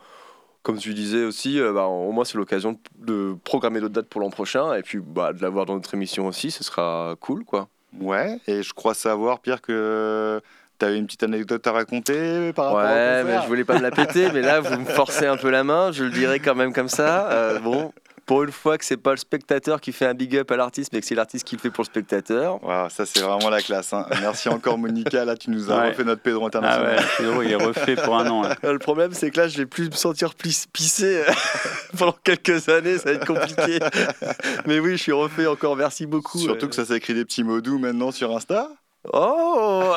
[0.63, 4.19] comme tu disais aussi, euh, bah, au moins c'est l'occasion de, programmer d'autres dates pour
[4.19, 7.67] l'an prochain et puis bah, de l'avoir dans notre émission aussi, ce sera cool, quoi.
[7.99, 10.41] Ouais, et je crois savoir, Pierre, que
[10.79, 13.43] tu avais une petite anecdote à raconter par rapport Ouais, mais concert.
[13.43, 15.91] je voulais pas me la péter, mais là vous me forcez un peu la main,
[15.91, 17.29] je le dirai quand même comme ça.
[17.31, 17.93] Euh, bon,
[18.27, 20.91] pour une fois que c'est pas le spectateur qui fait un big up à l'artiste,
[20.93, 22.59] mais que c'est l'artiste qui le fait pour le spectateur.
[22.61, 23.93] Voilà, ça c'est vraiment la classe.
[23.93, 24.05] hein.
[24.21, 25.89] Merci encore Monica, là tu nous as Ouais.
[25.89, 26.95] refait notre Pedro Ah international.
[26.97, 28.41] ouais, Pedro, il est refait pour un an.
[28.43, 28.55] là.
[28.63, 31.23] Euh, Le problème, c'est que là, je vais plus me sentir plis- pissé
[31.97, 33.79] pendant quelques années, ça va être compliqué.
[34.67, 36.37] Mais oui, je suis refait encore, merci beaucoup.
[36.37, 38.67] Surtout que ça s'écrit des petits mots doux maintenant sur Insta.
[39.13, 39.93] Oh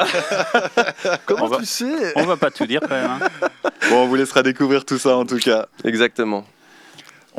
[1.27, 2.13] Comment On va- tu sais?
[2.17, 3.11] On va pas tout dire quand même.
[3.11, 3.49] hein.
[3.89, 5.67] Bon, on vous laissera découvrir tout ça en tout cas.
[5.85, 6.45] Exactement.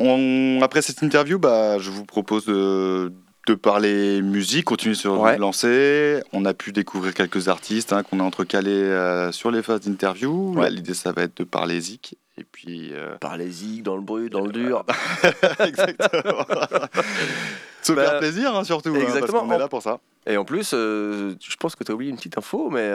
[0.04, 3.12] On- Après cette interview, bah, je vous propose de,
[3.46, 5.34] de parler musique, continuer sur Ouais.
[5.34, 6.20] le lancer.
[6.32, 10.54] On a pu découvrir quelques artistes hein, qu'on a entrecalés euh, sur les phases d'interview.
[10.70, 12.16] L'idée, ça va être de parler zik.
[12.38, 12.90] Et puis.
[12.92, 14.84] euh, Parler zik, dans le brut, dans le dur.
[15.60, 16.44] Exactement.
[17.82, 18.90] Se Bah, faire plaisir, hein, surtout.
[18.90, 19.40] hein, parce Exactement.
[19.46, 19.98] qu'on est là pour ça.
[20.26, 22.90] Et en plus, euh, je pense que tu as oublié une petite info, mais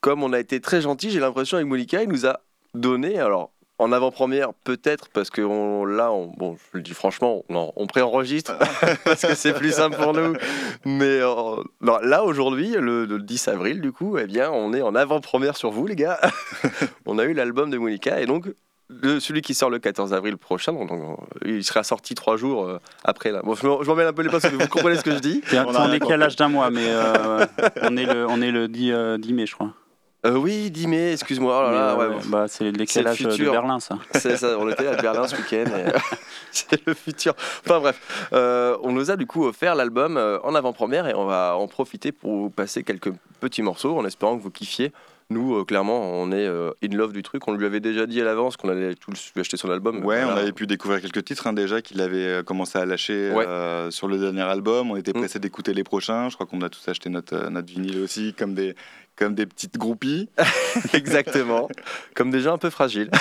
[0.00, 2.40] comme on a été très gentil, j'ai l'impression avec Monica, il nous a
[2.74, 7.44] donné, alors en avant-première peut-être, parce que on, là, on, bon, je le dis franchement,
[7.48, 8.54] on, on préenregistre,
[9.04, 10.34] parce que c'est plus simple pour nous.
[10.84, 14.82] Mais euh, non, là, aujourd'hui, le, le 10 avril, du coup, eh bien, on est
[14.82, 16.18] en avant-première sur vous, les gars.
[17.06, 18.46] on a eu l'album de Monica, et donc...
[18.88, 22.64] le- celui qui sort le 14 avril prochain, donc, donc, il sera sorti trois jours
[22.64, 23.30] euh, après.
[23.32, 23.42] Là.
[23.44, 25.42] Bon, je m'en mêle un peu les pinceaux, mais vous comprenez ce que je dis.
[25.46, 27.44] C'est en décalage d'un mois, mais euh,
[27.82, 29.72] on est le, on est le 10, euh, 10 mai, je crois.
[30.26, 31.56] Euh, oui, 10 mai, excuse-moi.
[31.60, 32.28] Oh là là, euh, ouais, ouais, bon.
[32.28, 33.50] bah, c'est le décalage de.
[33.50, 33.98] Berlin, ça.
[34.14, 35.70] C'est ça, on était à Berlin ce week-end.
[35.72, 35.90] euh,
[36.50, 37.34] c'est le futur.
[37.64, 41.24] Enfin bref, euh, on nous a du coup offert l'album euh, en avant-première et on
[41.24, 44.92] va en profiter pour vous passer quelques petits morceaux en espérant que vous kiffiez.
[45.30, 47.46] Nous, euh, clairement, on est euh, in love du truc.
[47.48, 49.96] On lui avait déjà dit à l'avance qu'on allait tous lui acheter son album.
[49.98, 50.32] Ouais, Voilà.
[50.32, 53.44] on avait pu découvrir quelques titres hein, déjà qu'il avait euh, commencé à lâcher Ouais.
[53.46, 54.90] euh, sur le dernier album.
[54.90, 55.18] On était Mm.
[55.20, 56.30] pressés d'écouter les prochains.
[56.30, 58.74] Je crois qu'on a tous acheté notre, euh, notre vinyle aussi, comme des,
[59.16, 60.30] comme des petites groupies.
[60.94, 61.68] Exactement.
[62.14, 63.10] Comme des gens un peu fragiles.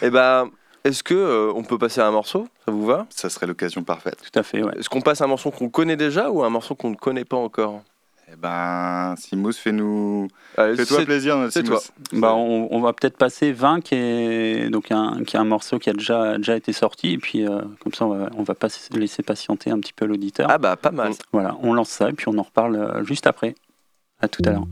[0.00, 0.50] Et ben,
[0.84, 2.48] est-ce que euh, on peut passer à un morceau?
[2.64, 3.06] Ça vous va?
[3.10, 4.16] Ça serait l'occasion parfaite.
[4.32, 4.72] Tout à fait, ouais.
[4.78, 6.96] Est-ce qu'on passe à un morceau qu'on connaît déjà ou à un morceau qu'on ne
[6.96, 7.82] connaît pas encore?
[8.32, 10.28] Eh ben, Simous, fais-nous.
[10.54, 11.66] Fais-toi c'est- plaisir, Simous.
[11.66, 11.80] toi.
[12.12, 15.78] Bah, on, on va peut-être passer 20, qui est, donc un, qui est un morceau
[15.78, 18.54] qui a déjà, déjà été sorti, et puis euh, comme ça, on va, on va
[18.54, 20.48] pas laisser patienter un petit peu l'auditeur.
[20.50, 21.12] Ah bah, pas mal.
[21.32, 23.54] Voilà, on lance ça, et puis on en reparle euh, juste après.
[24.20, 24.66] À tout à l'heure.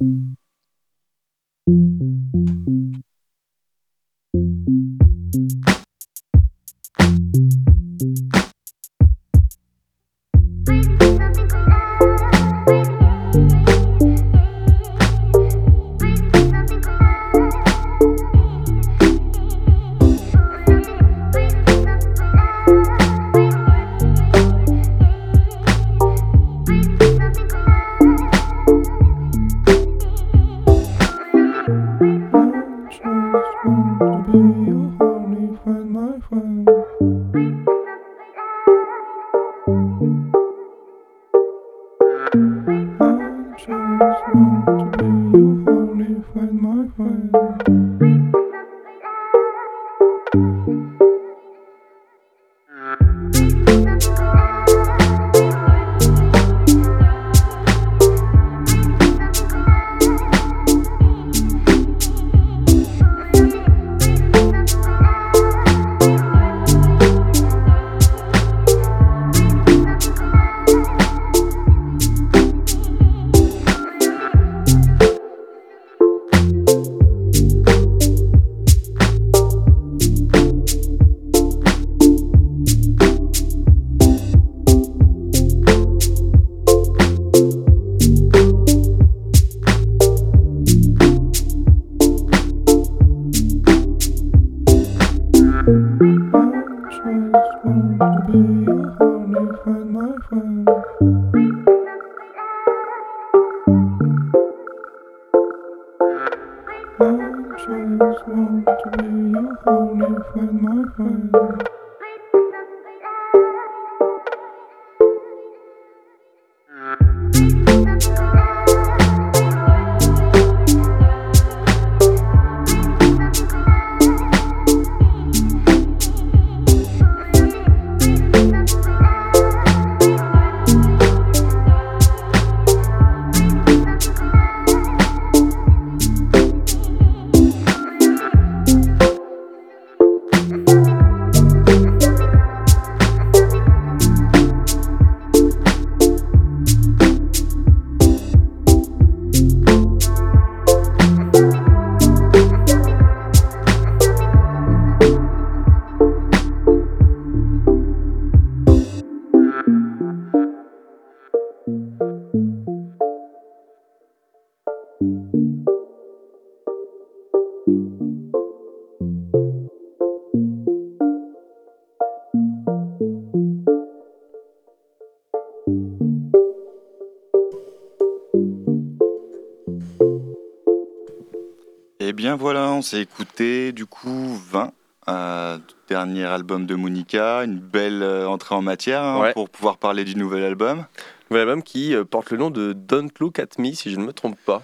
[182.80, 184.72] On s'est écouté du coup 20,
[185.08, 189.32] euh, dernier album de Monica, une belle euh, entrée en matière hein, Ouais.
[189.34, 190.86] pour pouvoir parler du nouvel album.
[191.30, 194.06] Nouvel album qui euh, porte le nom de Don't Look at Me, si je ne
[194.06, 194.62] me trompe pas.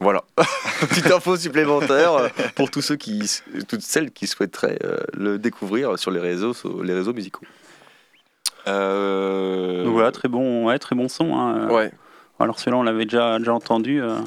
[0.00, 0.24] Voilà,
[0.88, 3.30] petite info supplémentaire euh, pour tous ceux qui,
[3.68, 7.44] toutes celles qui souhaiteraient euh, le découvrir sur les réseaux, sur les réseaux musicaux.
[8.66, 11.36] Euh, Donc voilà, très bon, ouais, très bon son.
[11.36, 11.68] hein.
[11.70, 11.92] Ouais.
[12.40, 14.00] Alors celui-là, on l'avait déjà, déjà entendu.
[14.02, 14.18] euh,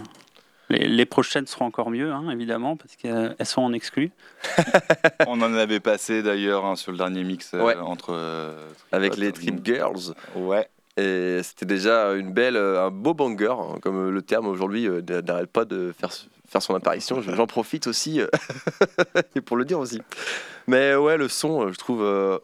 [0.70, 4.12] Les, les prochaines seront encore mieux, hein, évidemment, parce qu'elles sont en exclu.
[5.28, 7.76] On en avait passé d'ailleurs hein, sur le dernier mix euh, Ouais.
[7.76, 10.14] entre euh, Avec les Trip Girls.
[10.36, 10.68] Ouais.
[10.98, 15.02] Et c'était déjà une belle, euh, un beau banger, hein, comme le terme aujourd'hui euh,
[15.26, 16.12] n'arrête pas de faire,
[16.48, 17.22] faire son apparition.
[17.22, 18.20] J'en profite aussi
[19.36, 20.02] et pour le dire aussi.
[20.68, 22.38] Mais ouais, le son, je trouve, euh,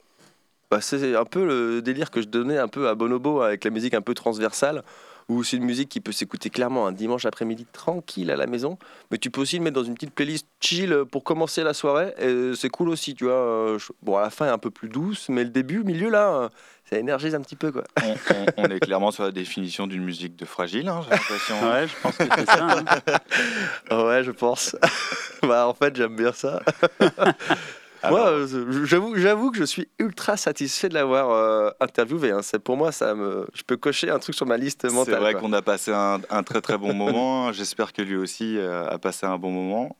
[0.72, 3.70] bah, c'est un peu le délire que je donnais un peu à Bonobo avec la
[3.72, 4.84] musique un peu transversale,
[5.28, 8.78] où c'est une musique qui peut s'écouter clairement un dimanche après-midi tranquille à la maison,
[9.12, 12.14] mais tu peux aussi le mettre dans une petite playlist chill pour commencer la soirée,
[12.20, 13.34] et c'est cool aussi, tu vois.
[13.34, 16.10] euh, je- Bon, à la fin, est un peu plus douce, mais le début, milieu,
[16.10, 16.50] là, euh,
[16.90, 17.84] ça énergise un petit peu, quoi.
[18.04, 21.72] On, on- on est clairement sur la définition d'une musique de fragile, hein, j'ai l'impression.
[21.72, 22.64] Ouais, je pense que c'est ça.
[22.64, 22.86] hein.
[24.06, 24.76] Ouais, je pense.
[25.42, 26.62] bah, en fait, j'aime bien ça.
[28.10, 32.32] Moi, euh, j'avoue, j'avoue que je suis ultra satisfait de l'avoir euh, interviewé.
[32.32, 32.42] hein.
[32.42, 35.14] C'est pour moi, ça me, je peux cocher un truc sur ma liste mentale.
[35.16, 35.42] C'est vrai quoi.
[35.42, 37.52] qu'on a passé un, un très très bon moment.
[37.54, 39.96] J'espère que lui aussi euh, a passé un bon moment.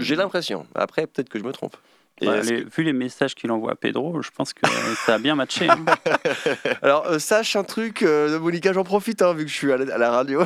[0.00, 0.66] J'ai l'impression.
[0.74, 1.76] Après, peut-être que je me trompe.
[2.22, 4.60] Et Bah, vu les messages qu'il envoie à Pedro, je pense que
[5.06, 5.68] ça a bien matché.
[5.70, 5.78] hein.
[6.82, 9.76] Alors, euh, sache un truc, euh, Monica, j'en profite, hein, vu que je suis à
[9.78, 10.42] la, à la radio.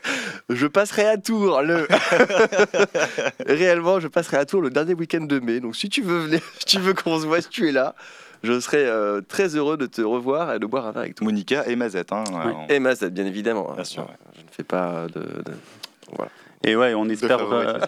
[0.48, 1.86] je passerai à Tours le.
[3.46, 5.60] Réellement, je passerai à Tours le dernier week-end de mai.
[5.60, 7.94] Donc, si tu veux venir, si tu veux qu'on se voit, si tu es là,
[8.42, 11.24] je serai euh, très heureux de te revoir et de boire un verre avec toi.
[11.24, 12.12] Monica et Mazette.
[12.12, 13.72] Hein, on- Et Mazette, bien évidemment.
[13.74, 14.06] Bien sûr,
[14.36, 15.20] Je ne fais pas de.
[15.20, 15.54] de-
[16.14, 16.30] Voilà.
[16.64, 17.78] Et ouais, on espère, euh,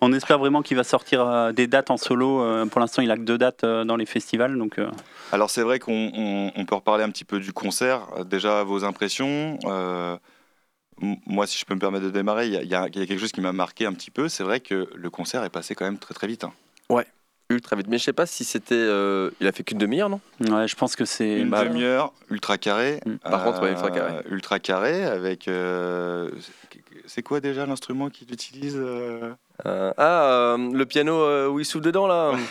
[0.00, 2.42] on espère vraiment qu'il va sortir euh, des dates en solo.
[2.42, 4.90] Euh, pour l'instant, il a que deux dates euh, dans les festivals, donc euh,
[5.32, 8.02] Alors c'est vrai qu'on on- on peut reparler un petit peu du concert.
[8.26, 9.58] Déjà vos impressions.
[9.64, 10.16] euh,
[11.26, 13.32] moi, si je peux me permettre de démarrer, il y, a- y y quelque chose
[13.32, 14.28] qui m'a marqué un petit peu.
[14.28, 16.44] C'est vrai que le concert est passé quand même très très vite.
[16.44, 16.52] hein.
[16.90, 17.06] Ouais,
[17.50, 17.86] ultra vite.
[17.88, 18.74] Mais je sais pas si c'était.
[18.74, 20.20] euh, Il a fait qu'une demi-heure, non?
[20.40, 23.00] Ouais, je pense que c'est Une bah, demi-heure, ultra carré.
[23.22, 24.12] Par contre, ouais, ultra carré.
[24.30, 25.48] Ultra carré avec.
[25.48, 26.30] euh,
[27.14, 29.32] c'est quoi déjà l'instrument qu'il utilise euh
[29.66, 32.32] Euh, ah, euh, le piano où il souffle dedans, là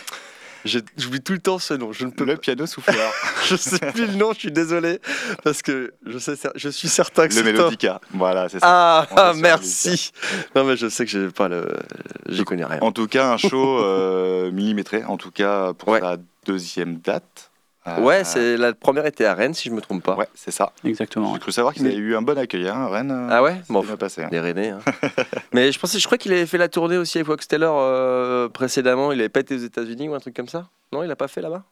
[0.64, 1.92] J'oublie tout le temps ce nom.
[1.92, 3.12] Je ne peux Le piano souffleur.
[3.46, 5.00] je sais plus le nom, je suis désolé.
[5.42, 8.00] Parce que je, sais, cer- je suis certain que le mélodica.
[8.14, 8.66] Voilà, c'est ça.
[8.68, 10.12] Ah, ah, merci.
[10.54, 11.66] Non, mais je sais que j'ai pas le.
[12.28, 12.78] J'y connais rien.
[12.80, 16.16] En tout cas, un show euh, millimétré, en tout cas pour sa
[16.46, 17.50] deuxième date.
[17.88, 20.14] Euh, Ouais, c'est la première était à Rennes, si je me trompe pas.
[20.14, 20.72] Ouais, c'est ça.
[20.84, 21.34] exactement.
[21.34, 23.10] J'ai cru savoir qu'il avait eu un bon accueil hein, à Rennes.
[23.10, 23.60] euh, Ah ouais?
[23.68, 24.22] Bon, bien passé.
[24.22, 24.28] hein.
[24.30, 24.70] Les Rennais.
[24.70, 24.78] hein.
[25.52, 28.48] mais je pensais, je crois qu'il avait fait la tournée aussi avec Wax Taylor euh,
[28.48, 29.10] précédemment.
[29.10, 30.68] Il avait pas été aux États-Unis ou un truc comme ça?
[30.92, 31.64] Non, il a pas fait là-bas?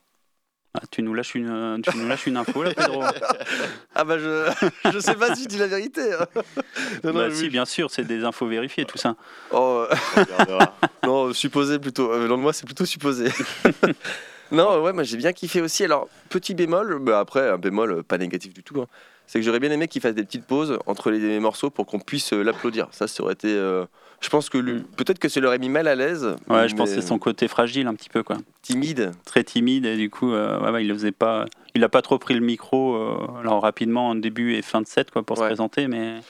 [0.75, 3.03] Ah, tu nous lâches une, tu nous lâches une info là, Pedro.
[3.95, 4.49] Ah bah je,
[4.93, 6.13] je sais pas si tu dis la vérité.
[6.15, 6.27] hein.
[7.05, 7.37] Non, non, Bah, oui.
[7.37, 9.17] si, bien sûr, c'est des infos vérifiées, tout ça.
[9.51, 9.85] Oh,
[10.19, 10.59] euh,
[11.05, 12.13] non, supposé plutôt.
[12.13, 13.31] Euh, de moi, c'est plutôt supposé.
[14.53, 15.85] Non, ouais, moi j'ai bien kiffé aussi.
[15.85, 18.87] Alors, petit bémol, bah, après, un bémol euh, pas négatif du tout, hein,
[19.27, 22.01] c'est que j'aurais bien aimé qu'il fasse des petites pauses entre les morceaux pour qu'on
[22.01, 22.89] puisse euh, l'applaudir.
[22.91, 23.49] Ça, ça aurait été.
[23.49, 23.85] euh,
[24.21, 26.37] je pense que lui- peut-être que ça l'aurait mis mal à l'aise.
[26.49, 28.37] Ouais, je pense que c'est son côté fragile un petit peu, quoi.
[28.61, 29.13] Timide.
[29.25, 31.47] Très timide, et du coup, euh, ouais, ouais, il le faisait pas.
[31.75, 34.87] Il a pas trop pris le micro, euh, alors rapidement, en début et fin de
[34.87, 36.21] set, quoi, pour se présenter, mais.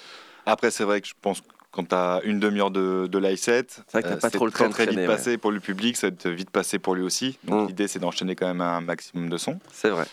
[0.47, 3.37] Après, c'est vrai que je pense que quand tu as une demi-heure de, de live
[3.39, 6.13] set, euh, pas c'est trop le très, temps vite passé pour le public, ça va
[6.13, 7.39] être vite passé pour lui aussi.
[7.45, 7.67] Donc Mm.
[7.69, 9.59] l'idée, c'est d'enchaîner quand même un maximum de sons.
[9.73, 10.07] C'est vrai.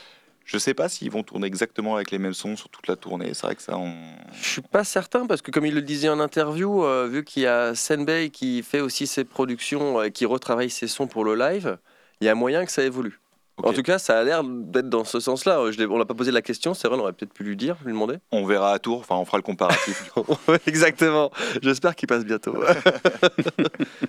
[0.45, 3.34] Je sais pas s'ils vont tourner exactement avec les mêmes sons sur toute la tournée.
[3.34, 3.93] C'est vrai que ça, on...
[4.41, 7.43] Je suis pas certain parce que comme il le disait en interview, euh, vu qu'il
[7.43, 11.35] y a Senbei qui fait aussi ses productions et qui retravaille ses sons pour le
[11.35, 11.77] live,
[12.21, 13.19] il y a moyen que ça évolue.
[13.63, 15.59] En tout cas, ça a l'air d'être dans ce sens-là.
[15.59, 17.75] Euh, on l'a pas posé la question, c'est vrai, on aurait peut-être pu lui dire,
[17.85, 18.17] lui demander.
[18.31, 18.99] on verra à tour.
[18.99, 20.11] Enfin, on fera le comparatif.
[20.67, 21.31] Exactement.
[21.63, 22.55] J'espère qu'il passe bientôt.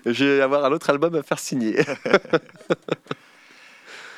[0.06, 1.80] Je vais avoir un autre album à faire signer.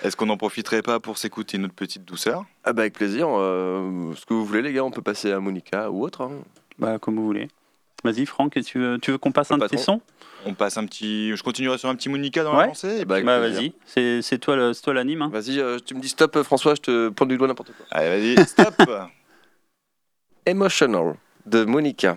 [0.03, 2.45] Est-ce qu'on n'en profiterait pas pour s'écouter une autre petite douceur?
[2.65, 3.29] Ah bah avec plaisir.
[3.31, 6.23] euh, ce que vous voulez, les gars, on peut passer à Monica ou autre.
[6.23, 6.31] hein.
[6.79, 7.49] Bah, comme vous voulez.
[8.05, 10.01] Vas-y, Franck, tu veux, tu veux qu'on passe un de tes sons
[10.47, 11.37] On passe un petit.
[11.37, 12.61] Je continuerai sur un petit Monica dans Ouais.
[12.63, 13.05] la lancée.
[13.05, 15.23] Bah, Bah, vas-y, c'est c'est toi le- c'est toi l'anime.
[15.23, 15.31] hein.
[15.33, 17.87] Vas-y, euh, tu me dis stop, François, je te pointe du doigt n'importe quoi.
[17.91, 18.75] Allez, vas-y, stop
[20.47, 21.17] Emotional
[21.47, 22.17] de Monica.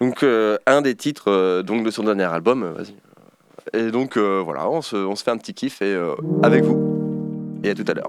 [0.00, 2.94] Donc euh, un des titres euh, donc de son dernier album, euh, vas-y.
[3.72, 6.64] Et donc euh, voilà, on se, on se fait un petit kiff et euh, avec
[6.64, 7.60] vous.
[7.62, 8.08] Et à tout à l'heure.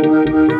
[0.00, 0.57] Et voilà,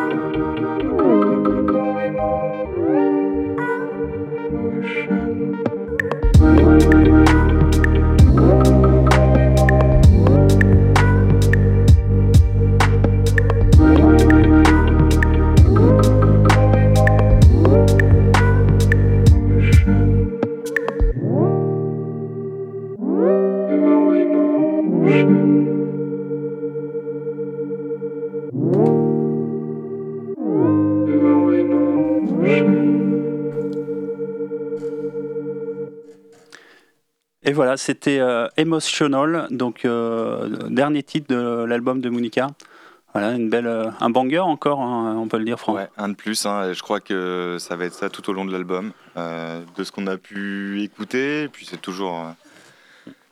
[37.79, 42.49] c'était euh, Emotional, donc euh, dernier titre de l'album de Monica.
[43.15, 45.77] Voilà, une euh, un banger encore, hein, on peut le dire, Franck.
[45.77, 46.45] Ouais, un de plus.
[46.45, 48.93] hein, je crois que ça va être ça tout au long de l'album.
[49.17, 51.49] de ce qu'on a pu écouter.
[51.49, 52.27] Puis c'est toujours,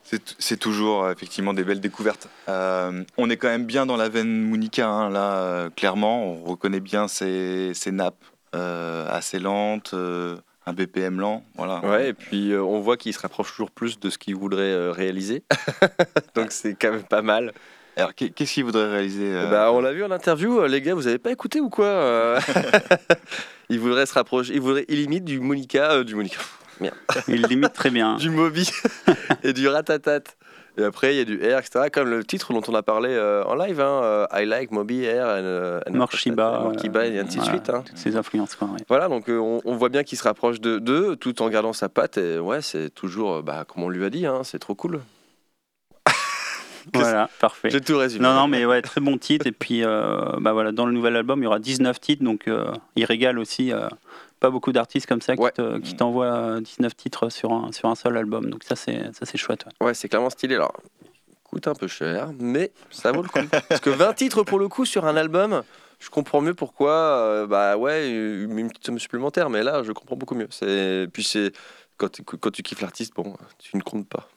[0.02, 2.28] c'est toujours effectivement des belles découvertes.
[2.48, 4.88] On est quand même bien dans la veine Monica.
[4.88, 9.94] hein, là, clairement, on reconnaît bien ses, ses nappes assez lentes,
[10.66, 11.44] un BPM lent.
[11.56, 11.80] Voilà.
[11.84, 14.62] Ouais, et puis euh, on voit qu'il se rapproche toujours plus de ce qu'il voudrait
[14.62, 15.44] euh, réaliser.
[16.34, 17.52] Donc c'est quand même pas mal.
[17.96, 20.94] Alors qu'est- qu'est-ce qu'il voudrait réaliser euh, Bah, on l'a vu en interview, les gars,
[20.94, 22.40] vous avez pas écouté ou quoi euh?
[23.68, 26.38] Il voudrait se rapprocher, il voudrait, il imite du Monica, euh, du Monica.
[26.80, 26.94] Merde.
[27.26, 28.16] Il limite très bien.
[28.16, 28.70] du Moby
[29.42, 30.20] et du Ratatat.
[30.78, 31.86] Et après, il y a du Air, etc.
[31.90, 35.04] Comme le titre dont on a parlé euh, en live, hein, euh, I like Moby,
[35.04, 37.70] Air, and, euh, and Morshiba, et ainsi de suite.
[37.70, 37.82] hein.
[37.86, 38.68] Toutes ces influences, quoi.
[38.68, 38.80] ouais.
[38.88, 41.72] Voilà, donc euh, on, on voit bien qu'il se rapproche de d'eux tout en gardant
[41.72, 42.18] sa patte.
[42.18, 45.00] Et ouais, c'est toujours, bah, comme on lui a dit, hein, c'est trop cool.
[46.94, 47.70] Voilà, parfait.
[47.70, 48.22] J'ai tout résumé.
[48.22, 49.46] Non, non, mais ouais, très bon titre.
[49.46, 52.44] Et puis, euh, bah voilà, dans le nouvel album, il y aura 19 titres, donc
[52.96, 53.72] il régale aussi.
[54.36, 57.72] Euh, pas beaucoup d'artistes comme ça qui te- qui t'envoient euh, 19 titres sur un,
[57.72, 58.50] sur un seul album.
[58.50, 59.64] Donc ça, c'est ça, c'est chouette.
[59.80, 59.88] ouais.
[59.88, 60.54] Ouais, c'est clairement stylé.
[60.56, 60.72] Alors,
[61.44, 63.38] coûte un peu cher, mais ça vaut le coup.
[63.68, 65.62] Parce que 20 titres pour le coup sur un album,
[66.00, 69.92] je comprends mieux pourquoi, euh, bah ouais, une une petite somme supplémentaire, mais là, je
[69.92, 70.48] comprends beaucoup mieux.
[70.50, 71.52] C'est Puis c'est.
[71.96, 74.28] Quand tu, quand tu kiffes l'artiste, bon, tu ne comptes pas.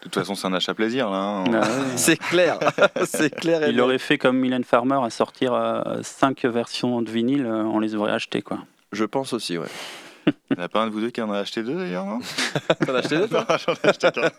[0.00, 1.16] De toute façon, c'est un achat plaisir là.
[1.18, 1.44] hein.
[1.44, 1.66] Bah ouais.
[1.96, 2.58] C'est clair,
[3.06, 3.62] c'est clair.
[3.64, 5.54] et Il aurait fait comme Mylène Farmer à sortir
[6.02, 8.42] 5 versions de vinyle, euh, on les aurait achetées.
[8.42, 8.58] Quoi.
[8.92, 9.68] Je pense aussi, ouais.
[10.26, 12.04] Il n'y en a pas un de vous deux qui en a acheté deux d'ailleurs,
[12.04, 12.18] non?
[12.86, 13.46] T'en as acheté deux, toi?
[13.50, 14.30] Non, J'en ai acheté qu'un.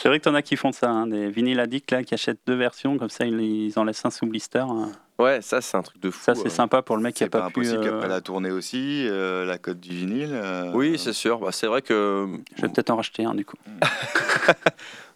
[0.00, 2.40] C'est vrai que t'en as qui font ça, hein, des vinyles addicts là, qui achètent
[2.46, 4.58] deux versions, comme ça ils, ils en laissent un sous blister.
[4.58, 4.92] hein.
[5.18, 6.20] Ouais, ça c'est un truc de fou.
[6.22, 6.50] Ça c'est euh.
[6.50, 7.60] sympa pour le mec qui a C'est pas pas pu.
[7.60, 10.32] impossible euh, qu'après la tournée aussi, euh, la cote du vinyle.
[10.34, 11.38] euh, Oui, c'est sûr.
[11.38, 12.26] Bah, c'est vrai que.
[12.56, 13.56] Je vais peut-être en racheter un du coup.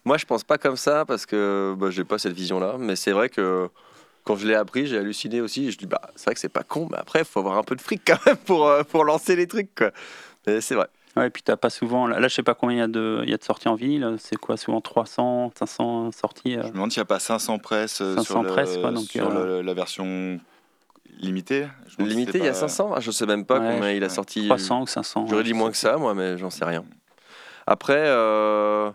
[0.05, 2.77] Moi, je pense pas comme ça parce que bah, j'ai pas cette vision-là.
[2.79, 3.69] Mais c'est vrai que
[4.29, 5.71] quand je l'ai appris, j'ai halluciné aussi.
[5.71, 7.63] Je dis, bah, c'est vrai que c'est pas con, mais après, il faut avoir un
[7.63, 9.73] peu de fric quand même pour, euh, pour lancer les trucs.
[9.73, 9.89] Quoi.
[10.45, 10.85] Mais c'est vrai.
[11.17, 12.05] Ouais, et puis t'as pas souvent.
[12.05, 14.17] Là, je sais pas combien il y, a de- y a de sorties en vinyle.
[14.19, 17.57] C'est quoi Souvent 300, 500 sorties euh, Je me demande s'il n'y a pas 500
[17.57, 20.39] presses euh, 500 sur, le- presses, quoi, donc, sur euh, le- la version
[21.19, 21.67] limitée.
[21.87, 23.45] Je me demande si Limité, c'est il y a pas- 500 Ah, Je sais même
[23.45, 24.45] pas Ouais, combien il a sorti.
[24.45, 25.25] 300 ou 500.
[25.27, 26.85] J'aurais dit moins que ça, moi, mais j'en sais rien.
[27.65, 28.91] Après, euh,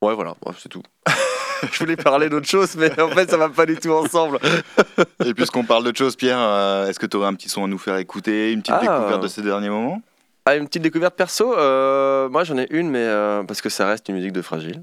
[0.00, 0.82] ouais, voilà, ouais, c'est tout.
[1.72, 4.38] je voulais parler d'autre chose, mais en fait, ça va pas du tout ensemble.
[5.24, 7.66] Et puisqu'on parle d'autre chose, Pierre, euh, est-ce que tu aurais un petit son à
[7.66, 8.80] nous faire écouter, une petite Ah.
[8.80, 10.00] découverte de ces derniers moments?
[10.46, 11.54] Ah, une petite découverte perso.
[11.56, 14.80] euh, moi, j'en ai une, mais euh, parce que ça reste une musique de fragile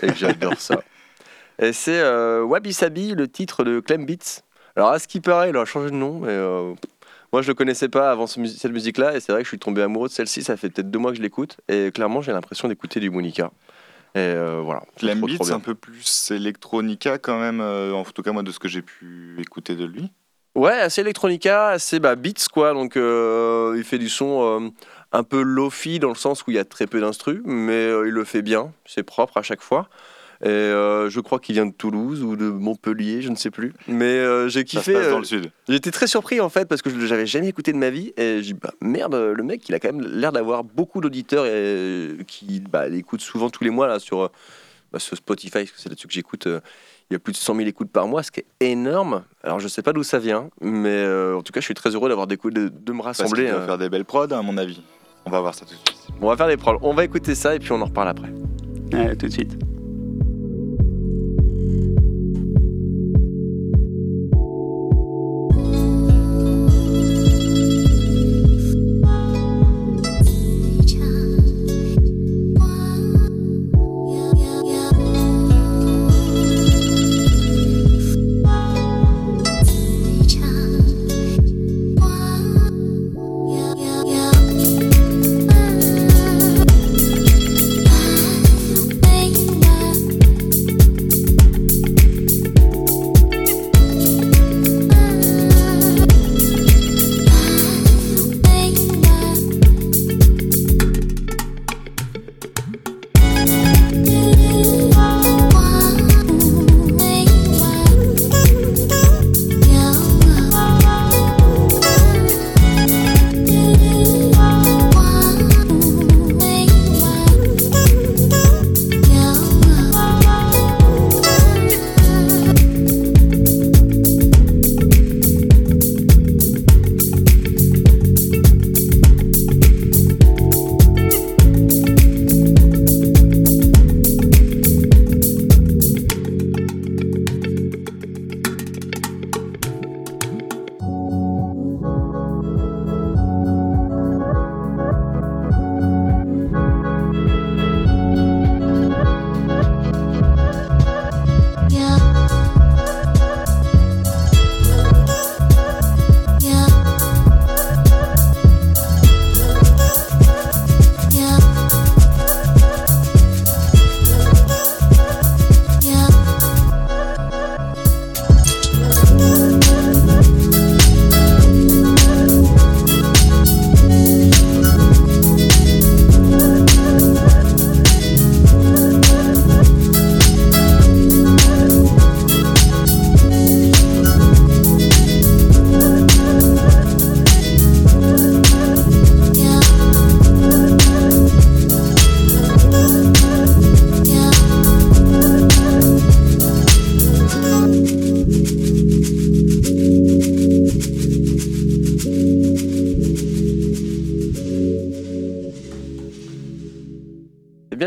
[0.00, 0.82] et que j'adore ça.
[1.60, 2.02] Et c'est
[2.40, 4.40] Wabi Sabi, le titre de Clem Beats.
[4.74, 6.36] Alors, à ce qui paraît, il a changé de nom, mais
[7.32, 9.82] moi, je le connaissais pas avant cette musique-là, et c'est vrai que je suis tombé
[9.82, 10.42] amoureux de celle-ci.
[10.42, 13.50] Ça fait peut-être deux mois que je l'écoute, et clairement, j'ai l'impression d'écouter du Monica.
[14.14, 14.82] Et euh, voilà.
[14.98, 18.68] c'est un peu plus electronica quand même, euh, en tout cas moi de ce que
[18.68, 20.10] j'ai pu écouter de lui.
[20.54, 22.74] Ouais, assez electronica, assez bah, beats quoi.
[22.74, 24.68] Donc euh, il fait du son euh,
[25.12, 28.12] un peu lofi dans le sens où il y a très peu d'instru, mais il
[28.12, 29.88] le fait bien, c'est propre à chaque fois.
[30.44, 33.74] Et euh, je crois qu'il vient de Toulouse ou de Montpellier, je ne sais plus.
[33.86, 34.92] Mais euh, j'ai Ça se kiffé.
[34.94, 35.50] passe dans euh, le sud.
[35.68, 38.42] J'étais très surpris en fait parce que je l'avais jamais écouté de ma vie et
[38.42, 42.16] j'ai dit bah merde le mec il a quand même l'air d'avoir beaucoup d'auditeurs et
[42.26, 44.28] qui bah, l'écoutent souvent tous les mois là sur, euh,
[44.92, 46.60] bah, sur Spotify parce que c'est là-dessus que j'écoute euh,
[47.10, 49.60] il y a plus de 100 000 écoutes par mois ce qui est énorme alors
[49.60, 52.08] je sais pas d'où ça vient mais euh, en tout cas je suis très heureux
[52.08, 53.66] d'avoir de, de me Parce rassembler doit euh.
[53.66, 54.82] faire des belles prods à mon avis.
[55.24, 56.08] On va voir ça tout de suite.
[56.20, 58.32] on va faire des prods on va écouter ça et puis on en reparle après
[58.92, 59.56] Ouais, tout de suite.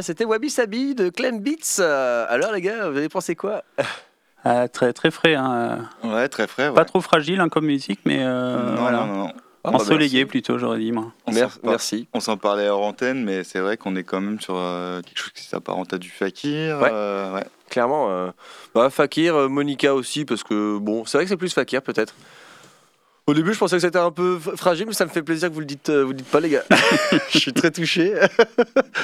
[0.05, 3.63] C'était Wabi Sabi de Clem Beats Euh, alors les gars vous avez pensé quoi?
[4.43, 5.33] Ah, très, très frais.
[5.35, 5.89] Hein.
[6.03, 6.71] Ouais, très frais.
[6.71, 8.99] Pas trop fragile hein, comme musique, mais euh, non, voilà.
[8.99, 9.31] non, non, non.
[9.63, 10.91] Ensoleillé plutôt, j'aurais dit.
[10.91, 11.11] Moi.
[11.25, 12.07] On Mer- s'en par- merci.
[12.13, 15.17] On s'en parlait hors antenne, mais c'est vrai qu'on est quand même sur euh, quelque
[15.17, 16.77] chose qui s'apparente à du fakir.
[16.79, 16.91] Ouais.
[16.93, 17.45] euh, ouais.
[17.71, 18.29] Clairement, euh,
[18.75, 22.13] bah, Fakir, euh, Monica aussi, parce que bon, c'est vrai que c'est plus Fakir peut-être.
[23.27, 25.53] Au début, je pensais que c'était un peu fragile, mais ça me fait plaisir que
[25.55, 26.63] vous le dites, euh, vous le dites pas, les gars.
[27.31, 28.13] je suis très touché.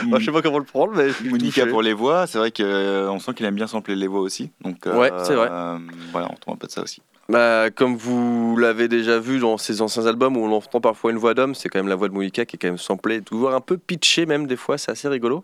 [0.05, 1.71] Moi, je sais pas comment le prendre, mais je suis Monica touché.
[1.71, 4.51] pour les voix, c'est vrai qu'on sent qu'il aime bien sampler les voix aussi.
[4.61, 5.47] Donc, euh, Ouais, c'est vrai.
[5.51, 5.77] euh,
[6.11, 7.01] voilà, on trouve un peu de ça aussi.
[7.29, 11.17] Bah, comme vous l'avez déjà vu dans ses anciens albums où on entend parfois une
[11.17, 13.53] voix d'homme, c'est quand même la voix de Monica qui est quand même samplée, toujours
[13.53, 15.43] un peu pitchée même des fois, c'est assez rigolo.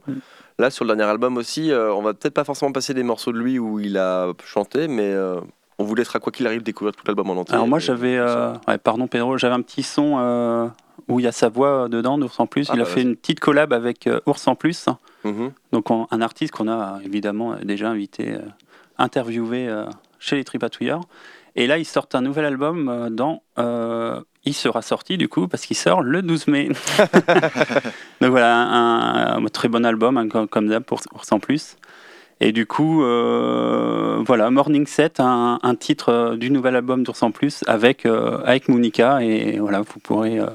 [0.59, 3.31] Là, sur le dernier album aussi, euh, on va peut-être pas forcément passer des morceaux
[3.31, 5.39] de lui où il a chanté, mais euh,
[5.79, 7.53] on vous laissera quoi qu'il arrive découvrir tout l'album en entier.
[7.55, 10.67] Alors moi j'avais, euh, ouais, pardon Pedro, j'avais un petit son euh,
[11.07, 12.67] où il y a sa voix euh, dedans d'Ours en Plus.
[12.69, 14.87] Ah il a bah, fait une petite collab avec euh, Ours en Plus.
[15.23, 15.51] Mhm.
[15.71, 18.37] Donc on- un artiste qu'on a évidemment déjà invité,
[18.97, 19.69] interviewé
[20.19, 21.01] chez les Tripatouilleurs.
[21.55, 23.41] Et là ils sortent un nouvel album dans...
[24.45, 26.69] il sera sorti du coup parce qu'il sort le 12 mai.
[28.21, 31.77] Donc voilà, un, un très bon album hein, comme, comme d'hab pour Ours en Plus.
[32.39, 37.23] Et du coup, euh, voilà, Morning Set, un, un titre euh, du nouvel album d'Ours
[37.23, 39.23] en Plus avec, euh, avec Monica.
[39.23, 40.45] Et voilà, vous pourrez euh,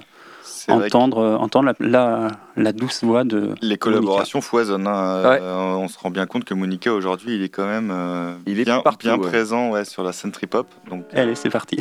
[0.69, 3.57] que entendre, entendre la, la, la douce voix de.
[3.63, 4.87] les collaborations foisonnent.
[4.87, 5.39] hein.
[5.43, 7.93] On se rend bien compte que Monica aujourd'hui, il est quand même
[8.47, 9.27] bien, partout, bien ouais.
[9.29, 10.69] présent ouais, sur la scène trip-hop.
[10.89, 11.81] Donc, Allez, c'est parti.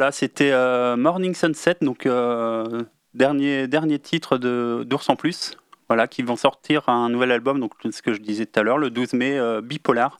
[0.00, 2.64] Voilà, c'était euh, Morning Sunset, donc euh,
[3.12, 5.58] dernier, dernier titre de- d'Ours en Plus.
[5.90, 8.78] Voilà, qui vont sortir un nouvel album, donc ce que je disais tout à l'heure,
[8.78, 10.18] le 12 mai, euh, Bipolar.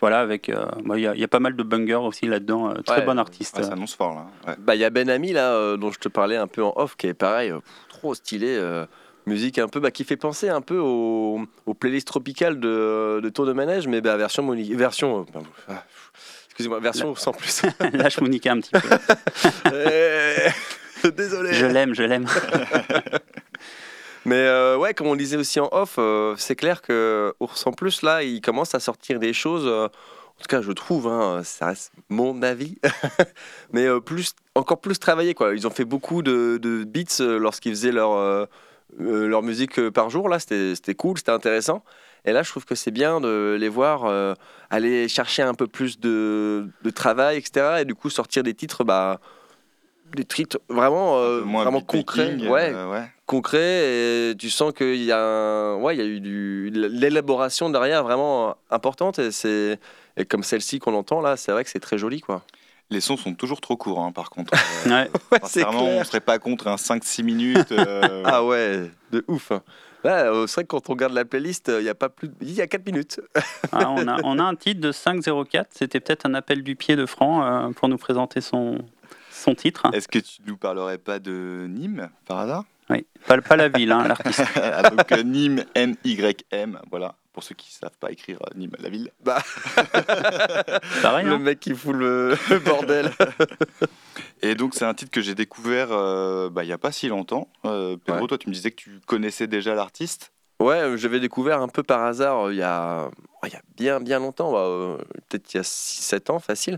[0.00, 0.48] Voilà, avec.
[0.48, 2.70] euh, bah, Il y, a- il y a pas mal de bangers aussi là-dedans.
[2.70, 3.04] euh, très Ouais.
[3.04, 3.58] bon artiste.
[3.58, 4.14] Ouais, ça annonce fort
[4.46, 4.54] là.
[4.58, 6.72] Bah, il y a Ben Ami là, euh, dont je te parlais un peu en
[6.76, 7.58] off, qui est pareil, euh,
[7.90, 8.56] trop stylé.
[8.58, 8.86] euh,
[9.26, 13.28] musique un peu bah, qui fait penser un peu aux, aux playlists tropicales de, de
[13.28, 15.84] Tour de Manège, mais bah, version, version euh, ah,
[16.60, 17.62] excusez-moi, version sans plus.
[17.92, 18.80] Lâche Monica un petit peu.
[21.02, 21.54] Eh, Désolé.
[21.54, 22.26] Je l'aime, je l'aime.
[24.26, 27.72] Mais euh, ouais, comme on disait aussi en off, euh, c'est clair que Ours en
[27.72, 29.64] plus là, il commence à sortir des choses.
[29.66, 32.76] euh, en tout cas, je trouve, hein, ça reste mon avis,
[33.72, 35.54] mais plus, encore plus travaillé quoi.
[35.54, 38.48] Ils ont fait beaucoup de, de beats lorsqu'ils faisaient leur
[38.98, 40.38] leur musique par jour là.
[40.38, 41.82] C'était cool, c'était intéressant.
[42.24, 44.34] Et là, je trouve que c'est bien de les voir euh,
[44.70, 47.80] aller chercher un peu plus de, de travail, etc.
[47.80, 49.20] Et du coup, sortir des titres, bah,
[50.14, 52.36] des titres vraiment, euh, moins vraiment concrets.
[52.40, 53.08] euh, ouais, ouais.
[53.26, 56.86] concret et tu sens qu'il y a un- ouais il y a eu du de
[56.86, 59.78] l'élaboration derrière vraiment importante et c'est
[60.16, 62.42] et comme celle-ci qu'on entend là c'est vrai que c'est très joli quoi
[62.90, 64.52] Les sons sont toujours trop courts, hein, par contre.
[64.86, 65.08] Ouais.
[65.44, 66.00] c'est Sincèrement, clair.
[66.00, 67.70] on serait pas contre un 5-6 minutes.
[67.70, 69.52] euh, Ah ouais, de ouf.
[70.04, 72.08] Ouais, euh, c'est vrai que quand on regarde la playlist, euh, il y a pas
[72.08, 73.20] plus, il y a 4 minutes.
[73.72, 75.68] Ah, on, a, on a un titre de 504.
[75.70, 78.78] C'était peut-être un appel du pied de Franck euh, pour nous présenter son,
[79.30, 79.90] son titre.
[79.92, 82.64] Est-ce que tu nous parlerais pas de Nîmes, par hasard?
[82.88, 84.42] Oui, pas, pas la ville, hein, l'artiste.
[84.56, 87.14] Ah, Donc euh, Nîmes, N-Y-M, voilà.
[87.32, 89.10] Pour ceux qui savent pas écrire euh, Nîmes, la ville.
[89.24, 89.40] Bah,
[91.02, 91.38] Pareil, le hein.
[91.38, 93.10] mec qui fout le, le bordel.
[94.42, 97.08] Et donc c'est un titre que j'ai découvert euh, bah, il y a pas si
[97.08, 97.48] longtemps.
[97.64, 98.26] Euh, Pedro, Ouais.
[98.26, 100.32] toi tu me disais que tu connaissais déjà l'artiste.
[100.60, 103.56] Ouais, euh, j'avais découvert un peu par hasard euh, il y a, oh, il y
[103.56, 104.98] a bien bien longtemps, bah, euh,
[105.28, 106.74] peut-être il y a 6-7 ans facile.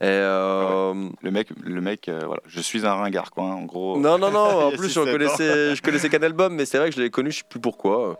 [0.00, 3.62] Et euh, Le mec, le mec euh, voilà, je suis un ringard quoi, hein, en
[3.64, 3.98] gros.
[3.98, 6.94] Non, non, non, en plus je connaissais, je connaissais qu'un album, mais c'est vrai que
[6.94, 8.18] je l'avais connu, je sais plus pourquoi.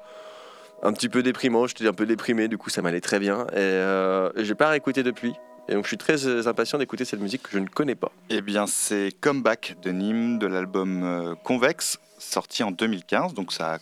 [0.83, 3.47] Un petit peu déprimant, j'étais un peu déprimé, du coup ça m'allait très bien.
[3.53, 5.35] Et euh, j'ai pas réécouté depuis.
[5.69, 8.13] Et donc je suis très euh, impatient d'écouter cette musique que je ne connais pas.
[8.31, 13.35] Eh bien c'est Comeback de Nîmes de l'album euh, Convex, sorti en 2015.
[13.35, 13.79] Donc ça a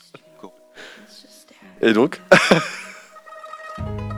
[1.83, 2.21] Et donc?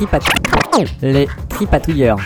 [0.00, 0.20] Les tripat...
[1.02, 2.18] Les tripatouilleurs.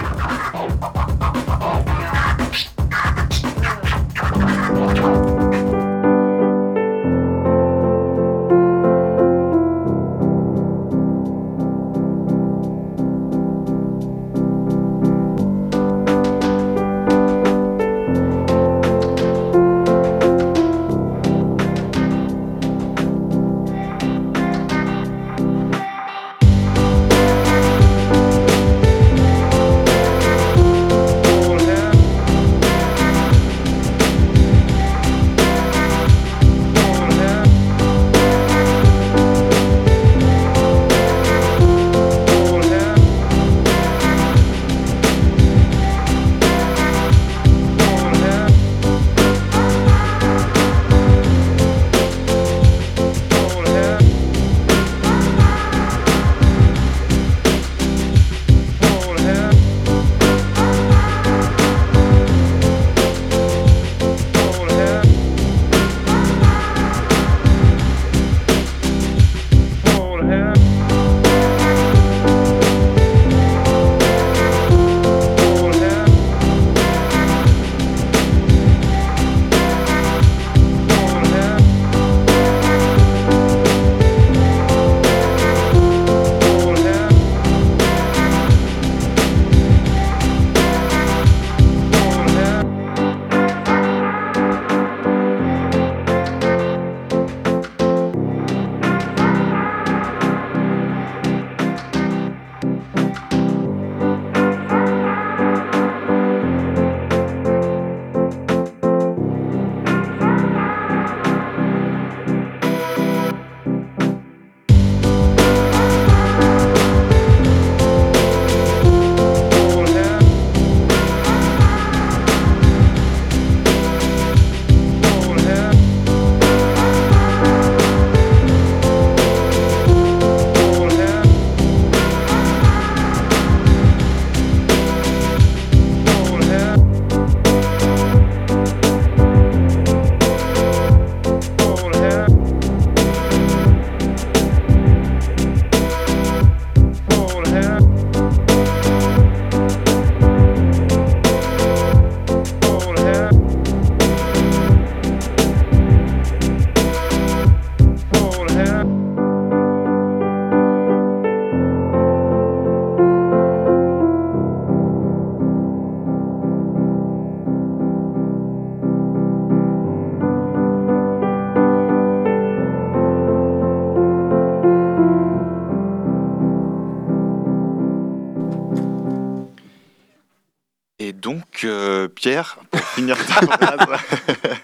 [181.62, 184.01] Donc, euh, Pierre, pour finir ta phrase,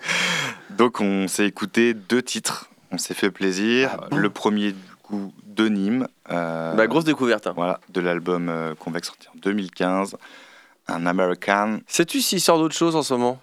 [0.71, 3.99] donc on s'est écouté deux titres, on s'est fait plaisir.
[4.17, 6.09] Le premier, du coup, de Nîmes.
[6.31, 7.47] euh, Bah, grosse découverte.
[7.47, 7.53] hein.
[7.57, 10.17] Voilà, de l'album euh, qu'on va sortir en 2015,
[10.89, 11.81] un American.
[11.87, 13.41] Sais-tu s'il sort d'autres choses en ce moment?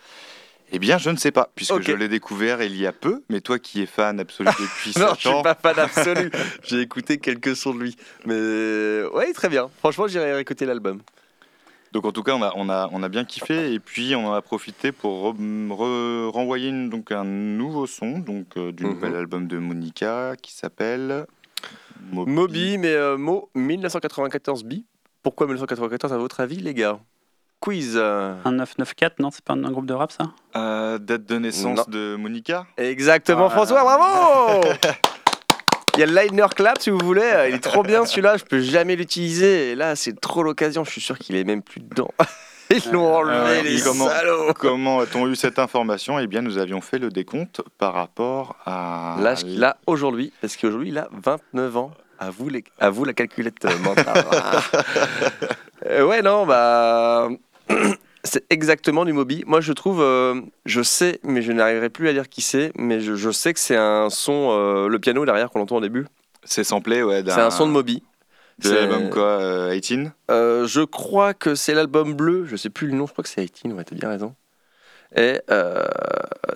[0.71, 3.39] Eh bien, je ne sais pas, puisque je l'ai découvert il y a peu, mais
[3.39, 5.15] toi qui es fan absolu depuis 7 Non, ans.
[5.19, 6.31] je suis pas fan absolu.
[6.63, 7.95] J'ai écouté quelques sons de lui.
[8.25, 9.69] Mais ouais, très bien.
[9.79, 11.01] Franchement, j'irai écouter l'album.
[11.95, 14.27] Donc en tout cas, on a, on a, on a bien kiffé et puis on
[14.27, 18.83] en a profité pour re- re- renvoyer une- donc un nouveau son donc euh, du
[18.83, 18.91] Mhm.
[18.95, 21.25] nouvel album de Monica qui s'appelle
[22.11, 22.31] Moby.
[22.33, 24.73] Moby, mais euh, mot 1994 B.
[25.23, 26.99] Pourquoi 1994 à votre avis, les gars?
[27.61, 27.93] Quiz.
[27.95, 28.35] euh.
[28.43, 30.31] Un 994, non C'est pas un, un groupe de rap, ça?
[30.57, 32.67] Euh, date de naissance de Monica?
[32.75, 33.51] Exactement, Ah.
[33.51, 34.67] François, bravo
[35.95, 38.43] Il y a le liner clap si vous voulez, il est trop bien celui-là, je
[38.43, 39.71] peux jamais l'utiliser.
[39.71, 42.09] Et là, c'est trop l'occasion, je suis sûr qu'il est même plus dedans.
[42.71, 46.17] Ils l'ont enlevé, Euh, les comment salauds comment a-t-on eu cette information?
[46.17, 50.57] Eh bien, nous avions fait le décompte par rapport à L'âge qu'il a aujourd'hui, parce
[50.57, 51.91] qu'aujourd'hui, il a 29 ans.
[52.17, 52.63] À vous, les...
[52.79, 54.23] à vous la calculette euh, mentale.
[55.87, 57.29] Euh, ouais, non, bah.
[58.25, 59.43] C'est exactement du Moby.
[59.47, 62.99] Moi, je trouve, euh, je sais, mais je n'arriverai plus à dire qui c'est, mais
[62.99, 66.05] je, je sais que c'est un son, euh, le piano derrière qu'on entend au début.
[66.43, 67.23] C'est samplé, ouais.
[67.25, 68.03] C'est un son de Moby.
[68.59, 72.69] De C'est- l'album quoi euh, 18 Euh, je crois que c'est l'album bleu, je sais
[72.69, 74.33] plus le nom, je crois que c'est 18, ouais, t'as bien raison.
[75.15, 75.39] Et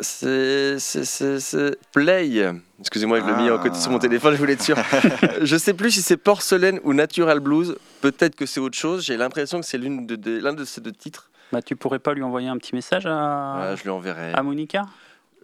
[0.02, 2.52] c'est c'est- c'est- c'est Play.
[2.80, 4.78] Excusez-moi, je l'ai mis en côté sur mon téléphone, je voulais être sûr.
[5.42, 7.76] je sais plus si c'est Porcelaine ou Natural Blues.
[8.02, 9.04] Peut-être que c'est autre chose.
[9.06, 11.29] J'ai l'impression que c'est l'une de, de- l'un de ces deux titres.
[11.52, 14.34] Bah, tu pourrais pas lui envoyer un petit message à, Ouais, je lui enverrai.
[14.34, 14.86] à Monica?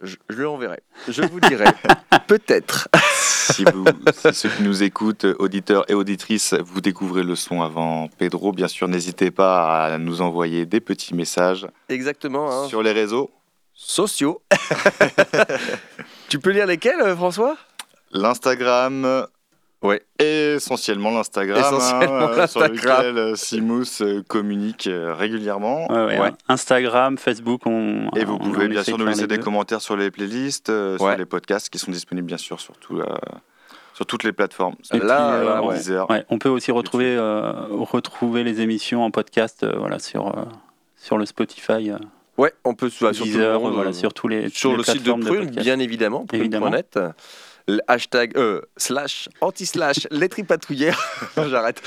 [0.02, 0.80] Je, je l'enverrai.
[1.08, 1.64] Je vous dirai.
[2.28, 2.88] Peut-être.
[3.02, 3.84] si, vous,
[4.14, 8.68] si ceux qui nous écoutent, auditeurs et auditrices, vous découvrez le son avant Pedro, bien
[8.68, 12.50] sûr, n'hésitez pas à nous envoyer des petits messages Exactement.
[12.64, 12.68] hein.
[12.68, 13.30] sur les réseaux.
[13.72, 14.42] Sociaux.
[16.28, 17.56] tu peux lire lesquels, euh, François?
[18.12, 19.26] L'Instagram.
[20.18, 25.90] Essentiellement l'Instagram, hein, Essentiellement euh, sur lequel euh, Simous euh, communique régulièrement.
[25.90, 26.28] Ouais, ouais, Ouais.
[26.28, 26.36] hein.
[26.48, 28.08] Instagram, Facebook, on.
[28.16, 29.42] Et vous on- pouvez on bien sûr nous laisser des deux.
[29.42, 33.04] commentaires sur les playlists, sur les podcasts qui sont disponibles bien sûr sur, tout, euh,
[33.94, 34.74] sur toutes les plateformes.
[34.94, 36.08] Et puis, euh, on- Deezer.
[36.10, 40.42] ouais, on peut aussi retrouver, euh, retrouver les émissions en podcast euh, voilà, sur, euh,
[40.96, 41.92] sur le Spotify.
[42.38, 44.70] Ouais, on peut bah, sur tout le Deezer, monde, voilà, euh, sur tous les sur
[44.76, 45.58] toutes le les site de Prune, podcast.
[45.58, 46.66] bien évidemment, Évidemment.
[46.70, 46.98] prune.net.
[47.68, 51.00] Le hashtag euh, slash anti-slash les tripatouillères.
[51.36, 51.82] Non, J'arrête.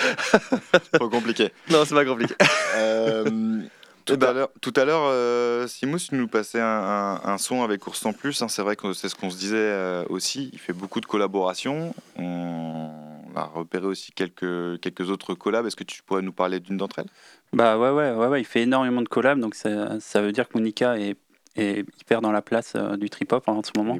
[0.93, 1.51] Trop compliqué.
[1.69, 2.35] Non, c'est pas compliqué.
[2.75, 3.61] Euh,
[4.05, 4.27] tout, Eh ben.
[4.29, 7.85] à l'heure, tout à l'heure, euh, Simous tu nous passait un, un- un son avec
[7.87, 8.41] Ours en plus.
[8.41, 8.47] hein.
[8.49, 10.49] c'est vrai que c'est ce qu'on se disait euh, aussi.
[10.51, 11.93] Il fait beaucoup de collaborations.
[12.17, 12.91] On
[13.35, 15.65] a repéré aussi quelques, quelques autres collabs.
[15.65, 17.09] Est-ce que tu pourrais nous parler d'une d'entre elles?
[17.53, 20.47] Bah ouais, ouais, ouais, ouais, il fait énormément de collabs, donc ça, ça veut dire
[20.47, 21.15] que Monica est,
[21.61, 23.97] est hyper dans la place euh, du trip-hop en ce moment.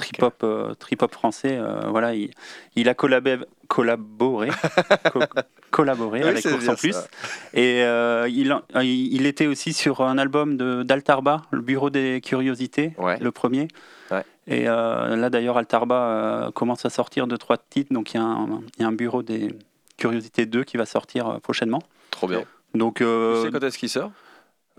[0.00, 2.30] Trip-hop euh, trip-hop français, euh, voilà, il,
[2.76, 3.38] il a collabé,
[3.68, 4.48] collaboré,
[5.12, 5.20] co-
[5.70, 6.92] collaboré Oui, avec Ours en plus.
[6.92, 7.06] ça.
[7.54, 13.68] Et euh, il, était aussi sur un album d'Altarba, le Bureau des Curiosités, le premier.
[14.46, 18.20] Et euh, là d'ailleurs, Altarba euh, commence à sortir deux, trois titres, donc il y,
[18.20, 19.54] a un- il y a un Bureau des
[19.96, 21.80] Curiosités 2 qui va sortir euh, prochainement.
[22.10, 22.42] Trop bien.
[22.74, 24.10] Donc, euh, Tu sais quand est-ce qu'il sort?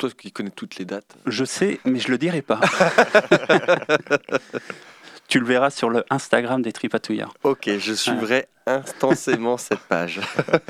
[0.02, 1.16] Toi qui connais toutes les dates.
[1.28, 2.60] je sais, mais je le dirai pas.
[5.28, 7.36] tu le verras sur le Instagram des Tripatouillards.
[7.44, 10.20] Ok, je suivrai intensément cette page.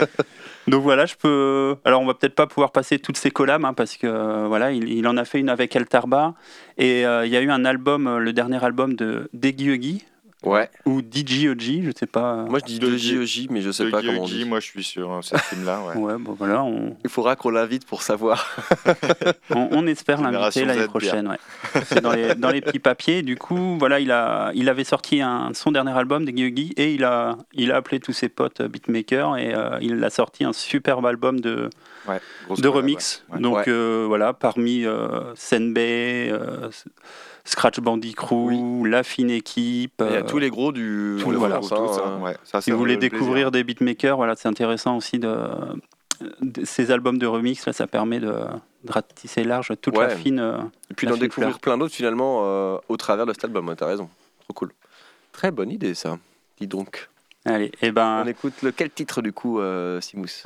[0.67, 1.77] Donc voilà, je peux.
[1.85, 4.73] Alors on va peut-être pas pouvoir passer toutes ces collabs hein, parce que euh, voilà,
[4.73, 6.33] il, il en a fait une avec Altarba
[6.77, 10.03] et euh, il y a eu un album, euh, le dernier album de Deggy
[10.43, 10.69] Ouais.
[10.85, 12.45] ou DJOG, je sais pas.
[12.49, 14.43] Moi je dis de JOJ, mais je sais pas comment on dit.
[14.45, 15.81] Moi je suis sur euh, cette team-là.
[15.85, 15.95] Ouais.
[15.95, 18.57] Ouais, bon voilà, on, Il faudra qu'on l'invite pour savoir.
[19.51, 21.27] on, on espère l'inviter l'année prochaine.
[21.27, 21.38] Ouais.
[21.85, 23.22] C'est dans les, dans les petits papiers.
[23.22, 27.03] Du coup, voilà, il, a, il avait sorti un, son dernier album, Huggy, et il
[27.03, 30.53] a, il a appelé tous ses potes euh, beatmakers et euh, il a sorti un
[30.53, 31.69] superbe album de,
[32.07, 32.19] Ouais,
[32.57, 33.23] de remix.
[33.30, 33.35] ouais.
[33.35, 33.41] Ouais.
[33.43, 33.63] Donc Ouais.
[33.68, 36.69] euh, voilà, parmi euh, Senbei, euh,
[37.43, 39.93] Scratch Bandy Crew, La Fine Équipe.
[39.99, 41.18] Il y a euh, tous les gros du.
[41.22, 41.57] tout, du voilà.
[41.57, 42.35] Hein, Tout ça, ouais.
[42.43, 43.18] Ça, si vous voulez le plaisir.
[43.19, 45.38] découvrir des beatmakers, voilà, c'est intéressant aussi de,
[46.41, 47.65] de- ces albums de remix.
[47.65, 50.15] Là, ça permet de, de ratisser large toute la Ouais.
[50.15, 50.39] fine.
[50.39, 50.57] euh,
[50.89, 51.59] Et puis la d'en découvrir fleur.
[51.59, 53.68] plein d'autres finalement euh, au travers de cet album.
[53.69, 54.09] Ouais, T'as raison.
[54.43, 54.72] Trop cool.
[55.31, 56.18] Très bonne idée ça.
[56.59, 57.09] Dis donc.
[57.43, 58.22] Allez, et ben.
[58.23, 60.43] On écoute lequel titre du coup, euh, Simous?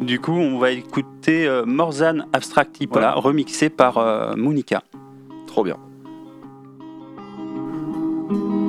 [0.00, 4.82] Du coup, on va écouter euh, Morzan Abstract Hipola, remixé par euh, Monica.
[5.46, 5.76] Trop bien.
[8.30, 8.59] Thank you.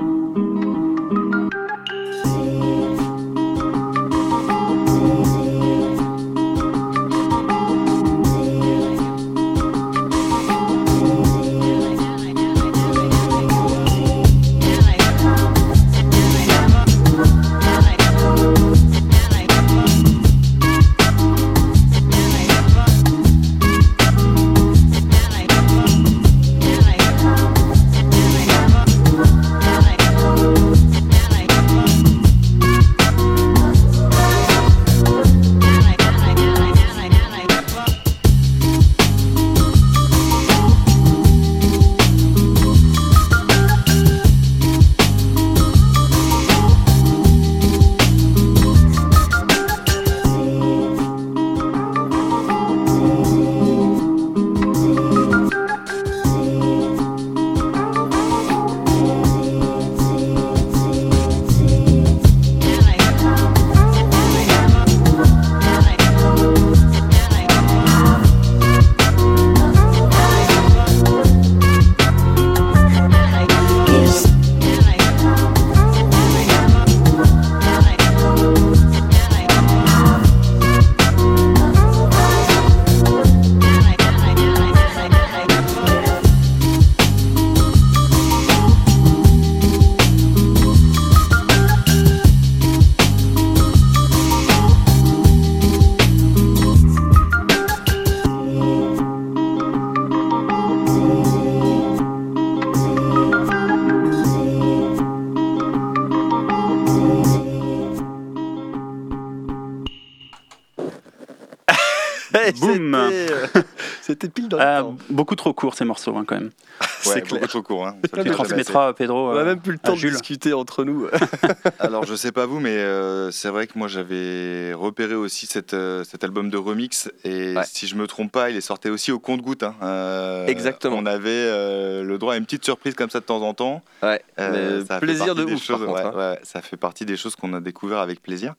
[114.21, 114.97] C'était pile dans le temps.
[115.09, 116.51] Beaucoup trop court ces morceaux hein, quand même.
[117.03, 117.47] Ouais, C'est beaucoup clair.
[117.49, 117.87] trop court.
[117.87, 117.95] Hein.
[118.23, 119.29] Tu transmettras à Pedro.
[119.31, 121.07] On a euh, même plus le temps de discuter entre nous.
[121.79, 125.73] Alors je sais pas vous, mais euh, c'est vrai que moi j'avais repéré aussi cette,
[125.73, 127.63] euh, cet album de remix et Ouais.
[127.65, 129.63] si je me trompe pas, il est sorti aussi au compte-goutte.
[129.63, 129.73] hein.
[129.81, 130.97] Euh, Exactement.
[130.97, 133.81] On avait euh, le droit à une petite surprise comme ça de temps en temps.
[134.03, 136.13] Ouais, Euh, mais ça fait plaisir partie de des ouf, par contre, hein.
[136.33, 138.53] ouais, ça fait partie des choses qu'on a découvert avec plaisir.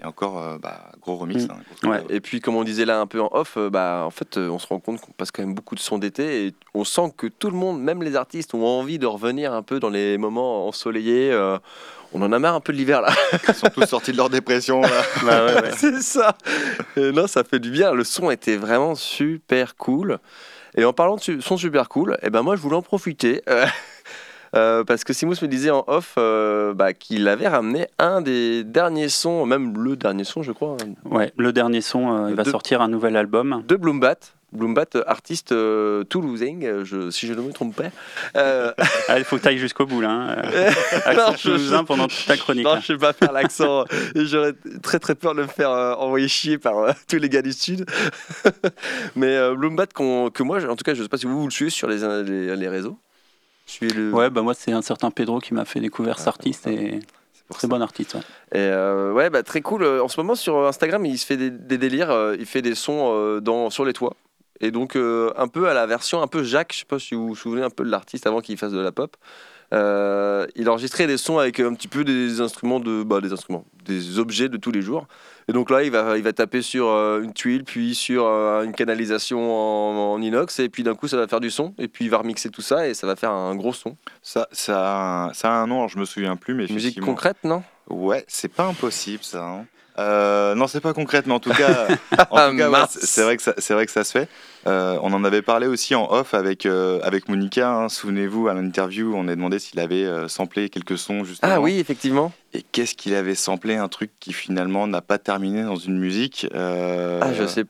[0.00, 1.44] Et encore, euh, bah, gros remix.
[1.46, 1.50] Mm.
[1.50, 4.02] hein, gros Ouais, et puis comme on disait là un peu en off, euh, bah,
[4.04, 6.46] en fait euh, on se rend compte qu'on passe quand même beaucoup de sons d'été
[6.46, 9.62] et on sent que tout le monde, même les artistes, ont envie de revenir un
[9.62, 11.30] peu dans les moments ensoleillés.
[11.32, 11.58] euh,
[12.12, 13.08] on en a marre un peu de l'hiver là.
[13.48, 14.80] Ils sont tous sortis de leur dépression.
[14.82, 15.02] là.
[15.24, 15.70] Bah ouais, ouais.
[15.76, 16.36] C'est ça.
[16.96, 17.92] Et non, ça fait du bien.
[17.92, 20.18] Le son était vraiment super cool.
[20.76, 23.42] Et en parlant de son super cool, et ben moi je voulais en profiter.
[23.48, 23.64] euh,
[24.56, 28.64] euh, parce que Simous me disait en off euh, bah, qu'il avait ramené un des
[28.64, 32.42] derniers sons, même le dernier son, je crois, Ouais, le dernier son, euh, il va
[32.42, 33.62] De- sortir un nouvel album.
[33.68, 34.16] de Bloombat.
[34.52, 35.52] Bloombat, artiste
[36.08, 37.90] toulousain, je, si je ne me trompe pas.
[39.08, 40.10] Ah, il faut que tu ailles jusqu'au bout là.
[40.10, 40.42] hein.
[41.14, 42.64] Non, Accent je- toulousain pendant toute ta chronique.
[42.64, 42.80] Non, là.
[42.80, 43.84] je sais pas faire l'accent.
[44.14, 44.52] J'aurais
[44.82, 47.84] très très peur de me faire envoyer chier par tous les gars du Sud.
[49.16, 51.70] Mais Bloombat, que moi, en tout cas, je sais pas si vous, vous le suivez
[51.70, 52.98] sur les, les, les réseaux.
[53.80, 54.12] Le...
[54.12, 57.00] Ouais, bah moi c'est un certain Pedro qui m'a fait découvrir cet artiste et
[57.50, 58.14] très bon artiste.
[58.14, 58.20] ouais.
[58.52, 59.82] Et euh, ouais, bah, très cool.
[59.82, 62.10] Euh, En ce moment, sur Instagram, il se fait des, des délires.
[62.10, 64.14] euh, il fait des sons dans, sur les toits.
[64.60, 66.72] Et donc, euh, un peu à la version un peu Jacques.
[66.72, 68.80] Je sais pas si vous vous souvenez un peu de l'artiste avant qu'il fasse de
[68.80, 69.16] la pop.
[69.74, 73.64] Euh, il enregistrait des sons avec un petit peu des instruments de bah, des instruments
[73.84, 75.08] des objets de tous les jours
[75.48, 78.62] et donc là il va il va taper sur euh, une tuile puis sur euh,
[78.64, 81.88] une canalisation en, en inox et puis d'un coup ça va faire du son et
[81.88, 84.78] puis il va remixer tout ça et ça va faire un gros son Ça, ça,
[84.80, 87.62] a un, ça a un nom, alors je me souviens plus, mais musique concrète non?
[87.88, 89.44] Ouais, c'est pas impossible ça.
[89.44, 89.66] hein.
[89.98, 91.86] Euh, non, c'est pas concrète, mais en tout cas,
[92.32, 94.28] ouais, c'est vrai que ça, c'est vrai que ça se fait.
[94.66, 97.72] Euh, on en avait parlé aussi en off avec euh, avec Monica.
[97.72, 97.88] hein.
[97.88, 101.52] Souvenez-vous à l'interview, on a demandé s'il avait euh, samplé quelques sons justement.
[101.54, 105.62] ah oui effectivement Et qu'est-ce qu'il avait samplé Un truc qui finalement n'a pas terminé
[105.62, 106.46] dans une musique.
[106.54, 107.64] ah je sais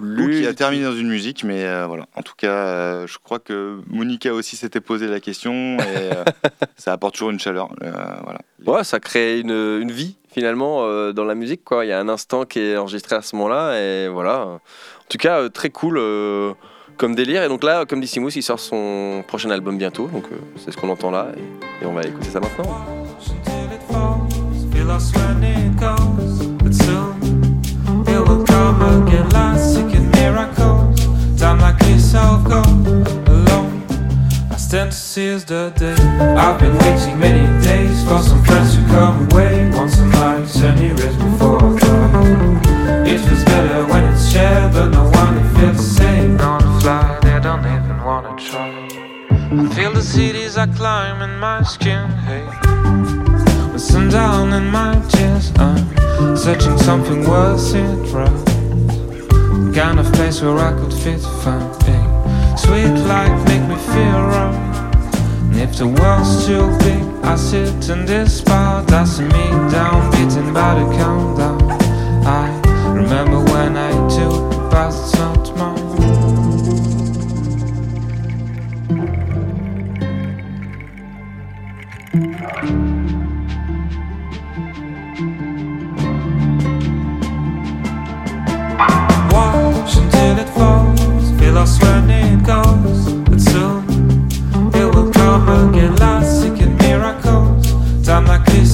[0.00, 2.06] ou plus qui a terminé dans une musique, mais euh, voilà.
[2.16, 6.24] En tout cas, euh, je crois que Monica aussi s'était posé la question et euh,
[6.76, 7.68] ça apporte toujours une chaleur.
[7.82, 7.90] euh,
[8.24, 8.40] voilà.
[8.66, 11.64] Ouais, ça crée une, une vie finalement euh, dans la musique.
[11.64, 11.84] Quoi.
[11.84, 13.80] Il y a un instant qui est enregistré à ce moment-là.
[13.80, 14.40] Et voilà.
[14.46, 14.60] En
[15.08, 16.52] tout cas, euh, très cool euh,
[16.96, 17.42] comme délire.
[17.42, 20.06] Et donc là, comme dit Simous, il sort son prochain album bientôt.
[20.08, 21.28] Donc euh, c'est ce qu'on entend là.
[21.36, 22.86] Et, et on va écouter ça maintenant.
[24.72, 27.14] Feel lost when it goes, but soon
[28.06, 29.67] it will come again like seeking miracles.
[31.48, 33.82] Time like this, I'll go alone.
[34.50, 35.96] I stand to seize the day.
[36.36, 39.70] I've been waiting many days for some friends to come away.
[39.70, 43.12] Want some lights and erase before I cry.
[43.12, 46.38] It feels better when it's shared, but no one feels the same.
[46.38, 48.68] On the fly, they don't even wanna try.
[49.62, 52.44] I feel the cities I climb in my skin, hey.
[53.72, 58.57] With sundown in my chest, I'm searching something worth it, right?
[59.58, 62.04] Kind of place where I could fit fine, hey.
[62.56, 64.54] Sweet life make me feel right.
[65.50, 70.10] And if the world's too big, I sit in this spot, I see me down,
[70.12, 71.60] beaten by the countdown.
[72.24, 72.46] I
[72.92, 73.87] remember when I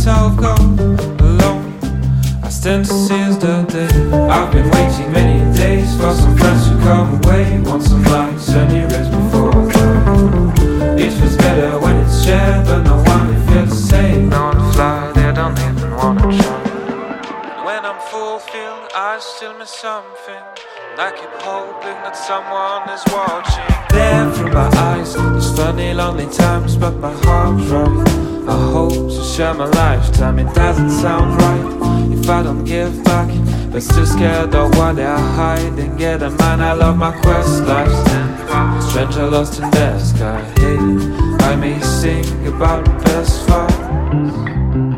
[0.06, 0.54] I'll go
[1.24, 1.78] alone.
[2.42, 3.88] I stand to seize the day.
[4.28, 7.60] I've been waiting many days for some friends to come away.
[7.60, 10.96] Want some lights and erase before I.
[10.98, 14.32] It feels better when it's shared, but no one it feels the same.
[14.32, 17.64] On the fly, they don't even wanna try.
[17.64, 20.44] When I'm fulfilled, I still miss something.
[20.92, 23.64] And I keep hoping that someone is watching.
[23.90, 28.23] There through my eyes, there's funny, lonely times, but my heart's right.
[28.46, 33.28] I hope to share my lifetime, it doesn't sound right if I don't give back.
[33.70, 35.96] But still scared of what they're hiding.
[35.96, 38.14] Get a man, I love my quest, life's
[38.88, 40.76] Stranger lost in the sky, hey,
[41.44, 44.93] I may sing about the best fight.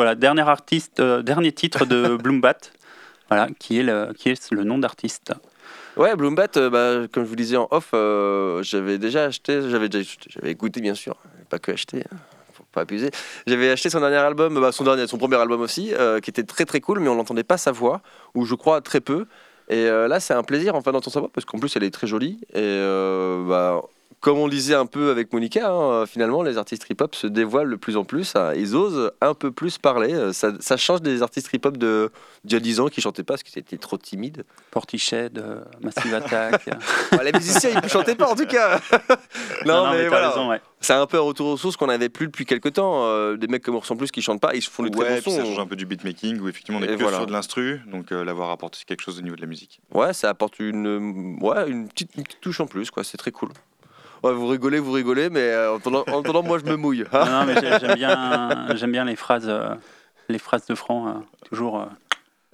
[0.00, 2.56] Voilà, dernier artiste, euh, dernier titre de Bloombat,
[3.28, 5.34] voilà, qui est le, qui est le nom d'artiste.
[5.98, 9.90] Ouais, Bloombat, euh, bah, comme je vous disais en off, euh, j'avais déjà acheté, j'avais
[9.90, 11.16] déjà j'avais écouté bien sûr,
[11.50, 12.16] pas que acheté, hein,
[12.54, 13.10] faut pas abuser.
[13.46, 16.44] J'avais acheté son dernier album, bah, son dernier, son premier album aussi, euh, qui était
[16.44, 18.00] très très cool, mais on n'entendait pas sa voix,
[18.34, 19.26] ou je crois très peu.
[19.68, 22.08] Et là, c'est un plaisir enfin d'entendre sa voix parce qu'en plus, elle est très
[22.08, 22.40] jolie.
[22.54, 22.80] Et
[23.46, 23.80] bah,
[24.20, 27.70] comme on le disait un peu avec Monica, hein, finalement, les artistes hip-hop se dévoilent
[27.70, 28.36] de plus en plus.
[28.36, 28.52] hein.
[28.54, 30.12] ils osent un peu plus parler.
[30.12, 32.10] Euh, Ça, ça change des artistes hip-hop de
[32.44, 34.44] d'il y a 10 ans qui chantaient pas parce qu'ils étaient trop timides.
[34.70, 36.68] Portiched, euh, Massive Attack.
[37.12, 38.80] Ah, les musiciens, ils ne chantaient pas en tout cas.
[39.66, 40.30] Non, non, mais voilà.
[40.30, 40.60] raison, ouais.
[40.80, 43.04] C'est un peu un retour aux sources qu'on n'avait plus depuis quelques temps.
[43.04, 45.14] Euh, des mecs comme Ourson Plus qui chantent pas, ils se font des très Ouais,
[45.16, 45.46] bons puis ça sons.
[45.46, 47.18] change un peu du beatmaking où effectivement on est que voilà.
[47.18, 49.80] sur de l'instru, donc euh, l'avoir apporté quelque chose au niveau de la musique.
[49.92, 53.04] Ouais, ça apporte une, ouais, une, petite, une petite touche en plus, quoi.
[53.04, 53.50] C'est très cool.
[54.22, 57.04] Ouais, vous rigolez, vous rigolez, mais euh, en attendant, en attendant, moi je me mouille.
[57.12, 57.24] hein.
[57.24, 59.74] Non, non, mais j'ai- j'aime bien, j'aime bien les phrases, euh,
[60.28, 61.80] les phrases de Franck, euh, toujours.
[61.80, 61.86] euh,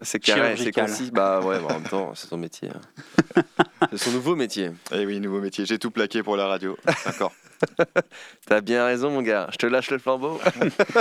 [0.03, 1.11] C'est carré, c'est concis.
[1.11, 2.69] Bah ouais, bah, en même temps, c'est son métier.
[2.71, 3.43] hein.
[3.91, 4.71] c'est son nouveau métier.
[4.93, 5.65] Eh oui, nouveau métier.
[5.67, 6.77] J'ai tout plaqué pour la radio.
[7.05, 7.33] D'accord.
[8.47, 9.49] T'as bien raison, mon gars.
[9.53, 10.39] Je te lâche le flambeau.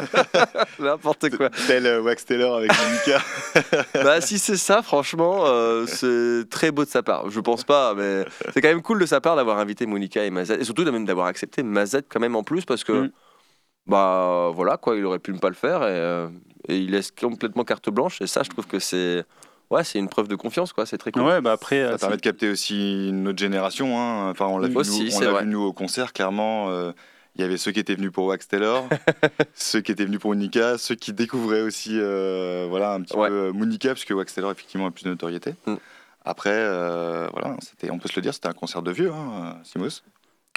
[0.79, 1.49] N'importe quoi.
[1.67, 3.21] Tel euh, Wax Taylor avec Monica.
[3.93, 7.29] bah si c'est ça, franchement, euh, c'est très beau de sa part.
[7.29, 10.29] Je pense pas, mais c'est quand même cool de sa part d'avoir invité Monica et
[10.29, 13.11] Mazet, et surtout même d'avoir accepté Mazet quand même en plus parce que Mm.
[13.87, 16.27] bah voilà quoi, il aurait pu ne pas le faire et, euh,
[16.67, 19.23] et il laisse complètement carte blanche et ça, je trouve que c'est
[19.69, 20.85] ouais, c'est une preuve de confiance quoi.
[20.85, 21.23] C'est très cool.
[21.23, 23.99] Ouais, bah après, euh, Ça permet de capter aussi une autre génération.
[23.99, 24.29] hein.
[24.31, 26.69] Enfin, on l'a vu, Aussi, nous, on l'a vu nous au concert, clairement.
[26.69, 26.91] euh,
[27.35, 28.87] Il y avait ceux qui étaient venus pour Wax Taylor,
[29.55, 33.21] ceux qui étaient venus pour Monica, ceux qui découvraient aussi euh, voilà, un petit peu
[33.31, 35.55] euh, Monica, puisque Wax Taylor effectivement a plus de notoriété.
[35.65, 35.75] Mm.
[36.23, 37.55] Après, euh, voilà,
[37.91, 40.01] on peut se le dire, c'était un concert de vieux, hein, Simos.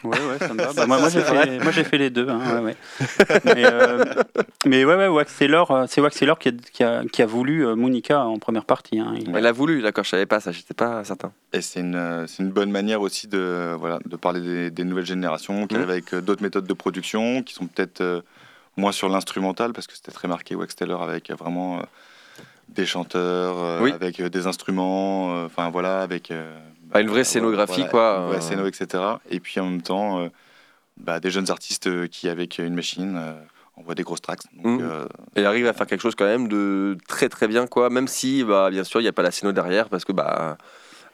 [0.04, 0.72] Ouais, ouais, ça me va.
[0.72, 2.28] Bah, moi, moi, j'ai fait, moi, j'ai fait les deux.
[2.28, 2.76] hein, ouais, ouais.
[3.44, 4.04] mais, euh,
[4.64, 7.26] mais ouais, ouais, Wax Taylor, euh, c'est Wax Taylor qui a, qui a, qui a
[7.26, 9.00] voulu euh, Monica en première partie.
[9.00, 9.14] hein.
[9.16, 11.32] Il- Elle a voulu, d'accord, je savais pas ça, j'étais pas certain.
[11.52, 14.84] Et c'est une, euh, c'est une bonne manière aussi de, voilà, de parler des, des
[14.84, 15.80] nouvelles générations qui Mhm.
[15.82, 18.20] arrivent avec d'autres méthodes de production, qui sont peut-être euh,
[18.76, 21.82] moins sur l'instrumental, parce que c'était très marqué Wax Taylor avec vraiment euh,
[22.68, 23.90] des chanteurs, euh, Oui.
[23.92, 26.30] avec euh, des instruments, euh, enfin voilà, avec
[26.88, 28.40] euh, Ah, une vraie scénographie, voilà, quoi, Une vraie euh.
[28.40, 29.02] scéno, etc.
[29.30, 30.28] Et puis en même temps, euh,
[30.96, 33.32] bah, des jeunes artistes euh, qui, avec une machine, euh,
[33.76, 34.40] envoient des grosses tracks.
[34.62, 34.84] Donc, Mm.
[34.84, 35.06] euh,
[35.36, 38.42] Et arrive à faire quelque chose quand même de très très bien quoi, même si
[38.42, 40.56] bah bien sûr il n'y a pas la scéno derrière parce que bah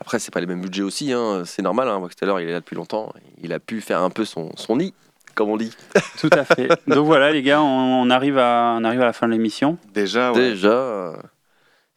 [0.01, 1.43] après c'est pas les mêmes budgets aussi, hein.
[1.45, 1.89] c'est normal.
[1.89, 1.99] Hein.
[1.99, 4.77] Wax Taylor il est là depuis longtemps, il a pu faire un peu son, son
[4.79, 4.95] nid
[5.35, 5.73] comme on dit.
[6.21, 6.69] Tout à fait.
[6.87, 9.77] Donc voilà, les gars, on, on arrive, à, on arrive à la fin de l'émission.
[9.93, 11.13] déjà, ouais, Déjà,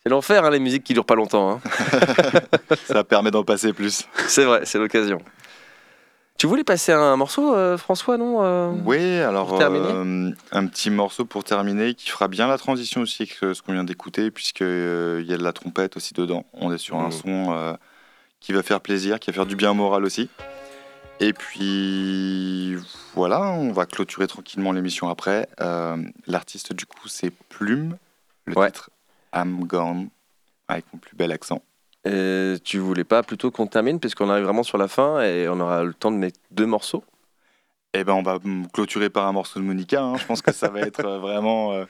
[0.07, 1.51] c'est l'enfer hein, les musiques qui durent pas longtemps.
[1.51, 1.59] hein.
[2.85, 4.07] ça permet d'en passer plus.
[4.29, 5.17] c'est vrai, c'est l'occasion.
[6.38, 11.25] Tu voulais passer un morceau, euh, François, non euh Oui, alors euh, un petit morceau
[11.25, 14.65] pour terminer qui fera bien la transition aussi avec ce qu'on vient d'écouter, puisqu'il
[15.27, 16.45] y a de la trompette aussi dedans.
[16.53, 17.11] On est sur un Mhm.
[17.11, 17.77] son
[18.39, 20.29] qui va faire plaisir, qui va faire du bien moral aussi.
[21.19, 22.77] Et puis
[23.13, 25.49] voilà, on va clôturer tranquillement l'émission après.
[26.27, 27.97] L'artiste du coup c'est Plume,
[28.45, 28.89] le titre
[29.34, 30.10] I'm Gone,
[30.68, 31.62] avec mon plus bel accent.
[32.06, 35.60] Et tu voulais pas plutôt qu'on termine puisqu'on arrive vraiment sur la fin et on
[35.60, 37.04] aura le temps de mettre deux morceaux?
[37.94, 38.38] Eh ben, on va
[38.74, 40.02] clôturer par un morceau de Monica.
[40.02, 40.18] hein.
[40.18, 41.86] Je pense que ça va être euh, vraiment euh,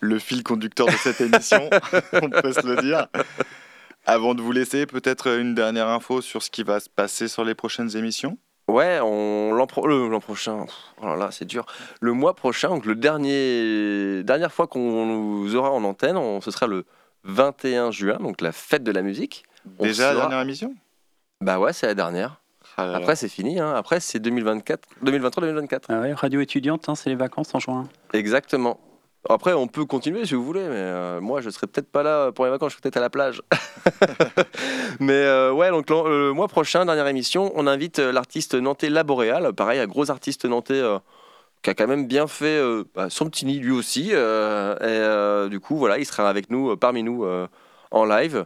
[0.00, 1.70] le fil conducteur de cette émission.
[2.12, 3.06] on peut se le dire.
[4.04, 7.44] Avant de vous laisser, peut-être une dernière info sur ce qui va se passer sur
[7.44, 8.36] les prochaines émissions?
[8.68, 10.64] Ouais, on l'an pro- le- l'an prochain.
[11.02, 11.66] Oh là là, c'est dur.
[12.00, 16.50] Le mois prochain, donc le dernier dernière fois qu'on nous aura en antenne, on- ce
[16.50, 16.84] sera le
[17.24, 19.44] 21 juin, donc la fête de la musique.
[19.78, 20.74] On Déjà la dernière émission?
[21.42, 22.40] Bah ouais, c'est la dernière.
[22.76, 22.98] Ah là là.
[22.98, 23.60] Après c'est fini.
[23.60, 23.74] hein.
[23.74, 25.80] Après c'est 2024, 2023-2024.
[25.90, 27.86] Ah ouais, radio étudiante, hein, c'est les vacances en juin.
[28.14, 28.80] Exactement.
[29.28, 32.30] Après, on peut continuer si vous voulez, mais euh, moi, je serai peut-être pas là
[32.30, 33.42] pour les vacances, je serai peut-être à la plage.
[35.00, 39.54] mais euh, ouais, donc le mois prochain, dernière émission, on invite euh, l'artiste nantais Laboréal,
[39.54, 40.98] pareil, un gros artiste nantais euh,
[41.62, 42.60] qui a quand même bien fait
[42.94, 44.10] bah, son petit nid lui aussi.
[44.10, 47.24] et du coup, voilà, il sera avec nous, parmi nous,
[47.90, 48.44] en live.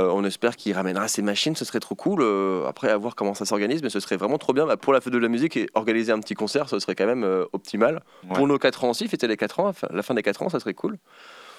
[0.00, 2.22] Euh, on espère qu'il ramènera ces machines, ce serait trop cool.
[2.22, 4.92] Euh, après, à voir comment ça s'organise, mais ce serait vraiment trop bien bah, pour
[4.92, 7.44] la fête de la musique et organiser un petit concert, ce serait quand même euh,
[7.52, 8.02] optimal.
[8.28, 8.34] Ouais.
[8.34, 10.60] Pour nos 4 ans aussi, fêter les 4 ans, la fin des 4 ans, ça
[10.60, 10.98] serait cool.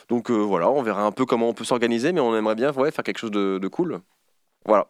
[0.09, 2.71] Donc euh, voilà, on verra un peu comment on peut s'organiser, mais on aimerait bien
[2.73, 3.99] ouais, faire quelque chose de, de cool.
[4.65, 4.87] Voilà.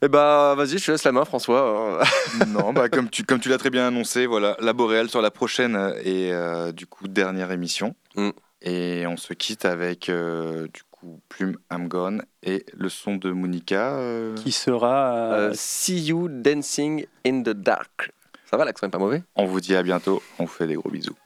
[0.00, 2.00] Et bah vas-y, je te laisse la main, François.
[2.48, 5.30] non, bah, comme tu, comme tu l'as très bien annoncé, voilà, la Boréale sur la
[5.30, 7.94] prochaine et euh, du coup dernière émission.
[8.14, 8.30] Mm.
[8.62, 13.30] Et on se quitte avec euh, du coup Plume I'm Gone et le son de
[13.30, 13.94] Monica.
[13.96, 15.34] euh, Qui sera.
[15.34, 18.12] Euh, See You Dancing in the Dark.
[18.50, 19.22] Ça va, l'accent est pas mauvais?
[19.36, 21.16] On vous dit à bientôt, on vous fait des gros bisous.